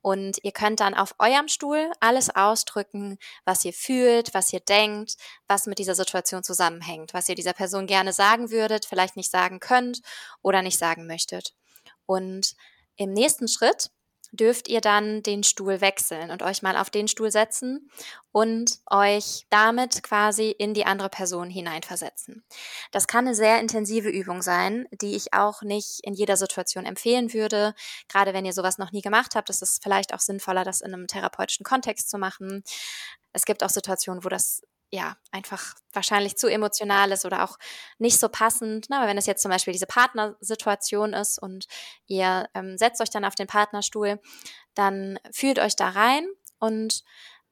Und 0.00 0.38
ihr 0.44 0.52
könnt 0.52 0.78
dann 0.78 0.94
auf 0.94 1.16
eurem 1.18 1.48
Stuhl 1.48 1.90
alles 1.98 2.30
ausdrücken, 2.30 3.18
was 3.44 3.64
ihr 3.64 3.72
fühlt, 3.72 4.32
was 4.32 4.52
ihr 4.52 4.60
denkt, 4.60 5.16
was 5.48 5.66
mit 5.66 5.80
dieser 5.80 5.96
Situation 5.96 6.44
zusammenhängt, 6.44 7.14
was 7.14 7.28
ihr 7.28 7.34
dieser 7.34 7.52
Person 7.52 7.88
gerne 7.88 8.12
sagen 8.12 8.52
würdet, 8.52 8.86
vielleicht 8.86 9.16
nicht 9.16 9.32
sagen 9.32 9.58
könnt 9.58 10.02
oder 10.40 10.62
nicht 10.62 10.78
sagen 10.78 11.08
möchtet. 11.08 11.52
Und 12.06 12.54
im 12.94 13.12
nächsten 13.12 13.48
Schritt 13.48 13.90
dürft 14.36 14.68
ihr 14.68 14.80
dann 14.80 15.22
den 15.22 15.42
Stuhl 15.42 15.80
wechseln 15.80 16.30
und 16.30 16.42
euch 16.42 16.62
mal 16.62 16.76
auf 16.76 16.90
den 16.90 17.08
Stuhl 17.08 17.30
setzen 17.30 17.90
und 18.32 18.80
euch 18.90 19.46
damit 19.50 20.02
quasi 20.02 20.50
in 20.50 20.74
die 20.74 20.86
andere 20.86 21.08
Person 21.08 21.50
hineinversetzen. 21.50 22.44
Das 22.90 23.06
kann 23.06 23.26
eine 23.26 23.34
sehr 23.34 23.60
intensive 23.60 24.08
Übung 24.08 24.42
sein, 24.42 24.86
die 24.90 25.14
ich 25.14 25.32
auch 25.32 25.62
nicht 25.62 26.00
in 26.02 26.14
jeder 26.14 26.36
Situation 26.36 26.84
empfehlen 26.84 27.32
würde. 27.32 27.74
Gerade 28.08 28.34
wenn 28.34 28.44
ihr 28.44 28.52
sowas 28.52 28.78
noch 28.78 28.92
nie 28.92 29.02
gemacht 29.02 29.34
habt, 29.34 29.50
ist 29.50 29.62
es 29.62 29.78
vielleicht 29.82 30.12
auch 30.12 30.20
sinnvoller, 30.20 30.64
das 30.64 30.80
in 30.80 30.92
einem 30.92 31.06
therapeutischen 31.06 31.64
Kontext 31.64 32.10
zu 32.10 32.18
machen. 32.18 32.64
Es 33.32 33.44
gibt 33.44 33.62
auch 33.62 33.70
Situationen, 33.70 34.24
wo 34.24 34.28
das 34.28 34.62
ja, 34.94 35.16
einfach 35.32 35.74
wahrscheinlich 35.92 36.36
zu 36.36 36.46
emotional 36.46 37.10
ist 37.10 37.24
oder 37.24 37.42
auch 37.42 37.58
nicht 37.98 38.20
so 38.20 38.28
passend. 38.28 38.86
Na, 38.88 38.98
aber 38.98 39.08
wenn 39.08 39.18
es 39.18 39.26
jetzt 39.26 39.42
zum 39.42 39.50
Beispiel 39.50 39.72
diese 39.72 39.88
Partnersituation 39.88 41.14
ist 41.14 41.42
und 41.42 41.66
ihr 42.06 42.48
ähm, 42.54 42.78
setzt 42.78 43.00
euch 43.00 43.10
dann 43.10 43.24
auf 43.24 43.34
den 43.34 43.48
Partnerstuhl, 43.48 44.20
dann 44.74 45.18
fühlt 45.32 45.58
euch 45.58 45.74
da 45.74 45.88
rein 45.88 46.28
und 46.60 47.02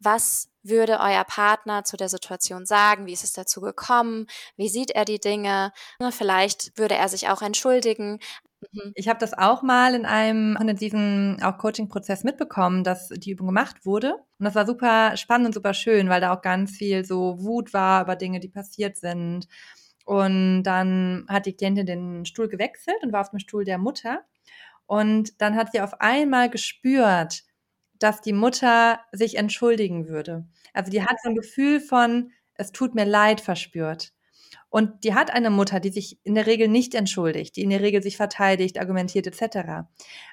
was 0.04 0.48
würde 0.62 1.00
euer 1.00 1.24
Partner 1.24 1.84
zu 1.84 1.96
der 1.96 2.08
Situation 2.08 2.66
sagen? 2.66 3.06
Wie 3.06 3.12
ist 3.12 3.24
es 3.24 3.32
dazu 3.32 3.60
gekommen? 3.60 4.26
Wie 4.56 4.68
sieht 4.68 4.92
er 4.92 5.04
die 5.04 5.18
Dinge? 5.18 5.72
Vielleicht 6.10 6.78
würde 6.78 6.94
er 6.94 7.08
sich 7.08 7.28
auch 7.28 7.42
entschuldigen. 7.42 8.20
Mhm. 8.72 8.92
Ich 8.94 9.08
habe 9.08 9.18
das 9.18 9.34
auch 9.34 9.62
mal 9.62 9.94
in 9.94 10.06
einem 10.06 10.56
intensiven 10.60 11.42
auch 11.42 11.58
Coaching-Prozess 11.58 12.24
mitbekommen, 12.24 12.84
dass 12.84 13.08
die 13.08 13.32
Übung 13.32 13.48
gemacht 13.48 13.84
wurde. 13.84 14.14
Und 14.38 14.44
das 14.44 14.54
war 14.54 14.66
super 14.66 15.16
spannend 15.16 15.48
und 15.48 15.54
super 15.54 15.74
schön, 15.74 16.08
weil 16.08 16.20
da 16.20 16.32
auch 16.34 16.42
ganz 16.42 16.70
viel 16.76 17.04
so 17.04 17.42
Wut 17.42 17.72
war 17.72 18.02
über 18.02 18.16
Dinge, 18.16 18.40
die 18.40 18.48
passiert 18.48 18.96
sind. 18.96 19.48
Und 20.04 20.64
dann 20.64 21.26
hat 21.28 21.46
die 21.46 21.54
Klientin 21.54 21.86
den 21.86 22.24
Stuhl 22.24 22.48
gewechselt 22.48 22.96
und 23.02 23.12
war 23.12 23.20
auf 23.20 23.30
dem 23.30 23.38
Stuhl 23.38 23.64
der 23.64 23.78
Mutter. 23.78 24.22
Und 24.86 25.40
dann 25.40 25.56
hat 25.56 25.72
sie 25.72 25.80
auf 25.80 26.00
einmal 26.00 26.50
gespürt, 26.50 27.42
dass 28.02 28.20
die 28.20 28.32
Mutter 28.32 29.00
sich 29.12 29.36
entschuldigen 29.36 30.08
würde. 30.08 30.46
Also 30.72 30.90
die 30.90 31.02
hat 31.02 31.16
so 31.22 31.28
ein 31.28 31.34
Gefühl 31.34 31.80
von, 31.80 32.32
es 32.54 32.72
tut 32.72 32.94
mir 32.94 33.04
leid 33.04 33.40
verspürt. 33.40 34.12
Und 34.68 35.04
die 35.04 35.14
hat 35.14 35.30
eine 35.30 35.50
Mutter, 35.50 35.80
die 35.80 35.90
sich 35.90 36.18
in 36.24 36.34
der 36.34 36.46
Regel 36.46 36.68
nicht 36.68 36.94
entschuldigt, 36.94 37.56
die 37.56 37.62
in 37.62 37.70
der 37.70 37.80
Regel 37.80 38.02
sich 38.02 38.16
verteidigt, 38.16 38.80
argumentiert 38.80 39.26
etc. 39.26 39.86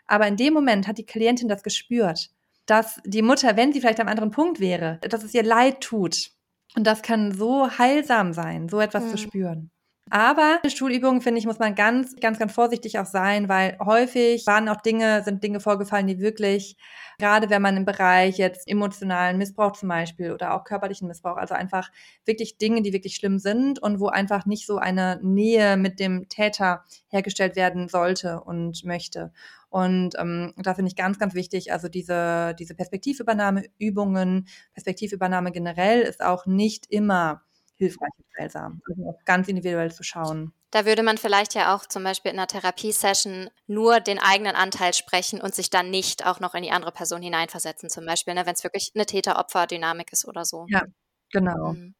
Aber 0.05 0.27
in 0.27 0.37
dem 0.37 0.53
Moment 0.53 0.87
hat 0.87 0.97
die 0.97 1.05
Klientin 1.05 1.49
das 1.49 1.63
gespürt, 1.63 2.29
dass 2.65 3.01
die 3.05 3.21
Mutter, 3.21 3.57
wenn 3.57 3.73
sie 3.73 3.81
vielleicht 3.81 3.99
am 3.99 4.07
anderen 4.07 4.31
Punkt 4.31 4.59
wäre, 4.59 4.99
dass 5.01 5.23
es 5.23 5.33
ihr 5.33 5.43
leid 5.43 5.81
tut. 5.81 6.31
Und 6.75 6.85
das 6.85 7.01
kann 7.01 7.33
so 7.33 7.69
heilsam 7.77 8.31
sein, 8.33 8.69
so 8.69 8.79
etwas 8.79 9.05
mhm. 9.05 9.09
zu 9.09 9.17
spüren. 9.17 9.71
Aber 10.11 10.59
Stuhlübungen, 10.67 11.21
finde 11.21 11.39
ich, 11.39 11.45
muss 11.45 11.59
man 11.59 11.75
ganz, 11.75 12.15
ganz, 12.15 12.39
ganz 12.39 12.51
vorsichtig 12.51 12.97
auch 12.99 13.05
sein, 13.05 13.47
weil 13.47 13.77
häufig 13.79 14.45
waren 14.47 14.67
auch 14.69 14.81
Dinge, 14.81 15.23
sind 15.23 15.43
Dinge 15.43 15.59
vorgefallen, 15.59 16.07
die 16.07 16.19
wirklich, 16.19 16.77
gerade 17.19 17.49
wenn 17.49 17.61
man 17.61 17.77
im 17.77 17.85
Bereich 17.85 18.37
jetzt 18.37 18.67
emotionalen 18.67 19.37
Missbrauch 19.37 19.73
zum 19.73 19.89
Beispiel 19.89 20.31
oder 20.31 20.53
auch 20.53 20.63
körperlichen 20.63 21.07
Missbrauch, 21.07 21.37
also 21.37 21.53
einfach 21.53 21.91
wirklich 22.25 22.57
Dinge, 22.57 22.81
die 22.81 22.93
wirklich 22.93 23.15
schlimm 23.15 23.39
sind 23.39 23.81
und 23.81 23.99
wo 23.99 24.07
einfach 24.07 24.45
nicht 24.45 24.65
so 24.65 24.77
eine 24.77 25.19
Nähe 25.21 25.77
mit 25.77 25.99
dem 25.99 26.27
Täter 26.27 26.83
hergestellt 27.09 27.55
werden 27.55 27.87
sollte 27.87 28.41
und 28.41 28.83
möchte. 28.83 29.31
Und 29.69 30.15
ähm, 30.17 30.53
da 30.57 30.73
finde 30.73 30.89
ich 30.89 30.95
ganz, 30.95 31.19
ganz 31.19 31.35
wichtig, 31.35 31.71
also 31.71 31.87
diese, 31.87 32.55
diese 32.57 32.73
Perspektivübernahmeübungen, 32.73 34.47
Perspektivübernahme 34.73 35.51
generell 35.51 36.01
ist 36.01 36.23
auch 36.23 36.47
nicht 36.47 36.87
immer 36.89 37.43
hilfreich 37.79 38.11
und 38.17 38.25
heilsam. 38.37 38.81
Also 38.87 39.17
ganz 39.25 39.47
individuell 39.47 39.91
zu 39.91 40.03
schauen. 40.03 40.53
Da 40.71 40.85
würde 40.85 41.01
man 41.01 41.17
vielleicht 41.17 41.55
ja 41.55 41.73
auch 41.73 41.87
zum 41.87 42.03
Beispiel 42.03 42.31
in 42.31 42.37
einer 42.37 42.47
Therapiesession 42.47 43.49
nur 43.65 43.99
den 44.01 44.19
eigenen 44.19 44.55
Anteil 44.55 44.93
sprechen 44.93 45.41
und 45.41 45.55
sich 45.55 45.71
dann 45.71 45.89
nicht 45.89 46.27
auch 46.27 46.39
noch 46.39 46.53
in 46.53 46.61
die 46.61 46.71
andere 46.71 46.91
Person 46.91 47.23
hineinversetzen, 47.23 47.89
zum 47.89 48.05
Beispiel, 48.05 48.35
ne, 48.35 48.45
wenn 48.45 48.53
es 48.53 48.63
wirklich 48.63 48.91
eine 48.93 49.07
Täter-Opfer-Dynamik 49.07 50.11
ist 50.13 50.27
oder 50.27 50.45
so. 50.45 50.67
Ja, 50.69 50.83
genau. 51.31 51.73
Mhm. 51.73 51.95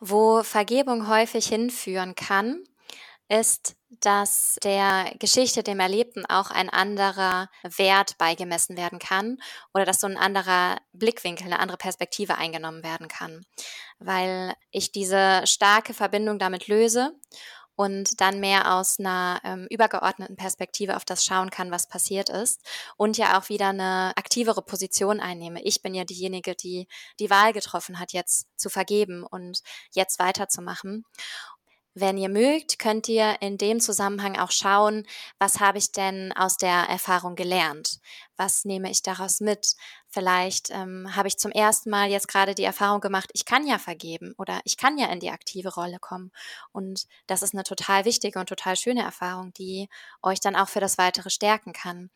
Wo 0.00 0.42
Vergebung 0.42 1.08
häufig 1.08 1.46
hinführen 1.46 2.14
kann, 2.14 2.64
ist, 3.28 3.76
dass 3.88 4.58
der 4.62 5.12
Geschichte, 5.18 5.62
dem 5.62 5.80
Erlebten 5.80 6.26
auch 6.26 6.50
ein 6.50 6.68
anderer 6.68 7.48
Wert 7.62 8.18
beigemessen 8.18 8.76
werden 8.76 8.98
kann 8.98 9.38
oder 9.74 9.84
dass 9.84 10.00
so 10.00 10.06
ein 10.06 10.16
anderer 10.16 10.76
Blickwinkel, 10.92 11.46
eine 11.46 11.60
andere 11.60 11.78
Perspektive 11.78 12.36
eingenommen 12.36 12.82
werden 12.82 13.08
kann, 13.08 13.44
weil 13.98 14.54
ich 14.70 14.92
diese 14.92 15.42
starke 15.46 15.94
Verbindung 15.94 16.38
damit 16.38 16.68
löse 16.68 17.12
und 17.76 18.20
dann 18.20 18.40
mehr 18.40 18.74
aus 18.74 18.98
einer 18.98 19.40
ähm, 19.44 19.66
übergeordneten 19.70 20.36
Perspektive 20.36 20.96
auf 20.96 21.04
das 21.04 21.24
schauen 21.24 21.50
kann, 21.50 21.70
was 21.70 21.88
passiert 21.88 22.30
ist 22.30 22.62
und 22.96 23.18
ja 23.18 23.38
auch 23.38 23.48
wieder 23.50 23.68
eine 23.68 24.12
aktivere 24.16 24.62
Position 24.62 25.20
einnehme. 25.20 25.62
Ich 25.62 25.82
bin 25.82 25.94
ja 25.94 26.04
diejenige, 26.04 26.54
die 26.54 26.88
die 27.20 27.30
Wahl 27.30 27.52
getroffen 27.52 28.00
hat, 28.00 28.12
jetzt 28.12 28.48
zu 28.56 28.70
vergeben 28.70 29.22
und 29.22 29.60
jetzt 29.92 30.18
weiterzumachen. 30.18 31.04
Wenn 31.98 32.18
ihr 32.18 32.28
mögt, 32.28 32.78
könnt 32.78 33.08
ihr 33.08 33.40
in 33.40 33.56
dem 33.56 33.80
Zusammenhang 33.80 34.38
auch 34.38 34.50
schauen, 34.50 35.06
was 35.38 35.60
habe 35.60 35.78
ich 35.78 35.92
denn 35.92 36.30
aus 36.36 36.58
der 36.58 36.74
Erfahrung 36.90 37.36
gelernt? 37.36 38.00
Was 38.36 38.66
nehme 38.66 38.90
ich 38.90 39.02
daraus 39.02 39.40
mit? 39.40 39.76
Vielleicht 40.06 40.68
ähm, 40.72 41.16
habe 41.16 41.28
ich 41.28 41.38
zum 41.38 41.52
ersten 41.52 41.88
Mal 41.88 42.10
jetzt 42.10 42.28
gerade 42.28 42.54
die 42.54 42.64
Erfahrung 42.64 43.00
gemacht, 43.00 43.30
ich 43.32 43.46
kann 43.46 43.66
ja 43.66 43.78
vergeben 43.78 44.34
oder 44.36 44.60
ich 44.64 44.76
kann 44.76 44.98
ja 44.98 45.06
in 45.06 45.20
die 45.20 45.30
aktive 45.30 45.72
Rolle 45.72 45.98
kommen. 45.98 46.32
Und 46.70 47.06
das 47.28 47.40
ist 47.40 47.54
eine 47.54 47.64
total 47.64 48.04
wichtige 48.04 48.38
und 48.38 48.50
total 48.50 48.76
schöne 48.76 49.02
Erfahrung, 49.02 49.54
die 49.54 49.88
euch 50.22 50.40
dann 50.40 50.54
auch 50.54 50.68
für 50.68 50.80
das 50.80 50.98
Weitere 50.98 51.30
stärken 51.30 51.72
kann. 51.72 52.10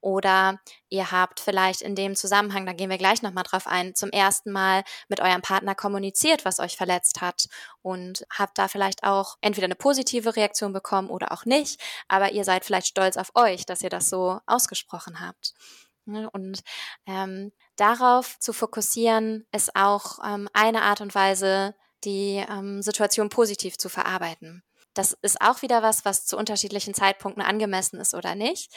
Oder 0.00 0.60
ihr 0.88 1.10
habt 1.12 1.40
vielleicht 1.40 1.82
in 1.82 1.94
dem 1.94 2.16
Zusammenhang, 2.16 2.64
da 2.64 2.72
gehen 2.72 2.88
wir 2.88 2.98
gleich 2.98 3.22
nochmal 3.22 3.44
drauf 3.44 3.66
ein, 3.66 3.94
zum 3.94 4.10
ersten 4.10 4.50
Mal 4.50 4.82
mit 5.08 5.20
eurem 5.20 5.42
Partner 5.42 5.74
kommuniziert, 5.74 6.44
was 6.44 6.58
euch 6.58 6.76
verletzt 6.76 7.20
hat 7.20 7.48
und 7.82 8.24
habt 8.30 8.56
da 8.56 8.68
vielleicht 8.68 9.04
auch 9.04 9.36
entweder 9.42 9.66
eine 9.66 9.74
positive 9.74 10.36
Reaktion 10.36 10.72
bekommen 10.72 11.10
oder 11.10 11.32
auch 11.32 11.44
nicht, 11.44 11.80
aber 12.08 12.32
ihr 12.32 12.44
seid 12.44 12.64
vielleicht 12.64 12.86
stolz 12.86 13.16
auf 13.16 13.32
euch, 13.34 13.66
dass 13.66 13.82
ihr 13.82 13.90
das 13.90 14.08
so 14.08 14.40
ausgesprochen 14.46 15.20
habt. 15.20 15.52
Ne, 16.06 16.30
und 16.30 16.62
ähm, 17.06 17.52
darauf 17.76 18.38
zu 18.38 18.54
fokussieren, 18.54 19.46
ist 19.52 19.76
auch 19.76 20.18
ähm, 20.24 20.48
eine 20.54 20.82
Art 20.82 21.02
und 21.02 21.14
Weise, 21.14 21.74
die 22.04 22.42
ähm, 22.48 22.80
Situation 22.80 23.28
positiv 23.28 23.76
zu 23.76 23.90
verarbeiten. 23.90 24.62
Das 24.94 25.12
ist 25.22 25.40
auch 25.40 25.62
wieder 25.62 25.82
was, 25.82 26.04
was 26.06 26.24
zu 26.26 26.36
unterschiedlichen 26.36 26.94
Zeitpunkten 26.94 27.42
angemessen 27.42 28.00
ist 28.00 28.14
oder 28.14 28.34
nicht 28.34 28.74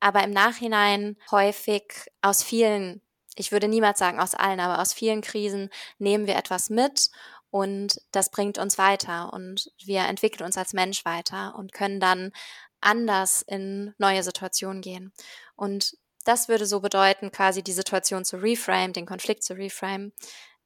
aber 0.00 0.24
im 0.24 0.30
Nachhinein 0.30 1.16
häufig 1.30 2.10
aus 2.22 2.42
vielen, 2.42 3.02
ich 3.36 3.52
würde 3.52 3.68
niemals 3.68 3.98
sagen 3.98 4.18
aus 4.18 4.34
allen, 4.34 4.60
aber 4.60 4.80
aus 4.80 4.92
vielen 4.92 5.20
Krisen 5.20 5.70
nehmen 5.98 6.26
wir 6.26 6.36
etwas 6.36 6.70
mit 6.70 7.10
und 7.50 8.00
das 8.12 8.30
bringt 8.30 8.58
uns 8.58 8.78
weiter 8.78 9.32
und 9.32 9.70
wir 9.84 10.00
entwickeln 10.00 10.46
uns 10.46 10.56
als 10.56 10.72
Mensch 10.72 11.04
weiter 11.04 11.54
und 11.56 11.72
können 11.72 12.00
dann 12.00 12.32
anders 12.80 13.42
in 13.42 13.94
neue 13.98 14.22
Situationen 14.22 14.80
gehen. 14.80 15.12
Und 15.56 15.96
das 16.24 16.48
würde 16.48 16.66
so 16.66 16.80
bedeuten, 16.80 17.30
quasi 17.30 17.62
die 17.62 17.72
Situation 17.72 18.24
zu 18.24 18.36
reframe, 18.36 18.92
den 18.92 19.06
Konflikt 19.06 19.42
zu 19.42 19.54
reframe, 19.54 20.12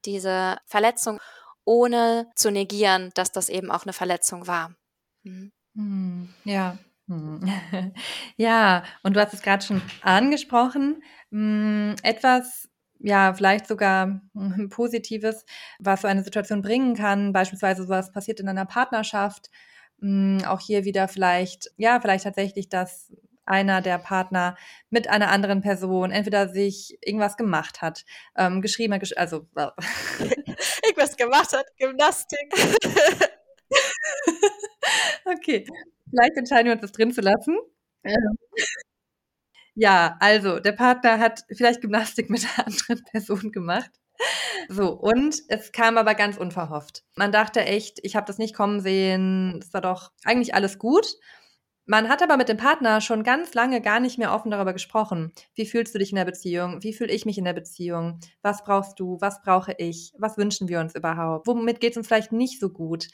diese 0.05 0.59
Verletzung, 0.67 1.21
ohne 1.65 2.31
zu 2.35 2.51
negieren, 2.51 3.11
dass 3.15 3.33
das 3.33 3.49
eben 3.49 3.71
auch 3.71 3.85
eine 3.85 3.93
Verletzung 3.93 4.47
war. 4.47 4.75
Mhm. 5.23 5.53
Hm, 5.75 6.35
ja. 6.45 6.79
Ja, 8.37 8.85
und 9.03 9.15
du 9.15 9.21
hast 9.21 9.35
es 9.35 9.43
gerade 9.43 9.65
schon 9.65 9.83
angesprochen. 10.03 11.03
Hm, 11.31 11.97
etwas, 12.03 12.69
ja, 12.99 13.35
vielleicht 13.35 13.67
sogar 13.67 14.21
hm, 14.35 14.69
Positives, 14.71 15.45
was 15.79 16.03
so 16.03 16.09
eine 16.09 16.25
Situation 16.25 16.63
bringen 16.63 16.95
kann, 16.95 17.33
beispielsweise 17.33 17.89
was 17.89 18.13
passiert 18.13 18.41
in 18.41 18.49
einer 18.49 18.67
Partnerschaft. 18.67 19.51
Auch 20.47 20.61
hier 20.61 20.85
wieder 20.85 21.09
vielleicht, 21.09 21.71
ja, 21.77 21.99
vielleicht 22.01 22.25
tatsächlich, 22.25 22.69
dass 22.69 23.11
einer 23.47 23.81
der 23.81 23.99
Partner 23.99 24.57
mit 24.91 25.09
einer 25.09 25.31
anderen 25.31 25.61
Person 25.63 26.11
entweder 26.11 26.49
sich 26.49 26.99
irgendwas 27.03 27.37
gemacht 27.37 27.83
hat, 27.83 28.05
ähm, 28.37 28.61
geschrieben 28.63 28.95
hat, 28.95 29.17
also 29.17 29.47
irgendwas 30.85 31.17
gemacht 31.17 31.53
hat, 31.53 31.67
Gymnastik. 31.79 32.53
okay, 35.25 35.67
Vielleicht 36.15 36.37
entscheiden 36.37 36.67
wir 36.67 36.73
uns, 36.73 36.83
das 36.83 36.93
drin 36.93 37.13
zu 37.13 37.21
lassen. 37.21 37.59
Ja, 39.75 40.17
also 40.21 40.61
der 40.61 40.73
Partner 40.73 41.19
hat 41.19 41.41
vielleicht 41.51 41.81
Gymnastik 41.81 42.31
mit 42.31 42.45
einer 42.45 42.69
anderen 42.69 43.03
Person 43.11 43.51
gemacht. 43.51 43.91
So, 44.69 44.93
und 44.93 45.43
es 45.49 45.73
kam 45.73 45.99
aber 45.99 46.15
ganz 46.15 46.37
unverhofft. 46.37 47.03
Man 47.17 47.33
dachte 47.33 47.65
echt, 47.65 47.99
ich 48.03 48.15
habe 48.15 48.27
das 48.27 48.39
nicht 48.39 48.55
kommen 48.55 48.81
sehen, 48.81 49.59
es 49.61 49.75
war 49.75 49.81
doch 49.81 50.13
eigentlich 50.25 50.55
alles 50.55 50.79
gut. 50.79 51.17
Man 51.87 52.09
hat 52.09 52.23
aber 52.23 52.37
mit 52.39 52.49
dem 52.49 52.57
Partner 52.57 53.01
schon 53.01 53.25
ganz 53.25 53.53
lange 53.53 53.83
gar 53.83 54.01
nicht 54.01 54.17
mehr 54.17 54.33
offen 54.33 54.51
darüber 54.51 54.73
gesprochen. 54.73 55.33
Wie 55.55 55.67
fühlst 55.67 55.95
du 55.95 55.99
dich 55.99 56.13
in 56.13 56.17
der 56.17 56.25
Beziehung? 56.25 56.83
Wie 56.83 56.95
fühle 56.95 57.13
ich 57.13 57.27
mich 57.27 57.37
in 57.37 57.45
der 57.45 57.53
Beziehung? 57.53 58.21
Was 58.41 58.65
brauchst 58.65 58.99
du? 59.01 59.19
Was 59.21 59.43
brauche 59.43 59.75
ich? 59.77 60.15
Was 60.19 60.39
wünschen 60.39 60.69
wir 60.69 60.81
uns 60.81 60.95
überhaupt? 60.95 61.47
Womit 61.47 61.81
geht 61.81 61.91
es 61.91 61.97
uns 61.99 62.07
vielleicht 62.07 62.33
nicht 62.33 62.59
so 62.59 62.71
gut? 62.71 63.09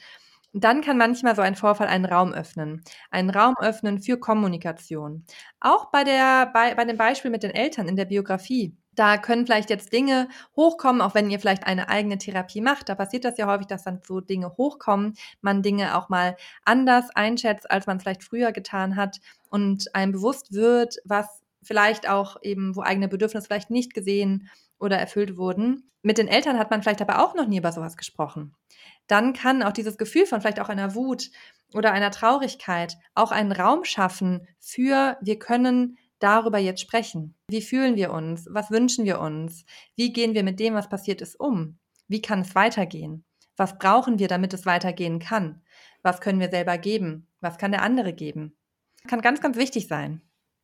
Dann 0.53 0.81
kann 0.81 0.97
manchmal 0.97 1.35
so 1.35 1.41
ein 1.41 1.55
Vorfall 1.55 1.87
einen 1.87 2.05
Raum 2.05 2.33
öffnen. 2.33 2.83
Einen 3.09 3.29
Raum 3.29 3.55
öffnen 3.59 4.01
für 4.01 4.17
Kommunikation. 4.17 5.25
Auch 5.61 5.91
bei, 5.91 6.03
der, 6.03 6.47
bei, 6.53 6.75
bei 6.75 6.83
dem 6.83 6.97
Beispiel 6.97 7.31
mit 7.31 7.43
den 7.43 7.51
Eltern 7.51 7.87
in 7.87 7.95
der 7.95 8.05
Biografie. 8.05 8.75
Da 8.93 9.17
können 9.17 9.45
vielleicht 9.45 9.69
jetzt 9.69 9.93
Dinge 9.93 10.27
hochkommen, 10.57 11.01
auch 11.01 11.15
wenn 11.15 11.29
ihr 11.29 11.39
vielleicht 11.39 11.65
eine 11.65 11.87
eigene 11.87 12.17
Therapie 12.17 12.59
macht. 12.59 12.89
Da 12.89 12.95
passiert 12.95 13.23
das 13.23 13.37
ja 13.37 13.47
häufig, 13.47 13.67
dass 13.67 13.85
dann 13.85 14.01
so 14.05 14.19
Dinge 14.19 14.57
hochkommen, 14.57 15.13
man 15.39 15.63
Dinge 15.63 15.97
auch 15.97 16.09
mal 16.09 16.35
anders 16.65 17.09
einschätzt, 17.15 17.71
als 17.71 17.87
man 17.87 18.01
vielleicht 18.01 18.23
früher 18.23 18.51
getan 18.51 18.97
hat 18.97 19.19
und 19.49 19.95
einem 19.95 20.11
bewusst 20.11 20.51
wird, 20.51 20.97
was 21.05 21.41
vielleicht 21.63 22.09
auch 22.09 22.35
eben, 22.41 22.75
wo 22.75 22.81
eigene 22.81 23.07
Bedürfnisse 23.07 23.45
vielleicht 23.45 23.69
nicht 23.69 23.93
gesehen 23.93 24.49
oder 24.81 24.97
erfüllt 24.97 25.37
wurden. 25.37 25.89
Mit 26.01 26.17
den 26.17 26.27
Eltern 26.27 26.57
hat 26.57 26.71
man 26.71 26.81
vielleicht 26.81 27.01
aber 27.01 27.23
auch 27.23 27.35
noch 27.35 27.47
nie 27.47 27.57
über 27.59 27.71
sowas 27.71 27.95
gesprochen. 27.95 28.55
Dann 29.07 29.33
kann 29.33 29.63
auch 29.63 29.71
dieses 29.71 29.97
Gefühl 29.97 30.25
von 30.25 30.41
vielleicht 30.41 30.59
auch 30.59 30.69
einer 30.69 30.95
Wut 30.95 31.29
oder 31.73 31.91
einer 31.91 32.11
Traurigkeit 32.11 32.97
auch 33.13 33.31
einen 33.31 33.51
Raum 33.51 33.83
schaffen 33.83 34.47
für, 34.59 35.17
wir 35.21 35.39
können 35.39 35.97
darüber 36.19 36.59
jetzt 36.59 36.81
sprechen. 36.81 37.35
Wie 37.47 37.61
fühlen 37.61 37.95
wir 37.95 38.11
uns? 38.11 38.47
Was 38.49 38.71
wünschen 38.71 39.05
wir 39.05 39.19
uns? 39.19 39.65
Wie 39.95 40.13
gehen 40.13 40.33
wir 40.33 40.43
mit 40.43 40.59
dem, 40.59 40.73
was 40.73 40.89
passiert 40.89 41.21
ist, 41.21 41.39
um? 41.39 41.79
Wie 42.07 42.21
kann 42.21 42.41
es 42.41 42.55
weitergehen? 42.55 43.23
Was 43.57 43.77
brauchen 43.77 44.19
wir, 44.19 44.27
damit 44.27 44.53
es 44.53 44.65
weitergehen 44.65 45.19
kann? 45.19 45.61
Was 46.03 46.21
können 46.21 46.39
wir 46.39 46.49
selber 46.49 46.77
geben? 46.77 47.27
Was 47.41 47.57
kann 47.57 47.71
der 47.71 47.81
andere 47.83 48.13
geben? 48.13 48.55
Kann 49.07 49.21
ganz, 49.21 49.41
ganz 49.41 49.57
wichtig 49.57 49.87
sein. 49.87 50.21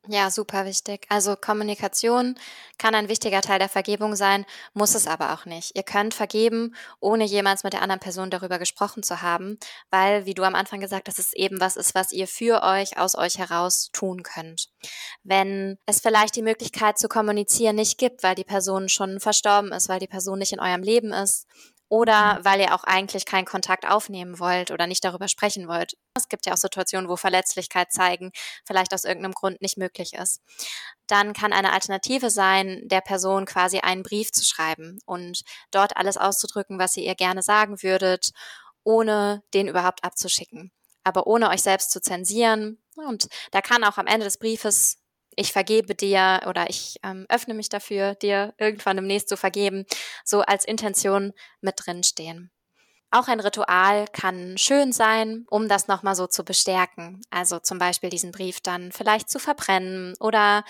Ja, 0.10 0.32
super 0.32 0.66
wichtig. 0.66 1.06
Also 1.10 1.36
Kommunikation 1.36 2.36
kann 2.78 2.96
ein 2.96 3.10
wichtiger 3.10 3.42
Teil 3.42 3.60
der 3.60 3.68
Vergebung 3.68 4.16
sein, 4.16 4.46
muss 4.74 4.96
es 4.96 5.06
aber 5.06 5.34
auch 5.34 5.46
nicht. 5.46 5.76
Ihr 5.76 5.84
könnt 5.84 6.14
vergeben, 6.14 6.76
ohne 7.02 7.26
jemals 7.26 7.66
mit 7.66 7.74
der 7.74 7.82
anderen 7.82 8.00
Person 8.00 8.30
darüber 8.30 8.58
gesprochen 8.58 9.04
zu 9.04 9.22
haben, 9.22 9.60
weil, 9.90 10.26
wie 10.26 10.34
du 10.34 10.44
am 10.44 10.56
Anfang 10.56 10.80
gesagt 10.80 11.10
hast, 11.10 11.20
es 11.20 11.34
eben 11.34 11.60
was 11.60 11.76
ist, 11.76 11.94
was 11.94 12.14
ihr 12.14 12.28
für 12.28 12.64
euch, 12.64 12.98
aus 12.98 13.16
euch 13.16 13.38
heraus 13.38 13.90
tun 13.92 14.24
könnt. 14.24 14.70
Wenn 15.24 15.78
es 15.86 16.00
vielleicht 16.00 16.38
die 16.38 16.42
Möglichkeit 16.42 16.98
zu 16.98 17.10
kommunizieren 17.10 17.76
nicht 17.76 17.98
gibt, 17.98 18.24
weil 18.24 18.36
die 18.36 18.46
Person 18.46 18.88
schon 18.88 19.20
verstorben 19.20 19.74
ist, 19.74 19.90
weil 19.90 20.00
die 20.00 20.08
Person 20.08 20.40
nicht 20.40 20.54
in 20.54 20.62
eurem 20.62 20.84
Leben 20.84 21.12
ist, 21.12 21.48
oder 21.90 22.40
mhm. 22.40 22.46
weil 22.46 22.60
ihr 22.62 22.76
auch 22.76 22.84
eigentlich 22.84 23.26
keinen 23.26 23.46
Kontakt 23.46 23.88
aufnehmen 23.88 24.40
wollt 24.40 24.72
oder 24.72 24.88
nicht 24.88 25.04
darüber 25.04 25.28
sprechen 25.28 25.68
wollt. 25.68 25.94
Es 26.14 26.28
gibt 26.30 26.46
ja 26.46 26.54
auch 26.54 26.58
Situationen, 26.58 27.10
wo 27.10 27.16
Verletzlichkeit 27.16 27.92
zeigen 27.92 28.32
vielleicht 28.66 28.94
aus 28.94 29.06
irgendeinem 29.06 29.34
Grund 29.34 29.62
nicht 29.62 29.78
möglich 29.78 30.14
ist. 30.14 30.42
Dann 31.08 31.34
kann 31.34 31.54
eine 31.54 31.72
Alternative 31.72 32.30
sein, 32.30 32.82
der 32.86 33.02
Person 33.02 33.46
quasi 33.46 33.80
einen 33.80 34.04
Brief 34.04 34.32
zu 34.32 34.44
schreiben 34.44 35.00
und 35.06 35.44
dort 35.72 35.96
alles 35.98 36.18
auszudrücken, 36.18 36.80
was 36.80 36.98
ihr 36.98 37.04
ihr 37.04 37.16
gerne 37.16 37.42
sagen 37.42 37.82
würdet, 37.82 38.32
ohne 38.84 39.44
den 39.54 39.68
überhaupt 39.68 40.04
abzuschicken, 40.04 40.72
aber 41.04 41.28
ohne 41.28 41.50
euch 41.50 41.62
selbst 41.62 41.92
zu 41.92 42.02
zensieren. 42.02 42.82
Und 42.96 43.28
da 43.52 43.62
kann 43.62 43.84
auch 43.84 43.98
am 43.98 44.08
Ende 44.08 44.26
des 44.26 44.38
Briefes 44.38 44.98
ich 45.38 45.54
vergebe 45.54 45.96
dir 45.96 46.42
oder 46.48 46.70
ich 46.70 46.98
ähm, 47.04 47.26
öffne 47.30 47.54
mich 47.54 47.70
dafür, 47.70 48.16
dir 48.16 48.54
irgendwann 48.58 48.98
demnächst 48.98 49.30
zu 49.30 49.38
vergeben, 49.38 49.86
so 50.26 50.42
als 50.42 50.66
Intention 50.66 51.32
mit 51.62 51.76
drin 51.78 52.04
stehen. 52.04 52.52
Auch 53.10 53.30
ein 53.30 53.40
Ritual 53.40 54.06
kann 54.12 54.58
schön 54.58 54.92
sein, 54.92 55.46
um 55.50 55.70
das 55.70 55.88
nochmal 55.88 56.16
so 56.16 56.28
zu 56.28 56.44
bestärken. 56.44 57.22
Also 57.30 57.60
zum 57.60 57.80
Beispiel 57.80 58.10
diesen 58.10 58.32
Brief 58.32 58.60
dann 58.60 58.92
vielleicht 58.92 59.30
zu 59.30 59.40
verbrennen 59.40 60.14
oder 60.20 60.66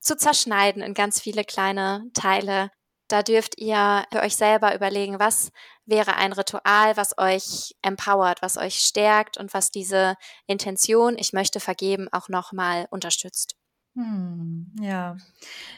zu 0.00 0.16
zerschneiden 0.16 0.82
in 0.82 0.94
ganz 0.94 1.20
viele 1.20 1.44
kleine 1.44 2.04
Teile. 2.14 2.70
Da 3.08 3.22
dürft 3.22 3.58
ihr 3.60 4.06
für 4.10 4.22
euch 4.22 4.36
selber 4.36 4.74
überlegen, 4.74 5.18
was 5.20 5.50
wäre 5.84 6.16
ein 6.16 6.32
Ritual, 6.32 6.96
was 6.96 7.18
euch 7.18 7.74
empowert, 7.82 8.40
was 8.40 8.56
euch 8.56 8.76
stärkt 8.76 9.36
und 9.36 9.52
was 9.52 9.70
diese 9.70 10.16
Intention, 10.46 11.18
ich 11.18 11.34
möchte 11.34 11.60
vergeben, 11.60 12.08
auch 12.10 12.30
nochmal 12.30 12.86
unterstützt. 12.90 13.56
Hm, 13.96 14.72
ja. 14.80 15.16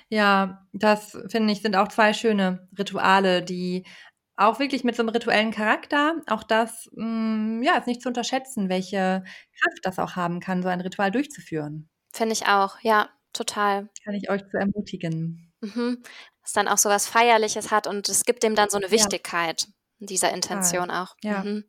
Ja, 0.09 0.67
das 0.73 1.17
finde 1.29 1.53
ich, 1.53 1.63
sind 1.63 1.77
auch 1.77 1.89
zwei 1.89 2.13
schöne 2.13 2.69
Rituale, 2.79 3.43
die 3.43 3.85
auch 4.37 4.59
wirklich 4.61 4.85
mit 4.85 4.97
so 4.97 5.03
einem 5.03 5.11
rituellen 5.11 5.51
Charakter, 5.53 6.17
auch 6.29 6.43
das, 6.45 6.91
hm, 6.97 7.63
ja, 7.63 7.77
ist 7.79 7.87
nicht 7.89 8.03
zu 8.03 8.09
unterschätzen, 8.09 8.69
welche 8.69 9.25
Kraft 9.61 9.79
das 9.85 9.99
auch 9.99 10.17
haben 10.17 10.41
kann, 10.41 10.63
so 10.63 10.69
ein 10.69 10.81
Ritual 10.81 11.11
durchzuführen. 11.13 11.89
Finde 12.15 12.33
ich 12.35 12.47
auch, 12.47 12.79
ja, 12.83 13.09
total. 13.33 13.89
Kann 14.05 14.15
ich 14.15 14.31
euch 14.31 14.43
zu 14.51 14.57
ermutigen. 14.59 15.51
Mhm. 15.63 16.03
Was 16.43 16.53
dann 16.53 16.69
auch 16.69 16.79
so 16.79 16.89
was 16.91 17.07
Feierliches 17.09 17.71
hat 17.71 17.87
und 17.87 18.09
es 18.09 18.25
gibt 18.25 18.43
dem 18.43 18.55
dann 18.55 18.69
so 18.71 18.77
eine 18.77 18.87
Ja. 18.87 18.93
Wichtigkeit 18.93 19.69
dieser 19.99 20.33
Intention 20.33 20.91
auch. 20.91 21.17
Ja. 21.23 21.43
Mhm. 21.43 21.65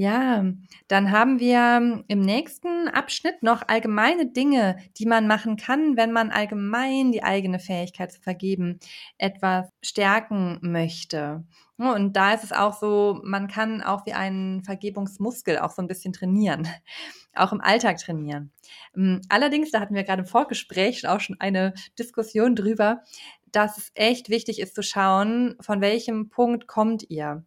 Ja, 0.00 0.44
dann 0.86 1.10
haben 1.10 1.40
wir 1.40 2.04
im 2.06 2.20
nächsten 2.20 2.86
Abschnitt 2.86 3.42
noch 3.42 3.66
allgemeine 3.66 4.30
Dinge, 4.30 4.76
die 4.96 5.06
man 5.06 5.26
machen 5.26 5.56
kann, 5.56 5.96
wenn 5.96 6.12
man 6.12 6.30
allgemein 6.30 7.10
die 7.10 7.24
eigene 7.24 7.58
Fähigkeit 7.58 8.12
zu 8.12 8.20
vergeben 8.20 8.78
etwas 9.18 9.66
stärken 9.82 10.60
möchte. 10.62 11.42
Und 11.78 12.14
da 12.14 12.32
ist 12.32 12.44
es 12.44 12.52
auch 12.52 12.78
so, 12.78 13.20
man 13.24 13.48
kann 13.48 13.82
auch 13.82 14.06
wie 14.06 14.12
einen 14.12 14.62
Vergebungsmuskel 14.62 15.58
auch 15.58 15.72
so 15.72 15.82
ein 15.82 15.88
bisschen 15.88 16.12
trainieren, 16.12 16.68
auch 17.34 17.50
im 17.50 17.60
Alltag 17.60 17.98
trainieren. 17.98 18.52
Hm, 18.94 19.22
allerdings, 19.28 19.72
da 19.72 19.80
hatten 19.80 19.96
wir 19.96 20.04
gerade 20.04 20.22
im 20.22 20.28
Vorgespräch 20.28 21.08
auch 21.08 21.18
schon 21.18 21.40
eine 21.40 21.74
Diskussion 21.98 22.54
drüber, 22.54 23.02
dass 23.50 23.78
es 23.78 23.90
echt 23.94 24.28
wichtig 24.28 24.60
ist 24.60 24.76
zu 24.76 24.82
schauen, 24.84 25.56
von 25.60 25.80
welchem 25.80 26.28
Punkt 26.28 26.68
kommt 26.68 27.10
ihr 27.10 27.44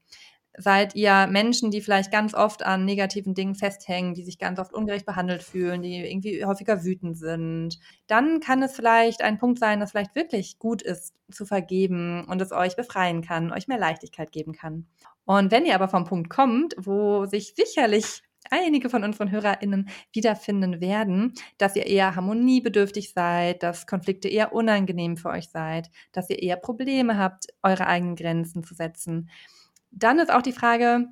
seid 0.58 0.96
ihr 0.96 1.28
Menschen, 1.28 1.72
die 1.72 1.82
vielleicht 1.82 2.12
ganz 2.12 2.34
oft 2.34 2.64
an 2.64 2.86
negativen 2.86 3.34
Dingen 3.34 3.56
festhängen, 3.56 4.14
die 4.14 4.24
sich 4.24 4.38
ganz 4.38 4.60
oft 4.60 4.74
ungerecht 4.74 5.06
behandelt 5.06 5.44
fühlen, 5.44 5.82
die 5.82 5.98
irgendwie 5.98 6.44
häufiger 6.46 6.84
wütend 6.84 7.18
sind, 7.18 7.80
dann 8.08 8.40
kann 8.40 8.62
es 8.62 8.76
vielleicht 8.76 9.22
ein 9.22 9.38
Punkt 9.38 9.60
sein, 9.60 9.80
dass 9.80 9.92
vielleicht 9.92 10.16
wirklich 10.16 10.60
gut 10.60 10.82
ist 10.82 11.14
zu 11.32 11.46
vergeben 11.46 12.26
und 12.26 12.42
es 12.42 12.52
euch 12.52 12.76
befreien 12.76 13.22
kann, 13.22 13.54
euch 13.54 13.68
mehr 13.68 13.80
Leichtigkeit 13.80 14.32
geben 14.32 14.54
kann. 14.54 14.88
Und 15.26 15.52
wenn 15.52 15.66
ihr 15.66 15.76
aber 15.76 15.88
vom 15.88 16.04
Punkt 16.04 16.30
kommt, 16.30 16.76
wo 16.78 17.26
sich 17.26 17.54
sicherlich 17.56 18.24
einige 18.50 18.90
von 18.90 19.04
unseren 19.04 19.32
HörerInnen 19.32 19.90
wiederfinden 20.14 20.82
werden, 20.82 21.34
dass 21.58 21.76
ihr 21.76 21.86
eher 21.86 22.16
harmoniebedürftig 22.16 23.14
seid, 23.14 23.64
dass 23.64 23.88
Konflikte 23.88 24.28
eher 24.28 24.54
unangenehm 24.54 25.16
für 25.16 25.30
euch 25.30 25.50
seid, 25.50 25.90
dass 26.12 26.30
ihr 26.30 26.42
eher 26.42 26.58
Probleme 26.58 27.18
habt, 27.18 27.48
eure 27.62 27.88
eigenen 27.88 28.16
Grenzen 28.16 28.64
zu 28.64 28.74
setzen, 28.74 29.30
dann 29.92 30.20
ist 30.20 30.32
auch 30.32 30.42
die 30.42 30.54
Frage, 30.54 31.08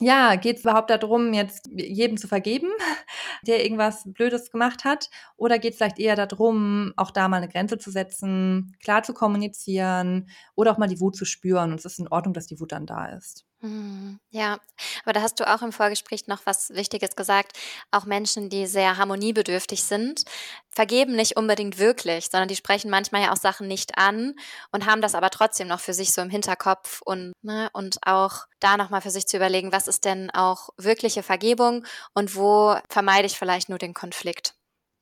ja, 0.00 0.36
geht 0.36 0.58
es 0.58 0.62
überhaupt 0.62 0.90
darum, 0.90 1.32
jetzt 1.34 1.68
jedem 1.72 2.16
zu 2.18 2.28
vergeben, 2.28 2.68
der 3.46 3.64
irgendwas 3.64 4.04
Blödes 4.06 4.50
gemacht 4.52 4.84
hat? 4.84 5.10
Oder 5.36 5.58
geht 5.58 5.72
es 5.72 5.78
vielleicht 5.78 5.98
eher 5.98 6.14
darum, 6.14 6.92
auch 6.96 7.10
da 7.10 7.28
mal 7.28 7.38
eine 7.38 7.48
Grenze 7.48 7.78
zu 7.78 7.90
setzen, 7.90 8.76
klar 8.82 9.02
zu 9.02 9.12
kommunizieren 9.14 10.28
oder 10.54 10.72
auch 10.72 10.78
mal 10.78 10.88
die 10.88 11.00
Wut 11.00 11.16
zu 11.16 11.24
spüren? 11.24 11.72
Und 11.72 11.78
es 11.80 11.84
ist 11.84 11.98
in 11.98 12.08
Ordnung, 12.08 12.34
dass 12.34 12.46
die 12.46 12.60
Wut 12.60 12.72
dann 12.72 12.86
da 12.86 13.06
ist. 13.06 13.47
Mhm. 13.60 14.20
Ja, 14.30 14.58
aber 15.02 15.12
da 15.12 15.22
hast 15.22 15.40
du 15.40 15.52
auch 15.52 15.62
im 15.62 15.72
Vorgespräch 15.72 16.28
noch 16.28 16.42
was 16.44 16.70
Wichtiges 16.70 17.16
gesagt. 17.16 17.58
Auch 17.90 18.04
Menschen, 18.04 18.50
die 18.50 18.66
sehr 18.66 18.96
harmoniebedürftig 18.96 19.82
sind, 19.82 20.22
vergeben 20.70 21.16
nicht 21.16 21.36
unbedingt 21.36 21.78
wirklich, 21.78 22.26
sondern 22.30 22.48
die 22.48 22.54
sprechen 22.54 22.88
manchmal 22.88 23.22
ja 23.22 23.32
auch 23.32 23.36
Sachen 23.36 23.66
nicht 23.66 23.98
an 23.98 24.34
und 24.70 24.86
haben 24.86 25.00
das 25.00 25.16
aber 25.16 25.30
trotzdem 25.30 25.66
noch 25.66 25.80
für 25.80 25.92
sich 25.92 26.12
so 26.12 26.22
im 26.22 26.30
Hinterkopf 26.30 27.02
und, 27.04 27.32
ne, 27.42 27.68
und 27.72 27.98
auch 28.06 28.46
da 28.60 28.76
nochmal 28.76 29.00
für 29.00 29.10
sich 29.10 29.26
zu 29.26 29.36
überlegen, 29.36 29.72
was 29.72 29.88
ist 29.88 30.04
denn 30.04 30.30
auch 30.30 30.68
wirkliche 30.76 31.24
Vergebung 31.24 31.84
und 32.14 32.36
wo 32.36 32.76
vermeide 32.88 33.26
ich 33.26 33.36
vielleicht 33.38 33.68
nur 33.68 33.78
den 33.78 33.94
Konflikt. 33.94 34.54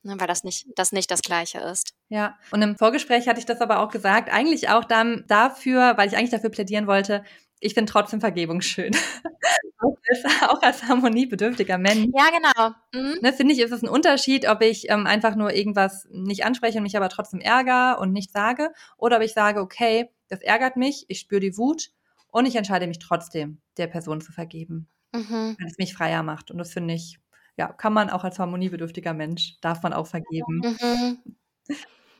Ne, 0.03 0.15
weil 0.19 0.27
das 0.27 0.43
nicht, 0.43 0.67
das 0.75 0.91
nicht 0.91 1.11
das 1.11 1.21
Gleiche 1.21 1.59
ist. 1.59 1.91
Ja, 2.09 2.37
und 2.51 2.61
im 2.61 2.77
Vorgespräch 2.77 3.27
hatte 3.27 3.39
ich 3.39 3.45
das 3.45 3.61
aber 3.61 3.79
auch 3.79 3.89
gesagt, 3.89 4.31
eigentlich 4.31 4.69
auch 4.69 4.85
dann 4.85 5.25
dafür, 5.27 5.97
weil 5.97 6.07
ich 6.07 6.15
eigentlich 6.15 6.29
dafür 6.31 6.49
plädieren 6.49 6.87
wollte, 6.87 7.23
ich 7.59 7.73
finde 7.73 7.91
trotzdem 7.91 8.19
Vergebung 8.19 8.61
schön. 8.61 8.93
auch, 9.79 9.97
als, 10.09 10.41
auch, 10.49 10.61
als, 10.61 10.83
harmoniebedürftiger 10.83 11.77
Mensch. 11.77 12.09
Ja, 12.15 12.25
genau. 12.29 12.75
Mhm. 12.93 13.19
Ne, 13.21 13.33
Finde 13.33 13.53
ich, 13.53 13.59
ist 13.59 13.71
es 13.71 13.83
ein 13.83 13.89
Unterschied, 13.89 14.47
ob 14.47 14.61
ich 14.61 14.89
ähm, 14.89 15.07
einfach 15.07 15.35
nur 15.35 15.53
irgendwas 15.53 16.07
nicht 16.11 16.45
anspreche 16.45 16.77
und 16.77 16.83
mich 16.83 16.97
aber 16.97 17.09
trotzdem 17.09 17.39
ärgere 17.39 17.99
und 17.99 18.13
nicht 18.13 18.31
sage, 18.31 18.71
oder 18.97 19.17
ob 19.17 19.23
ich 19.23 19.33
sage, 19.33 19.61
okay, 19.61 20.09
das 20.29 20.41
ärgert 20.41 20.77
mich, 20.77 21.05
ich 21.07 21.19
spüre 21.19 21.41
die 21.41 21.57
Wut 21.57 21.91
und 22.27 22.45
ich 22.45 22.55
entscheide 22.55 22.87
mich 22.87 22.99
trotzdem, 22.99 23.61
der 23.77 23.87
Person 23.87 24.21
zu 24.21 24.31
vergeben. 24.31 24.87
Mhm. 25.13 25.55
Weil 25.59 25.67
es 25.67 25.77
mich 25.77 25.93
freier 25.93 26.23
macht. 26.23 26.51
Und 26.51 26.57
das 26.57 26.73
finde 26.73 26.93
ich, 26.93 27.19
ja, 27.55 27.71
kann 27.71 27.93
man 27.93 28.09
auch 28.09 28.23
als 28.23 28.39
harmoniebedürftiger 28.39 29.13
Mensch, 29.13 29.59
darf 29.61 29.81
man 29.83 29.93
auch 29.93 30.07
vergeben. 30.07 30.61
Mhm. 30.63 31.19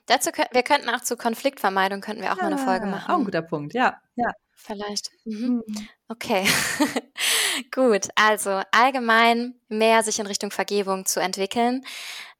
Dazu 0.07 0.31
wir 0.31 0.63
könnten 0.63 0.89
auch 0.89 1.01
zur 1.01 1.17
Konfliktvermeidung 1.17 1.99
könnten 1.99 2.23
wir 2.23 2.31
auch 2.31 2.37
ja, 2.37 2.43
mal 2.43 2.53
eine 2.53 2.57
Folge 2.57 2.87
machen. 2.87 3.11
Auch 3.11 3.19
ein 3.19 3.25
guter 3.25 3.41
Punkt, 3.41 3.73
ja, 3.73 4.01
ja. 4.15 4.31
Vielleicht. 4.57 5.11
Mhm. 5.23 5.63
mhm. 5.65 5.89
Okay. 6.09 6.45
Gut, 7.71 8.07
also 8.15 8.61
allgemein 8.71 9.55
mehr 9.67 10.03
sich 10.03 10.19
in 10.19 10.27
Richtung 10.27 10.51
Vergebung 10.51 11.05
zu 11.05 11.19
entwickeln. 11.19 11.83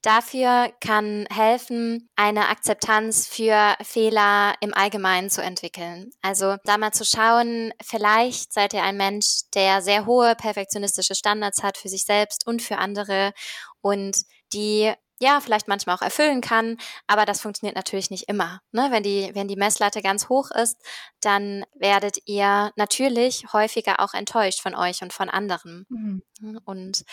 Dafür 0.02 0.72
kann 0.80 1.26
helfen, 1.30 2.10
eine 2.16 2.50
Akzeptanz 2.50 3.28
für 3.28 3.76
Fehler 3.82 4.54
im 4.62 4.74
Allgemeinen 4.74 5.30
zu 5.30 5.42
entwickeln. 5.42 6.12
Also 6.22 6.56
da 6.64 6.78
mal 6.78 6.92
zu 6.92 7.04
schauen, 7.04 7.74
vielleicht 7.82 8.54
seid 8.54 8.74
ihr 8.74 8.84
ein 8.84 8.98
Mensch, 8.98 9.42
der 9.54 9.82
sehr 9.82 10.06
hohe 10.06 10.36
perfektionistische 10.36 11.16
Standards 11.16 11.64
hat 11.64 11.78
für 11.78 11.90
sich 11.90 12.06
selbst 12.06 12.46
und 12.48 12.62
für 12.62 12.78
andere 12.78 13.34
und 13.82 14.18
die 14.54 14.94
ja, 15.20 15.40
vielleicht 15.40 15.68
manchmal 15.68 15.96
auch 15.96 16.02
erfüllen 16.02 16.42
kann, 16.42 16.78
aber 17.08 17.26
das 17.26 17.42
funktioniert 17.42 17.76
natürlich 17.76 18.12
nicht 18.12 18.30
immer. 18.30 18.62
Ne? 18.72 18.88
Wenn, 18.92 19.04
die, 19.04 19.32
wenn 19.34 19.48
die 19.48 19.56
Messlatte 19.56 20.02
ganz 20.02 20.30
hoch 20.30 20.52
ist, 20.52 20.78
dann 21.22 21.66
werdet 21.74 22.18
ihr 22.26 22.72
natürlich 22.76 23.46
häufiger 23.54 24.00
auch 24.00 24.14
enttäuscht 24.14 24.62
von 24.62 24.76
euch 24.76 25.02
und 25.02 25.14
von 25.14 25.30
anderen. 25.30 25.86
Mhm. 25.90 26.22
Ne? 26.40 26.60
Und 26.66 27.04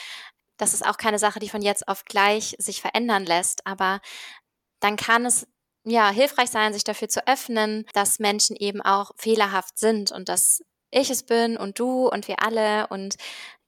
das 0.57 0.75
ist 0.75 0.87
auch 0.87 0.99
keine 0.99 1.19
Sache, 1.19 1.41
die 1.41 1.49
von 1.49 1.63
jetzt 1.63 1.89
auf 1.89 2.05
gleich 2.05 2.55
sich 2.59 2.81
verändern 2.81 3.25
lässt, 3.25 3.67
aber 3.67 4.01
dann 4.81 4.97
kann 4.97 5.25
es 5.25 5.47
ja, 5.85 6.11
hilfreich 6.11 6.51
sein, 6.51 6.73
sich 6.73 6.85
dafür 6.85 7.09
zu 7.09 7.27
öffnen, 7.27 7.85
dass 7.93 8.19
Menschen 8.19 8.57
eben 8.57 8.81
auch 8.81 9.13
fehlerhaft 9.17 9.79
sind 9.79 10.13
und 10.13 10.29
dass 10.29 10.63
ich 10.91 11.11
es 11.11 11.25
bin 11.25 11.57
und 11.57 11.79
du 11.79 12.09
und 12.09 12.29
wir 12.29 12.43
alle 12.43 12.87
und 12.87 13.17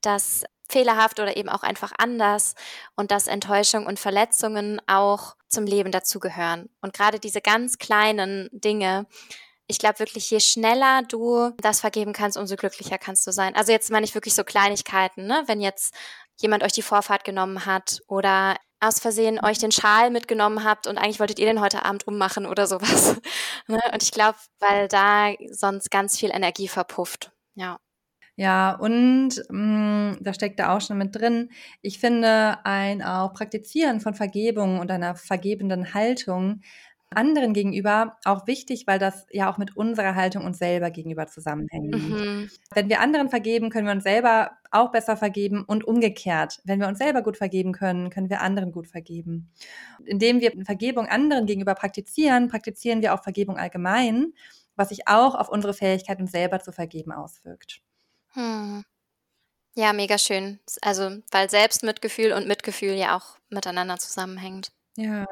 dass 0.01 0.45
fehlerhaft 0.69 1.19
oder 1.19 1.37
eben 1.37 1.49
auch 1.49 1.63
einfach 1.63 1.91
anders 1.97 2.55
und 2.95 3.11
dass 3.11 3.27
Enttäuschung 3.27 3.85
und 3.85 3.99
Verletzungen 3.99 4.81
auch 4.87 5.35
zum 5.47 5.65
Leben 5.65 5.91
dazugehören. 5.91 6.69
Und 6.81 6.93
gerade 6.93 7.19
diese 7.19 7.41
ganz 7.41 7.77
kleinen 7.77 8.49
Dinge, 8.51 9.07
ich 9.67 9.79
glaube 9.79 9.99
wirklich, 9.99 10.29
je 10.29 10.39
schneller 10.39 11.03
du 11.07 11.51
das 11.57 11.81
vergeben 11.81 12.13
kannst, 12.13 12.37
umso 12.37 12.55
glücklicher 12.55 12.97
kannst 12.97 13.27
du 13.27 13.31
sein. 13.31 13.55
Also 13.55 13.71
jetzt 13.71 13.91
meine 13.91 14.05
ich 14.05 14.15
wirklich 14.15 14.33
so 14.33 14.43
Kleinigkeiten, 14.43 15.25
ne? 15.25 15.43
Wenn 15.47 15.61
jetzt 15.61 15.93
jemand 16.39 16.63
euch 16.63 16.71
die 16.71 16.81
Vorfahrt 16.81 17.23
genommen 17.23 17.65
hat 17.65 18.01
oder 18.07 18.55
aus 18.79 18.99
Versehen 18.99 19.43
euch 19.43 19.57
den 19.57 19.71
Schal 19.71 20.11
mitgenommen 20.11 20.63
habt 20.63 20.87
und 20.87 20.97
eigentlich 20.97 21.19
wolltet 21.19 21.39
ihr 21.39 21.47
den 21.47 21.61
heute 21.61 21.83
Abend 21.83 22.07
ummachen 22.07 22.45
oder 22.45 22.67
sowas. 22.67 23.15
Ne? 23.69 23.81
und 23.91 24.01
ich 24.01 24.11
glaube, 24.11 24.37
weil 24.59 24.87
da 24.87 25.33
sonst 25.51 25.91
ganz 25.91 26.17
viel 26.17 26.29
Energie 26.31 26.69
verpufft. 26.69 27.33
Ja. 27.53 27.79
Ja, 28.37 28.75
und 28.75 29.29
mh, 29.49 30.11
mm, 30.13 30.17
da 30.21 30.33
steckt 30.33 30.59
da 30.59 30.75
auch 30.75 30.81
schon 30.81 30.99
mit 30.99 31.15
drin. 31.15 31.49
Ich 31.81 31.99
finde 31.99 32.59
ein 32.65 33.01
auch 33.01 33.33
Praktizieren 33.33 33.99
von 33.99 34.13
Vergebung 34.13 34.79
und 34.79 34.91
einer 34.91 35.15
vergebenden 35.15 35.93
Haltung 35.95 36.61
anderen 37.09 37.53
gegenüber 37.53 38.17
auch 38.25 38.47
wichtig, 38.47 38.85
weil 38.85 38.99
das 38.99 39.25
ja 39.31 39.51
auch 39.51 39.57
mit 39.57 39.77
unserer 39.77 40.15
Haltung 40.15 40.45
uns 40.45 40.57
selber 40.59 40.91
gegenüber 40.91 41.27
zusammenhängt. 41.27 41.95
Mhm. 41.95 42.49
Wenn 42.73 42.89
wir 42.89 42.99
anderen 42.99 43.29
vergeben, 43.29 43.69
können 43.69 43.87
wir 43.87 43.93
uns 43.93 44.03
selber 44.03 44.51
auch 44.71 44.91
besser 44.91 45.15
vergeben 45.15 45.63
und 45.63 45.85
umgekehrt. 45.85 46.59
Wenn 46.65 46.79
wir 46.79 46.87
uns 46.87 46.99
selber 46.99 47.21
gut 47.21 47.37
vergeben 47.37 47.71
können, 47.71 48.09
können 48.09 48.29
wir 48.29 48.41
anderen 48.41 48.71
gut 48.71 48.87
vergeben. 48.87 49.49
Indem 50.05 50.41
wir 50.41 50.51
Vergebung 50.65 51.07
anderen 51.07 51.45
gegenüber 51.45 51.75
praktizieren, 51.75 52.49
praktizieren 52.49 53.01
wir 53.01 53.13
auch 53.13 53.23
Vergebung 53.23 53.57
allgemein, 53.57 54.33
was 54.75 54.89
sich 54.89 55.07
auch 55.07 55.33
auf 55.35 55.49
unsere 55.49 55.73
Fähigkeit, 55.73 56.19
uns 56.19 56.31
selber 56.31 56.59
zu 56.59 56.71
vergeben 56.73 57.13
auswirkt. 57.13 57.81
Hm. 58.37 58.83
Ja, 59.75 59.93
mega 59.93 60.17
schön. 60.19 60.59
Also, 60.81 61.19
weil 61.31 61.49
Selbstmitgefühl 61.49 62.33
und 62.33 62.47
Mitgefühl 62.47 62.93
ja 62.95 63.17
auch 63.17 63.39
miteinander 63.49 63.97
zusammenhängt. 63.97 64.71
Ja. 64.97 65.25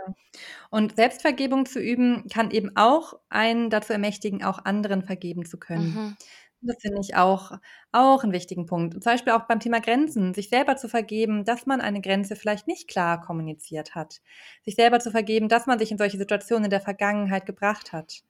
Und 0.72 0.96
Selbstvergebung 0.96 1.66
zu 1.66 1.80
üben, 1.80 2.28
kann 2.30 2.52
eben 2.52 2.76
auch 2.78 3.20
einen 3.30 3.70
dazu 3.70 3.94
ermächtigen, 3.94 4.44
auch 4.44 4.60
anderen 4.66 5.04
vergeben 5.04 5.46
zu 5.46 5.58
können. 5.60 5.96
Mhm. 5.96 6.18
Das 6.62 6.78
finde 6.82 7.02
ich 7.02 7.16
auch, 7.16 7.52
auch 7.92 8.24
einen 8.24 8.34
wichtigen 8.34 8.66
Punkt. 8.68 8.94
Zum 8.96 9.02
Beispiel 9.14 9.34
auch 9.34 9.48
beim 9.48 9.60
Thema 9.60 9.82
Grenzen, 9.82 10.34
sich 10.34 10.50
selber 10.50 10.78
zu 10.78 10.90
vergeben, 10.90 11.46
dass 11.46 11.66
man 11.68 11.82
eine 11.82 12.02
Grenze 12.02 12.36
vielleicht 12.36 12.68
nicht 12.68 12.88
klar 12.90 13.22
kommuniziert 13.22 13.96
hat. 13.96 14.22
Sich 14.66 14.76
selber 14.76 15.00
zu 15.00 15.12
vergeben, 15.12 15.50
dass 15.50 15.68
man 15.68 15.80
sich 15.80 15.92
in 15.92 15.98
solche 16.00 16.18
Situationen 16.18 16.66
in 16.66 16.72
der 16.72 16.82
Vergangenheit 16.82 17.46
gebracht 17.46 17.94
hat. 17.94 18.24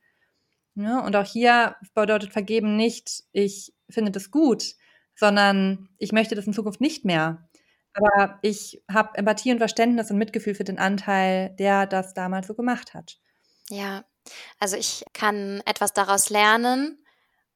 Ja, 0.76 1.00
und 1.00 1.16
auch 1.16 1.26
hier 1.26 1.76
bedeutet 1.94 2.34
Vergeben 2.34 2.76
nicht, 2.76 3.24
ich 3.32 3.74
finde 3.90 4.12
das 4.12 4.30
gut, 4.30 4.76
sondern 5.16 5.90
ich 5.98 6.12
möchte 6.12 6.36
das 6.36 6.48
in 6.48 6.54
Zukunft 6.54 6.82
nicht 6.82 7.06
mehr. 7.06 7.48
Aber 7.94 8.40
ich 8.42 8.84
habe 8.92 9.18
Empathie 9.18 9.52
und 9.54 9.60
Verständnis 9.60 10.12
und 10.12 10.18
Mitgefühl 10.18 10.54
für 10.54 10.66
den 10.66 10.78
Anteil, 10.78 11.56
der 11.58 11.88
das 11.88 12.14
damals 12.14 12.48
so 12.48 12.54
gemacht 12.54 12.94
hat. 12.94 13.18
Ja, 13.70 14.04
also 14.60 14.76
ich 14.76 15.06
kann 15.14 15.62
etwas 15.66 15.94
daraus 15.94 16.30
lernen 16.30 17.04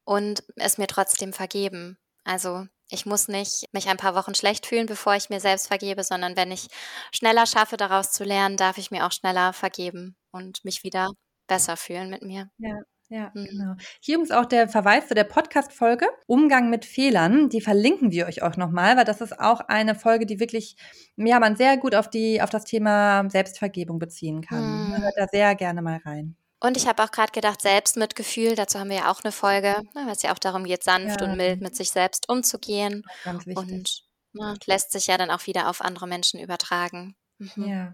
und 0.05 0.43
es 0.55 0.77
mir 0.77 0.87
trotzdem 0.87 1.33
vergeben. 1.33 1.97
Also 2.23 2.67
ich 2.89 3.05
muss 3.05 3.27
nicht 3.27 3.65
mich 3.73 3.89
ein 3.89 3.97
paar 3.97 4.15
Wochen 4.15 4.33
schlecht 4.33 4.65
fühlen, 4.65 4.85
bevor 4.85 5.15
ich 5.15 5.29
mir 5.29 5.41
selbst 5.41 5.67
vergebe, 5.67 6.03
sondern 6.03 6.37
wenn 6.37 6.51
ich 6.51 6.67
schneller 7.13 7.45
schaffe, 7.45 7.75
daraus 7.77 8.11
zu 8.11 8.23
lernen, 8.23 8.57
darf 8.57 8.77
ich 8.77 8.91
mir 8.91 9.05
auch 9.05 9.11
schneller 9.11 9.53
vergeben 9.53 10.15
und 10.31 10.63
mich 10.63 10.83
wieder 10.83 11.09
besser 11.47 11.77
fühlen 11.77 12.09
mit 12.09 12.23
mir. 12.23 12.49
Ja. 12.57 12.79
Ja, 13.09 13.31
mhm. 13.33 13.45
genau. 13.45 13.73
Hier 14.01 14.15
übrigens 14.15 14.31
auch 14.31 14.45
der 14.45 14.69
Verweis 14.69 15.07
zu 15.07 15.15
der 15.15 15.23
Podcast-Folge 15.23 16.07
Umgang 16.27 16.69
mit 16.69 16.85
Fehlern. 16.85 17.49
Die 17.49 17.59
verlinken 17.59 18.11
wir 18.11 18.27
euch 18.27 18.43
auch 18.43 18.55
nochmal, 18.55 18.97
weil 18.97 19.05
das 19.05 19.19
ist 19.19 19.39
auch 19.39 19.61
eine 19.61 19.95
Folge, 19.95 20.27
die 20.27 20.39
wirklich, 20.39 20.75
ja, 21.15 21.39
man 21.39 21.55
sehr 21.55 21.77
gut 21.77 21.95
auf 21.95 22.09
die, 22.09 22.41
auf 22.41 22.51
das 22.51 22.65
Thema 22.65 23.27
Selbstvergebung 23.29 23.97
beziehen 23.97 24.41
kann. 24.41 24.89
Mhm. 24.89 25.01
Hört 25.01 25.13
da 25.17 25.27
sehr 25.27 25.55
gerne 25.55 25.81
mal 25.81 25.99
rein. 26.05 26.35
Und 26.61 26.77
ich 26.77 26.87
habe 26.87 27.03
auch 27.03 27.11
gerade 27.11 27.31
gedacht, 27.31 27.61
Selbstmitgefühl, 27.61 28.55
dazu 28.55 28.79
haben 28.79 28.89
wir 28.89 28.97
ja 28.97 29.11
auch 29.11 29.23
eine 29.23 29.31
Folge, 29.31 29.81
ne, 29.95 30.05
weil 30.05 30.11
es 30.11 30.21
ja 30.21 30.33
auch 30.33 30.39
darum 30.39 30.65
geht, 30.65 30.83
sanft 30.83 31.21
ja. 31.21 31.27
und 31.27 31.37
mild 31.37 31.61
mit 31.61 31.75
sich 31.75 31.89
selbst 31.89 32.29
umzugehen. 32.29 33.03
Ganz 33.23 33.45
wichtig. 33.47 33.57
Und 33.57 34.03
ne, 34.33 34.55
lässt 34.65 34.91
sich 34.91 35.07
ja 35.07 35.17
dann 35.17 35.31
auch 35.31 35.47
wieder 35.47 35.69
auf 35.69 35.81
andere 35.81 36.05
Menschen 36.05 36.39
übertragen. 36.39 37.15
Mhm. 37.37 37.65
Ja. 37.65 37.93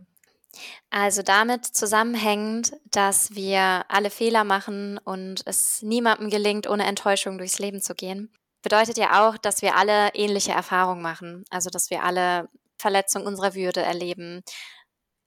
Also 0.89 1.21
damit 1.21 1.65
zusammenhängend, 1.65 2.73
dass 2.91 3.35
wir 3.35 3.85
alle 3.89 4.09
Fehler 4.09 4.43
machen 4.43 4.97
und 4.97 5.41
es 5.45 5.81
niemandem 5.81 6.29
gelingt, 6.29 6.67
ohne 6.67 6.85
Enttäuschung 6.85 7.37
durchs 7.37 7.59
Leben 7.59 7.81
zu 7.81 7.95
gehen, 7.95 8.31
bedeutet 8.61 8.97
ja 8.97 9.27
auch, 9.27 9.37
dass 9.37 9.61
wir 9.61 9.75
alle 9.75 10.13
ähnliche 10.15 10.51
Erfahrungen 10.51 11.01
machen. 11.01 11.45
Also 11.49 11.69
dass 11.69 11.89
wir 11.89 12.03
alle 12.03 12.49
Verletzung 12.77 13.25
unserer 13.25 13.55
Würde 13.55 13.81
erleben. 13.81 14.43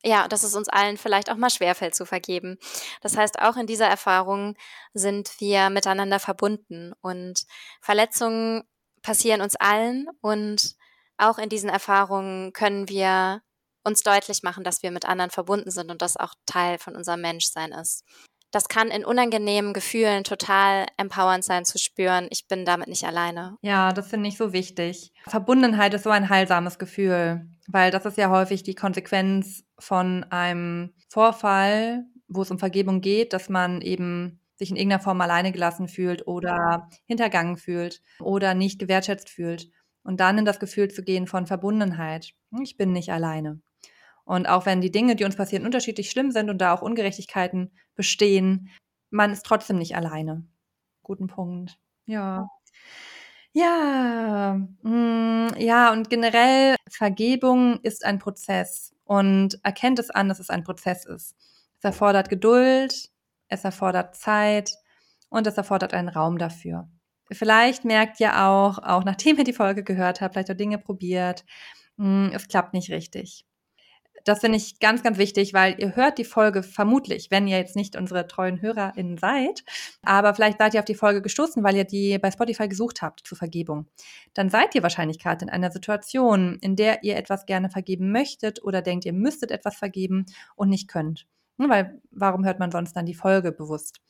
Ja, 0.04 0.28
dass 0.28 0.44
es 0.44 0.54
uns 0.54 0.68
allen 0.68 0.96
vielleicht 0.96 1.30
auch 1.30 1.36
mal 1.36 1.50
schwerfällt 1.50 1.94
zu 1.94 2.06
vergeben. 2.06 2.56
Das 3.00 3.16
heißt, 3.16 3.40
auch 3.40 3.56
in 3.56 3.66
dieser 3.66 3.86
Erfahrung 3.88 4.54
sind 4.94 5.40
wir 5.40 5.70
miteinander 5.70 6.20
verbunden 6.20 6.92
und 7.00 7.46
Verletzungen 7.80 8.62
passieren 9.02 9.40
uns 9.40 9.56
allen 9.56 10.06
und 10.20 10.76
auch 11.16 11.38
in 11.38 11.48
diesen 11.48 11.68
Erfahrungen 11.68 12.52
können 12.52 12.88
wir 12.88 13.42
uns 13.89 14.03
deutlich 14.03 14.45
machen, 14.45 14.62
dass 14.62 14.82
wir 14.84 14.93
mit 14.93 15.07
anderen 15.07 15.30
verbunden 15.30 15.70
sind 15.70 15.91
und 15.91 16.01
das 16.01 16.16
auch 16.16 16.34
Teil 16.47 16.78
von 16.78 16.95
unserem 16.95 17.20
Menschsein 17.20 17.72
ist. 17.72 18.05
Das 18.51 18.68
kann 18.68 18.89
in 18.89 19.05
unangenehmen 19.05 19.74
Gefühlen 19.74 20.24
total 20.24 20.86
empowernd 20.97 21.45
sein 21.45 21.64
zu 21.66 21.78
spüren, 21.78 22.28
ich 22.30 22.49
bin 22.49 22.64
damit 22.64 22.89
nicht 22.89 23.05
alleine. 23.05 23.57
Ja, 23.61 23.93
das 23.93 24.09
finde 24.09 24.28
ich 24.28 24.39
so 24.39 24.53
wichtig. 24.53 25.12
Verbundenheit 25.26 25.93
ist 25.93 26.05
so 26.05 26.11
ein 26.11 26.30
heilsames 26.30 26.78
Gefühl, 26.78 27.47
weil 27.66 27.91
das 27.91 28.07
ist 28.07 28.16
ja 28.16 28.30
häufig 28.30 28.62
die 28.62 28.74
Konsequenz 28.74 29.64
von 29.78 30.24
einem 30.30 30.95
Vorfall, 31.11 32.05
wo 32.26 32.43
es 32.43 32.51
um 32.51 32.59
Vergebung 32.59 33.03
geht, 33.03 33.34
dass 33.34 33.51
man 33.51 33.82
eben 33.82 34.41
sich 34.57 34.70
in 34.70 34.76
irgendeiner 34.76 35.03
Form 35.03 35.20
alleine 35.20 35.53
gelassen 35.53 35.86
fühlt 35.86 36.26
oder 36.26 36.89
hintergangen 37.07 37.59
fühlt 37.59 38.03
oder 38.18 38.55
nicht 38.55 38.78
gewertschätzt 38.78 39.28
fühlt. 39.28 39.70
Und 40.03 40.20
dann 40.20 40.39
in 40.39 40.47
das 40.47 40.59
Gefühl 40.59 40.89
zu 40.91 41.03
gehen 41.03 41.26
von 41.26 41.47
Verbundenheit. 41.47 42.32
Ich 42.62 42.78
bin 42.78 42.93
nicht 42.93 43.12
alleine. 43.12 43.61
Und 44.28 44.46
auch 44.46 44.66
wenn 44.66 44.82
die 44.82 44.90
Dinge, 44.92 45.16
die 45.16 45.24
uns 45.24 45.36
passieren, 45.36 45.64
unterschiedlich 45.64 46.10
schlimm 46.10 46.32
sind 46.32 46.50
und 46.50 46.58
da 46.58 46.74
auch 46.74 46.82
Ungerechtigkeiten 46.82 47.72
bestehen, 47.94 48.68
man 49.08 49.32
ist 49.32 49.46
trotzdem 49.46 49.78
nicht 49.78 49.96
alleine. 49.96 50.46
Guten 51.02 51.28
Punkt. 51.28 51.78
Ja. 52.04 52.46
Ja, 53.54 54.60
mm, 54.82 55.54
ja, 55.56 55.90
und 55.92 56.10
generell 56.10 56.76
Vergebung 56.90 57.80
ist 57.80 58.04
ein 58.04 58.18
Prozess 58.18 58.94
und 59.04 59.58
erkennt 59.64 59.98
es 59.98 60.10
an, 60.10 60.28
dass 60.28 60.40
es 60.40 60.50
ein 60.50 60.62
Prozess 60.62 61.06
ist. 61.06 61.34
Es 61.78 61.84
erfordert 61.84 62.28
Geduld, 62.28 63.08
es 63.48 63.64
erfordert 63.64 64.14
Zeit 64.14 64.74
und 65.30 65.46
es 65.46 65.56
erfordert 65.56 65.94
einen 65.94 66.10
Raum 66.10 66.36
dafür. 66.36 66.86
Vielleicht 67.32 67.86
merkt 67.86 68.20
ihr 68.20 68.44
auch, 68.44 68.78
auch 68.78 69.04
nachdem 69.04 69.38
ihr 69.38 69.44
die 69.44 69.54
Folge 69.54 69.84
gehört 69.84 70.20
habt, 70.20 70.34
vielleicht 70.34 70.50
auch 70.50 70.54
Dinge 70.54 70.76
probiert, 70.76 71.46
mm, 71.96 72.28
es 72.34 72.46
klappt 72.46 72.74
nicht 72.74 72.90
richtig. 72.90 73.47
Das 74.28 74.40
finde 74.40 74.58
ich 74.58 74.78
ganz, 74.78 75.02
ganz 75.02 75.16
wichtig, 75.16 75.54
weil 75.54 75.80
ihr 75.80 75.96
hört 75.96 76.18
die 76.18 76.24
Folge 76.24 76.62
vermutlich, 76.62 77.30
wenn 77.30 77.48
ihr 77.48 77.56
jetzt 77.56 77.76
nicht 77.76 77.96
unsere 77.96 78.26
treuen 78.26 78.60
HörerInnen 78.60 79.16
seid, 79.16 79.64
aber 80.02 80.34
vielleicht 80.34 80.58
seid 80.58 80.74
ihr 80.74 80.80
auf 80.80 80.84
die 80.84 80.94
Folge 80.94 81.22
gestoßen, 81.22 81.64
weil 81.64 81.76
ihr 81.76 81.84
die 81.84 82.18
bei 82.18 82.30
Spotify 82.30 82.68
gesucht 82.68 83.00
habt 83.00 83.26
zur 83.26 83.38
Vergebung. 83.38 83.86
Dann 84.34 84.50
seid 84.50 84.74
ihr 84.74 84.82
wahrscheinlich 84.82 85.18
gerade 85.18 85.46
in 85.46 85.48
einer 85.48 85.70
Situation, 85.70 86.58
in 86.60 86.76
der 86.76 87.04
ihr 87.04 87.16
etwas 87.16 87.46
gerne 87.46 87.70
vergeben 87.70 88.12
möchtet 88.12 88.62
oder 88.62 88.82
denkt, 88.82 89.06
ihr 89.06 89.14
müsstet 89.14 89.50
etwas 89.50 89.76
vergeben 89.76 90.26
und 90.56 90.68
nicht 90.68 90.88
könnt. 90.88 91.26
Weil 91.56 91.98
warum 92.10 92.44
hört 92.44 92.58
man 92.58 92.70
sonst 92.70 92.92
dann 92.92 93.06
die 93.06 93.14
Folge 93.14 93.50
bewusst? 93.50 94.02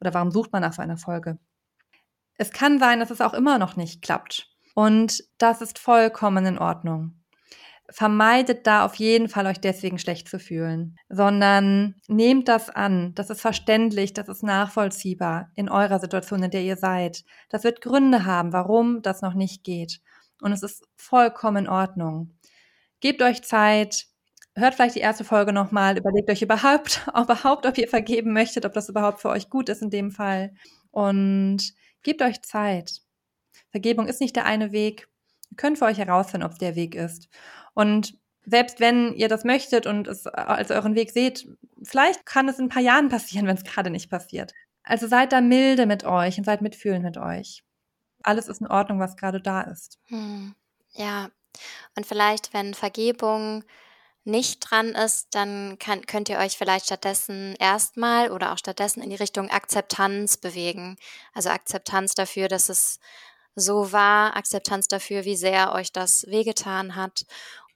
Oder 0.00 0.12
warum 0.14 0.32
sucht 0.32 0.52
man 0.52 0.62
nach 0.62 0.72
so 0.72 0.82
einer 0.82 0.96
Folge? 0.96 1.38
Es 2.38 2.50
kann 2.50 2.80
sein, 2.80 2.98
dass 2.98 3.12
es 3.12 3.20
auch 3.20 3.34
immer 3.34 3.60
noch 3.60 3.76
nicht 3.76 4.02
klappt. 4.02 4.48
Und 4.74 5.22
das 5.38 5.62
ist 5.62 5.78
vollkommen 5.78 6.44
in 6.44 6.58
Ordnung 6.58 7.19
vermeidet 7.90 8.66
da 8.66 8.84
auf 8.84 8.94
jeden 8.96 9.28
Fall 9.28 9.46
euch 9.46 9.60
deswegen 9.60 9.98
schlecht 9.98 10.28
zu 10.28 10.38
fühlen, 10.38 10.96
sondern 11.08 11.96
nehmt 12.08 12.48
das 12.48 12.70
an. 12.70 13.14
Das 13.14 13.30
ist 13.30 13.40
verständlich, 13.40 14.14
das 14.14 14.28
ist 14.28 14.42
nachvollziehbar 14.42 15.50
in 15.56 15.68
eurer 15.68 15.98
Situation, 15.98 16.42
in 16.42 16.50
der 16.50 16.62
ihr 16.62 16.76
seid. 16.76 17.24
Das 17.48 17.64
wird 17.64 17.80
Gründe 17.80 18.24
haben, 18.24 18.52
warum 18.52 19.02
das 19.02 19.22
noch 19.22 19.34
nicht 19.34 19.64
geht. 19.64 20.00
Und 20.40 20.52
es 20.52 20.62
ist 20.62 20.84
vollkommen 20.96 21.64
in 21.64 21.68
Ordnung. 21.68 22.36
Gebt 23.00 23.22
euch 23.22 23.42
Zeit, 23.42 24.06
hört 24.54 24.74
vielleicht 24.74 24.96
die 24.96 25.00
erste 25.00 25.24
Folge 25.24 25.52
nochmal, 25.52 25.98
überlegt 25.98 26.30
euch 26.30 26.42
überhaupt, 26.42 27.06
überhaupt, 27.16 27.66
ob 27.66 27.78
ihr 27.78 27.88
vergeben 27.88 28.32
möchtet, 28.32 28.64
ob 28.64 28.72
das 28.72 28.88
überhaupt 28.88 29.20
für 29.20 29.30
euch 29.30 29.50
gut 29.50 29.68
ist 29.68 29.82
in 29.82 29.90
dem 29.90 30.10
Fall. 30.10 30.52
Und 30.90 31.72
gebt 32.02 32.22
euch 32.22 32.42
Zeit. 32.42 33.00
Vergebung 33.70 34.06
ist 34.06 34.20
nicht 34.20 34.36
der 34.36 34.46
eine 34.46 34.72
Weg. 34.72 35.08
Ihr 35.50 35.56
könnt 35.56 35.78
für 35.78 35.84
euch 35.86 35.98
herausfinden, 35.98 36.46
ob 36.46 36.52
es 36.52 36.58
der 36.58 36.76
Weg 36.76 36.94
ist. 36.94 37.28
Und 37.74 38.18
selbst 38.44 38.80
wenn 38.80 39.14
ihr 39.14 39.28
das 39.28 39.44
möchtet 39.44 39.86
und 39.86 40.08
es 40.08 40.26
als 40.26 40.70
euren 40.70 40.94
Weg 40.94 41.10
seht, 41.10 41.46
vielleicht 41.82 42.26
kann 42.26 42.48
es 42.48 42.58
in 42.58 42.66
ein 42.66 42.70
paar 42.70 42.82
Jahren 42.82 43.08
passieren, 43.08 43.46
wenn 43.48 43.56
es 43.56 43.64
gerade 43.64 43.90
nicht 43.90 44.10
passiert. 44.10 44.52
Also 44.82 45.06
seid 45.06 45.32
da 45.32 45.40
milde 45.40 45.86
mit 45.86 46.04
euch 46.04 46.38
und 46.38 46.44
seid 46.44 46.62
mitfühlend 46.62 47.04
mit 47.04 47.18
euch. 47.18 47.62
Alles 48.22 48.48
ist 48.48 48.60
in 48.60 48.66
Ordnung, 48.66 48.98
was 48.98 49.16
gerade 49.16 49.40
da 49.40 49.62
ist. 49.62 49.98
Hm. 50.06 50.54
Ja, 50.92 51.30
und 51.96 52.06
vielleicht, 52.06 52.52
wenn 52.52 52.74
Vergebung 52.74 53.64
nicht 54.24 54.60
dran 54.60 54.90
ist, 54.90 55.34
dann 55.34 55.78
kann, 55.78 56.04
könnt 56.06 56.28
ihr 56.28 56.38
euch 56.38 56.56
vielleicht 56.56 56.86
stattdessen 56.86 57.56
erstmal 57.58 58.30
oder 58.30 58.52
auch 58.52 58.58
stattdessen 58.58 59.02
in 59.02 59.10
die 59.10 59.16
Richtung 59.16 59.50
Akzeptanz 59.50 60.36
bewegen. 60.36 60.96
Also 61.32 61.48
Akzeptanz 61.48 62.14
dafür, 62.14 62.48
dass 62.48 62.68
es 62.68 63.00
so 63.54 63.92
war, 63.92 64.36
Akzeptanz 64.36 64.88
dafür, 64.88 65.24
wie 65.24 65.36
sehr 65.36 65.72
euch 65.72 65.92
das 65.92 66.26
wehgetan 66.26 66.96
hat 66.96 67.24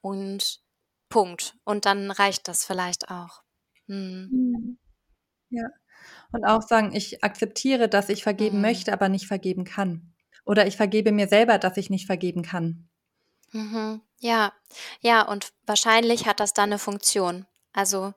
und 0.05 0.61
Punkt. 1.09 1.57
Und 1.65 1.87
dann 1.87 2.11
reicht 2.11 2.47
das 2.47 2.65
vielleicht 2.65 3.11
auch. 3.11 3.43
Hm. 3.87 4.29
hm. 4.31 4.79
Ja. 5.49 5.69
Und 6.33 6.45
auch 6.45 6.63
sagen, 6.63 6.95
ich 6.95 7.25
akzeptiere, 7.25 7.89
dass 7.89 8.11
ich 8.11 8.23
vergeben 8.23 8.57
mhm. 8.57 8.63
möchte, 8.63 8.93
aber 8.93 9.09
nicht 9.09 9.27
vergeben 9.27 9.65
kann. 9.65 10.15
Oder 10.45 10.67
ich 10.67 10.77
vergebe 10.77 11.13
mir 11.13 11.29
selber, 11.29 11.59
dass 11.59 11.79
ich 11.79 11.89
nicht 11.89 12.07
vergeben 12.07 12.43
kann. 12.43 12.91
Mhm. 13.53 14.03
Ja, 14.19 14.53
ja, 15.01 15.23
und 15.23 15.55
wahrscheinlich 15.65 16.27
hat 16.27 16.41
das 16.41 16.53
dann 16.53 16.71
eine 16.71 16.79
Funktion. 16.79 17.47
Also 17.73 18.13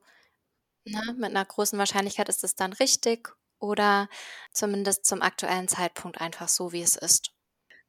ne, 0.83 1.15
mit 1.15 1.29
einer 1.29 1.45
großen 1.45 1.79
Wahrscheinlichkeit 1.79 2.27
ist 2.27 2.43
es 2.43 2.55
dann 2.55 2.73
richtig 2.73 3.29
oder 3.59 4.09
zumindest 4.51 5.05
zum 5.05 5.21
aktuellen 5.21 5.67
Zeitpunkt 5.67 6.19
einfach 6.19 6.49
so, 6.49 6.73
wie 6.73 6.81
es 6.81 6.97
ist. 6.97 7.31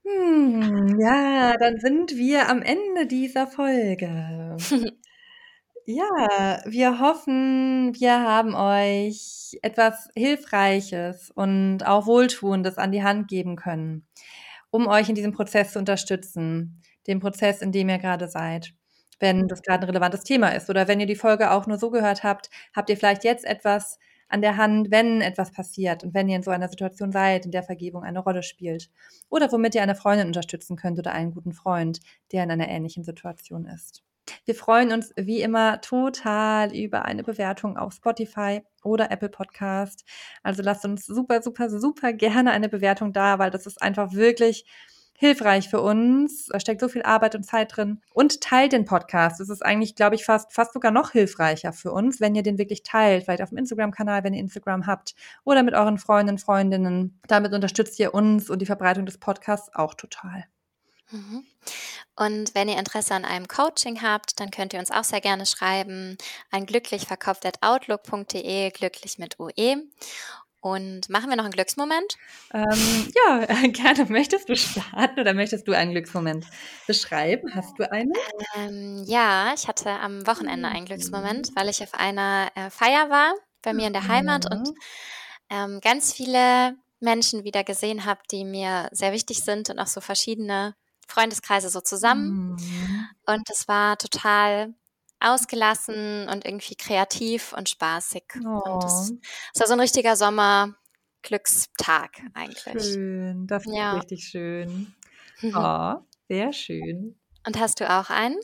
Hm, 0.09 0.99
ja, 1.01 1.57
dann 1.59 1.79
sind 1.79 2.17
wir 2.17 2.49
am 2.49 2.63
Ende 2.63 3.07
dieser 3.07 3.47
Folge. 3.47 4.57
Ja, 5.91 6.63
wir 6.67 7.01
hoffen, 7.01 7.95
wir 7.99 8.21
haben 8.23 8.55
euch 8.55 9.59
etwas 9.63 10.09
Hilfreiches 10.15 11.31
und 11.35 11.83
auch 11.87 12.07
Wohltuendes 12.07 12.77
an 12.77 12.93
die 12.93 13.03
Hand 13.03 13.29
geben 13.29 13.57
können, 13.57 14.07
um 14.71 14.87
euch 14.87 15.09
in 15.09 15.15
diesem 15.15 15.33
Prozess 15.33 15.73
zu 15.73 15.79
unterstützen, 15.79 16.83
dem 17.07 17.21
Prozess, 17.21 17.63
in 17.63 17.73
dem 17.73 17.89
ihr 17.89 17.99
gerade 17.99 18.29
seid. 18.29 18.75
Wenn 19.19 19.49
das 19.49 19.63
gerade 19.63 19.85
ein 19.85 19.91
relevantes 19.91 20.25
Thema 20.25 20.51
ist 20.51 20.69
oder 20.71 20.89
wenn 20.89 21.01
ihr 21.01 21.07
die 21.07 21.17
Folge 21.17 21.51
auch 21.51 21.67
nur 21.67 21.79
so 21.79 21.91
gehört 21.91 22.23
habt, 22.23 22.51
habt 22.77 22.91
ihr 22.91 22.97
vielleicht 22.99 23.25
jetzt 23.25 23.47
etwas 23.47 23.99
an 24.29 24.43
der 24.43 24.57
Hand, 24.57 24.91
wenn 24.91 25.21
etwas 25.21 25.53
passiert 25.53 26.05
und 26.05 26.15
wenn 26.15 26.29
ihr 26.29 26.37
in 26.37 26.43
so 26.43 26.51
einer 26.51 26.69
Situation 26.69 27.13
seid, 27.13 27.47
in 27.47 27.51
der 27.51 27.63
Vergebung 27.63 28.05
eine 28.05 28.21
Rolle 28.21 28.43
spielt. 28.43 28.91
Oder 29.29 29.51
womit 29.53 29.75
ihr 29.75 29.83
eine 29.83 29.95
Freundin 29.95 30.27
unterstützen 30.27 30.77
könnt 30.77 30.99
oder 30.99 31.13
einen 31.13 31.33
guten 31.33 31.53
Freund, 31.53 32.01
der 32.33 32.45
in 32.45 32.51
einer 32.51 32.69
ähnlichen 32.69 33.05
Situation 33.05 33.67
ist. 33.67 34.03
Wir 34.45 34.55
freuen 34.55 34.93
uns 34.93 35.13
wie 35.17 35.41
immer 35.41 35.81
total 35.81 36.75
über 36.77 37.05
eine 37.05 37.23
Bewertung 37.23 37.79
auf 37.79 37.95
Spotify 37.95 38.63
oder 38.85 39.11
Apple 39.11 39.31
Podcast. 39.31 40.05
Also 40.43 40.63
lasst 40.63 40.85
uns 40.85 41.07
super, 41.07 41.43
super, 41.43 41.71
super 41.71 42.13
gerne 42.13 42.51
eine 42.51 42.69
Bewertung 42.69 43.13
da, 43.13 43.39
weil 43.39 43.51
das 43.51 43.67
ist 43.67 43.81
einfach 43.81 44.13
wirklich 44.13 44.67
hilfreich 45.19 45.69
für 45.69 45.81
uns. 45.81 46.47
Da 46.47 46.61
steckt 46.61 46.81
so 46.81 46.89
viel 46.89 47.03
Arbeit 47.03 47.35
und 47.35 47.43
Zeit 47.43 47.77
drin. 47.77 48.01
Und 48.15 48.41
teilt 48.41 48.73
den 48.73 48.85
Podcast. 48.85 49.41
Das 49.41 49.49
ist 49.49 49.67
eigentlich, 49.67 49.97
glaube 49.97 50.15
ich, 50.15 50.25
fast, 50.25 50.53
fast 50.53 50.73
sogar 50.73 50.93
noch 50.93 51.11
hilfreicher 51.11 51.73
für 51.73 51.91
uns, 51.91 52.21
wenn 52.21 52.37
ihr 52.37 52.45
den 52.45 52.57
wirklich 52.57 52.85
teilt. 52.85 53.25
Vielleicht 53.25 53.43
auf 53.43 53.49
dem 53.49 53.59
Instagram-Kanal, 53.59 54.23
wenn 54.23 54.33
ihr 54.33 54.41
Instagram 54.41 54.87
habt. 54.87 55.17
Oder 55.43 55.65
mit 55.65 55.75
euren 55.75 55.99
Freundinnen, 55.99 56.39
Freundinnen. 56.39 57.21
Damit 57.27 57.53
unterstützt 57.53 57.99
ihr 57.99 58.15
uns 58.15 58.49
und 58.49 58.61
die 58.61 58.67
Verbreitung 58.67 59.07
des 59.07 59.19
Podcasts 59.19 59.75
auch 59.75 59.95
total. 59.95 60.45
Mhm. 61.11 61.45
Und 62.15 62.55
wenn 62.55 62.69
ihr 62.69 62.79
Interesse 62.79 63.15
an 63.15 63.25
einem 63.25 63.49
Coaching 63.49 64.03
habt, 64.03 64.39
dann 64.39 64.53
könnt 64.53 64.73
ihr 64.73 64.79
uns 64.79 64.93
auch 64.93 65.05
sehr 65.05 65.21
gerne 65.21 65.47
schreiben 65.47 66.17
an 66.53 66.65
glücklichverkauft.outlook.de, 66.65 68.71
glücklich 68.71 69.19
mit 69.19 69.41
UE. 69.41 69.83
Und 70.61 71.09
machen 71.09 71.31
wir 71.31 71.37
noch 71.37 71.45
einen 71.45 71.53
Glücksmoment? 71.53 72.17
Ähm, 72.53 73.13
ja, 73.15 73.47
gerne. 73.69 74.07
Möchtest 74.09 74.49
du 74.49 74.57
starten 74.57 75.21
oder 75.21 75.33
möchtest 75.33 75.69
du 75.69 75.73
einen 75.73 75.93
Glücksmoment 75.93 76.47
beschreiben? 76.87 77.55
Hast 77.55 77.79
du 77.79 77.91
einen? 77.91 78.13
Ähm, 78.57 79.05
ja, 79.07 79.53
ich 79.55 79.69
hatte 79.69 79.91
am 79.91 80.27
Wochenende 80.27 80.69
einen 80.69 80.87
Glücksmoment, 80.87 81.51
weil 81.55 81.69
ich 81.69 81.83
auf 81.83 81.95
einer 81.95 82.51
äh, 82.57 82.71
Feier 82.71 83.09
war 83.09 83.35
bei 83.63 83.73
mir 83.73 83.87
in 83.87 83.93
der 83.93 84.09
Heimat 84.09 84.45
ja. 84.45 84.57
und 84.57 84.71
ähm, 85.51 85.81
ganz 85.81 86.13
viele 86.13 86.77
Menschen 87.01 87.45
wieder 87.45 87.63
gesehen 87.63 88.05
habe, 88.05 88.21
die 88.31 88.45
mir 88.45 88.89
sehr 88.93 89.13
wichtig 89.13 89.45
sind 89.45 89.71
und 89.71 89.79
auch 89.79 89.87
so 89.87 90.01
verschiedene 90.01 90.75
Freundeskreise 91.07 91.71
so 91.71 91.81
zusammen. 91.81 92.57
Mhm. 92.57 93.07
Und 93.27 93.51
es 93.51 93.69
war 93.69 93.97
total 93.97 94.75
ausgelassen 95.21 96.29
und 96.29 96.45
irgendwie 96.45 96.77
kreativ 96.77 97.53
und 97.53 97.69
spaßig. 97.69 98.25
Oh. 98.45 98.61
Und 98.65 98.85
es, 98.85 99.13
es 99.55 99.61
war 99.61 99.67
so 99.67 99.73
ein 99.75 99.81
richtiger 99.81 100.17
Sommer-Glückstag 100.17 102.11
eigentlich. 102.35 102.93
Schön, 102.93 103.47
das 103.47 103.67
ist 103.67 103.75
ja. 103.75 103.95
richtig 103.95 104.25
schön. 104.25 104.95
Oh, 105.55 105.95
sehr 106.29 106.53
schön. 106.53 107.17
Und 107.47 107.59
hast 107.59 107.81
du 107.81 107.89
auch 107.91 108.11
einen? 108.11 108.37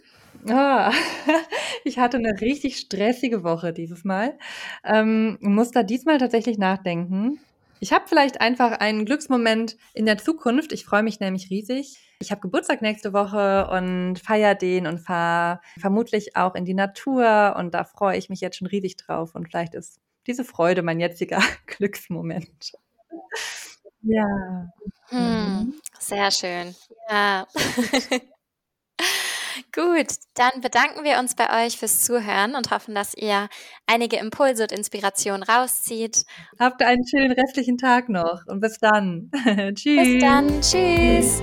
Oh, 0.49 0.91
ich 1.85 1.99
hatte 1.99 2.16
eine 2.18 2.41
richtig 2.41 2.79
stressige 2.79 3.43
Woche 3.45 3.72
dieses 3.72 4.05
Mal. 4.05 4.39
Ähm, 4.85 5.39
muss 5.41 5.70
da 5.70 5.83
diesmal 5.83 6.18
tatsächlich 6.18 6.59
nachdenken. 6.59 7.41
Ich 7.81 7.93
habe 7.93 8.07
vielleicht 8.09 8.41
einfach 8.41 8.72
einen 8.72 9.05
Glücksmoment 9.05 9.77
in 9.93 10.07
der 10.07 10.18
Zukunft. 10.18 10.72
Ich 10.72 10.85
freue 10.85 11.03
mich 11.03 11.20
nämlich 11.20 11.51
riesig. 11.51 11.99
Ich 12.25 12.31
habe 12.31 12.41
Geburtstag 12.41 12.81
nächste 12.81 13.12
Woche 13.12 13.68
und 13.68 14.18
feiere 14.18 14.55
den 14.55 14.87
und 14.87 14.99
fahre 14.99 15.61
vermutlich 15.79 16.37
auch 16.37 16.55
in 16.55 16.64
die 16.64 16.72
Natur 16.72 17.55
und 17.59 17.75
da 17.75 17.85
freue 17.85 18.16
ich 18.16 18.31
mich 18.31 18.41
jetzt 18.41 18.57
schon 18.57 18.66
riesig 18.66 18.97
drauf 18.97 19.35
und 19.35 19.47
vielleicht 19.47 19.75
ist 19.75 20.01
diese 20.27 20.43
Freude 20.43 20.83
mein 20.83 21.01
jetziger 21.01 21.39
Glücksmoment. 21.66 22.72
Ja. 24.01 24.72
Hm, 25.09 25.75
sehr 25.99 26.31
schön. 26.31 26.75
Ja. 27.11 27.47
Gut, 29.75 30.07
dann 30.35 30.62
bedanken 30.62 31.05
wir 31.05 31.18
uns 31.18 31.35
bei 31.35 31.66
euch 31.66 31.77
fürs 31.77 32.01
Zuhören 32.01 32.55
und 32.55 32.70
hoffen, 32.70 32.95
dass 32.95 33.12
ihr 33.14 33.49
einige 33.87 34.16
Impulse 34.16 34.62
und 34.62 34.72
Inspirationen 34.72 35.43
rauszieht. 35.43 36.25
Habt 36.59 36.83
einen 36.83 37.07
schönen 37.07 37.33
restlichen 37.33 37.77
Tag 37.77 38.09
noch 38.09 38.47
und 38.47 38.61
bis 38.61 38.79
dann. 38.79 39.31
Tschüss. 39.75 40.03
Bis 40.03 40.20
dann. 40.22 40.61
Tschüss. 40.62 41.43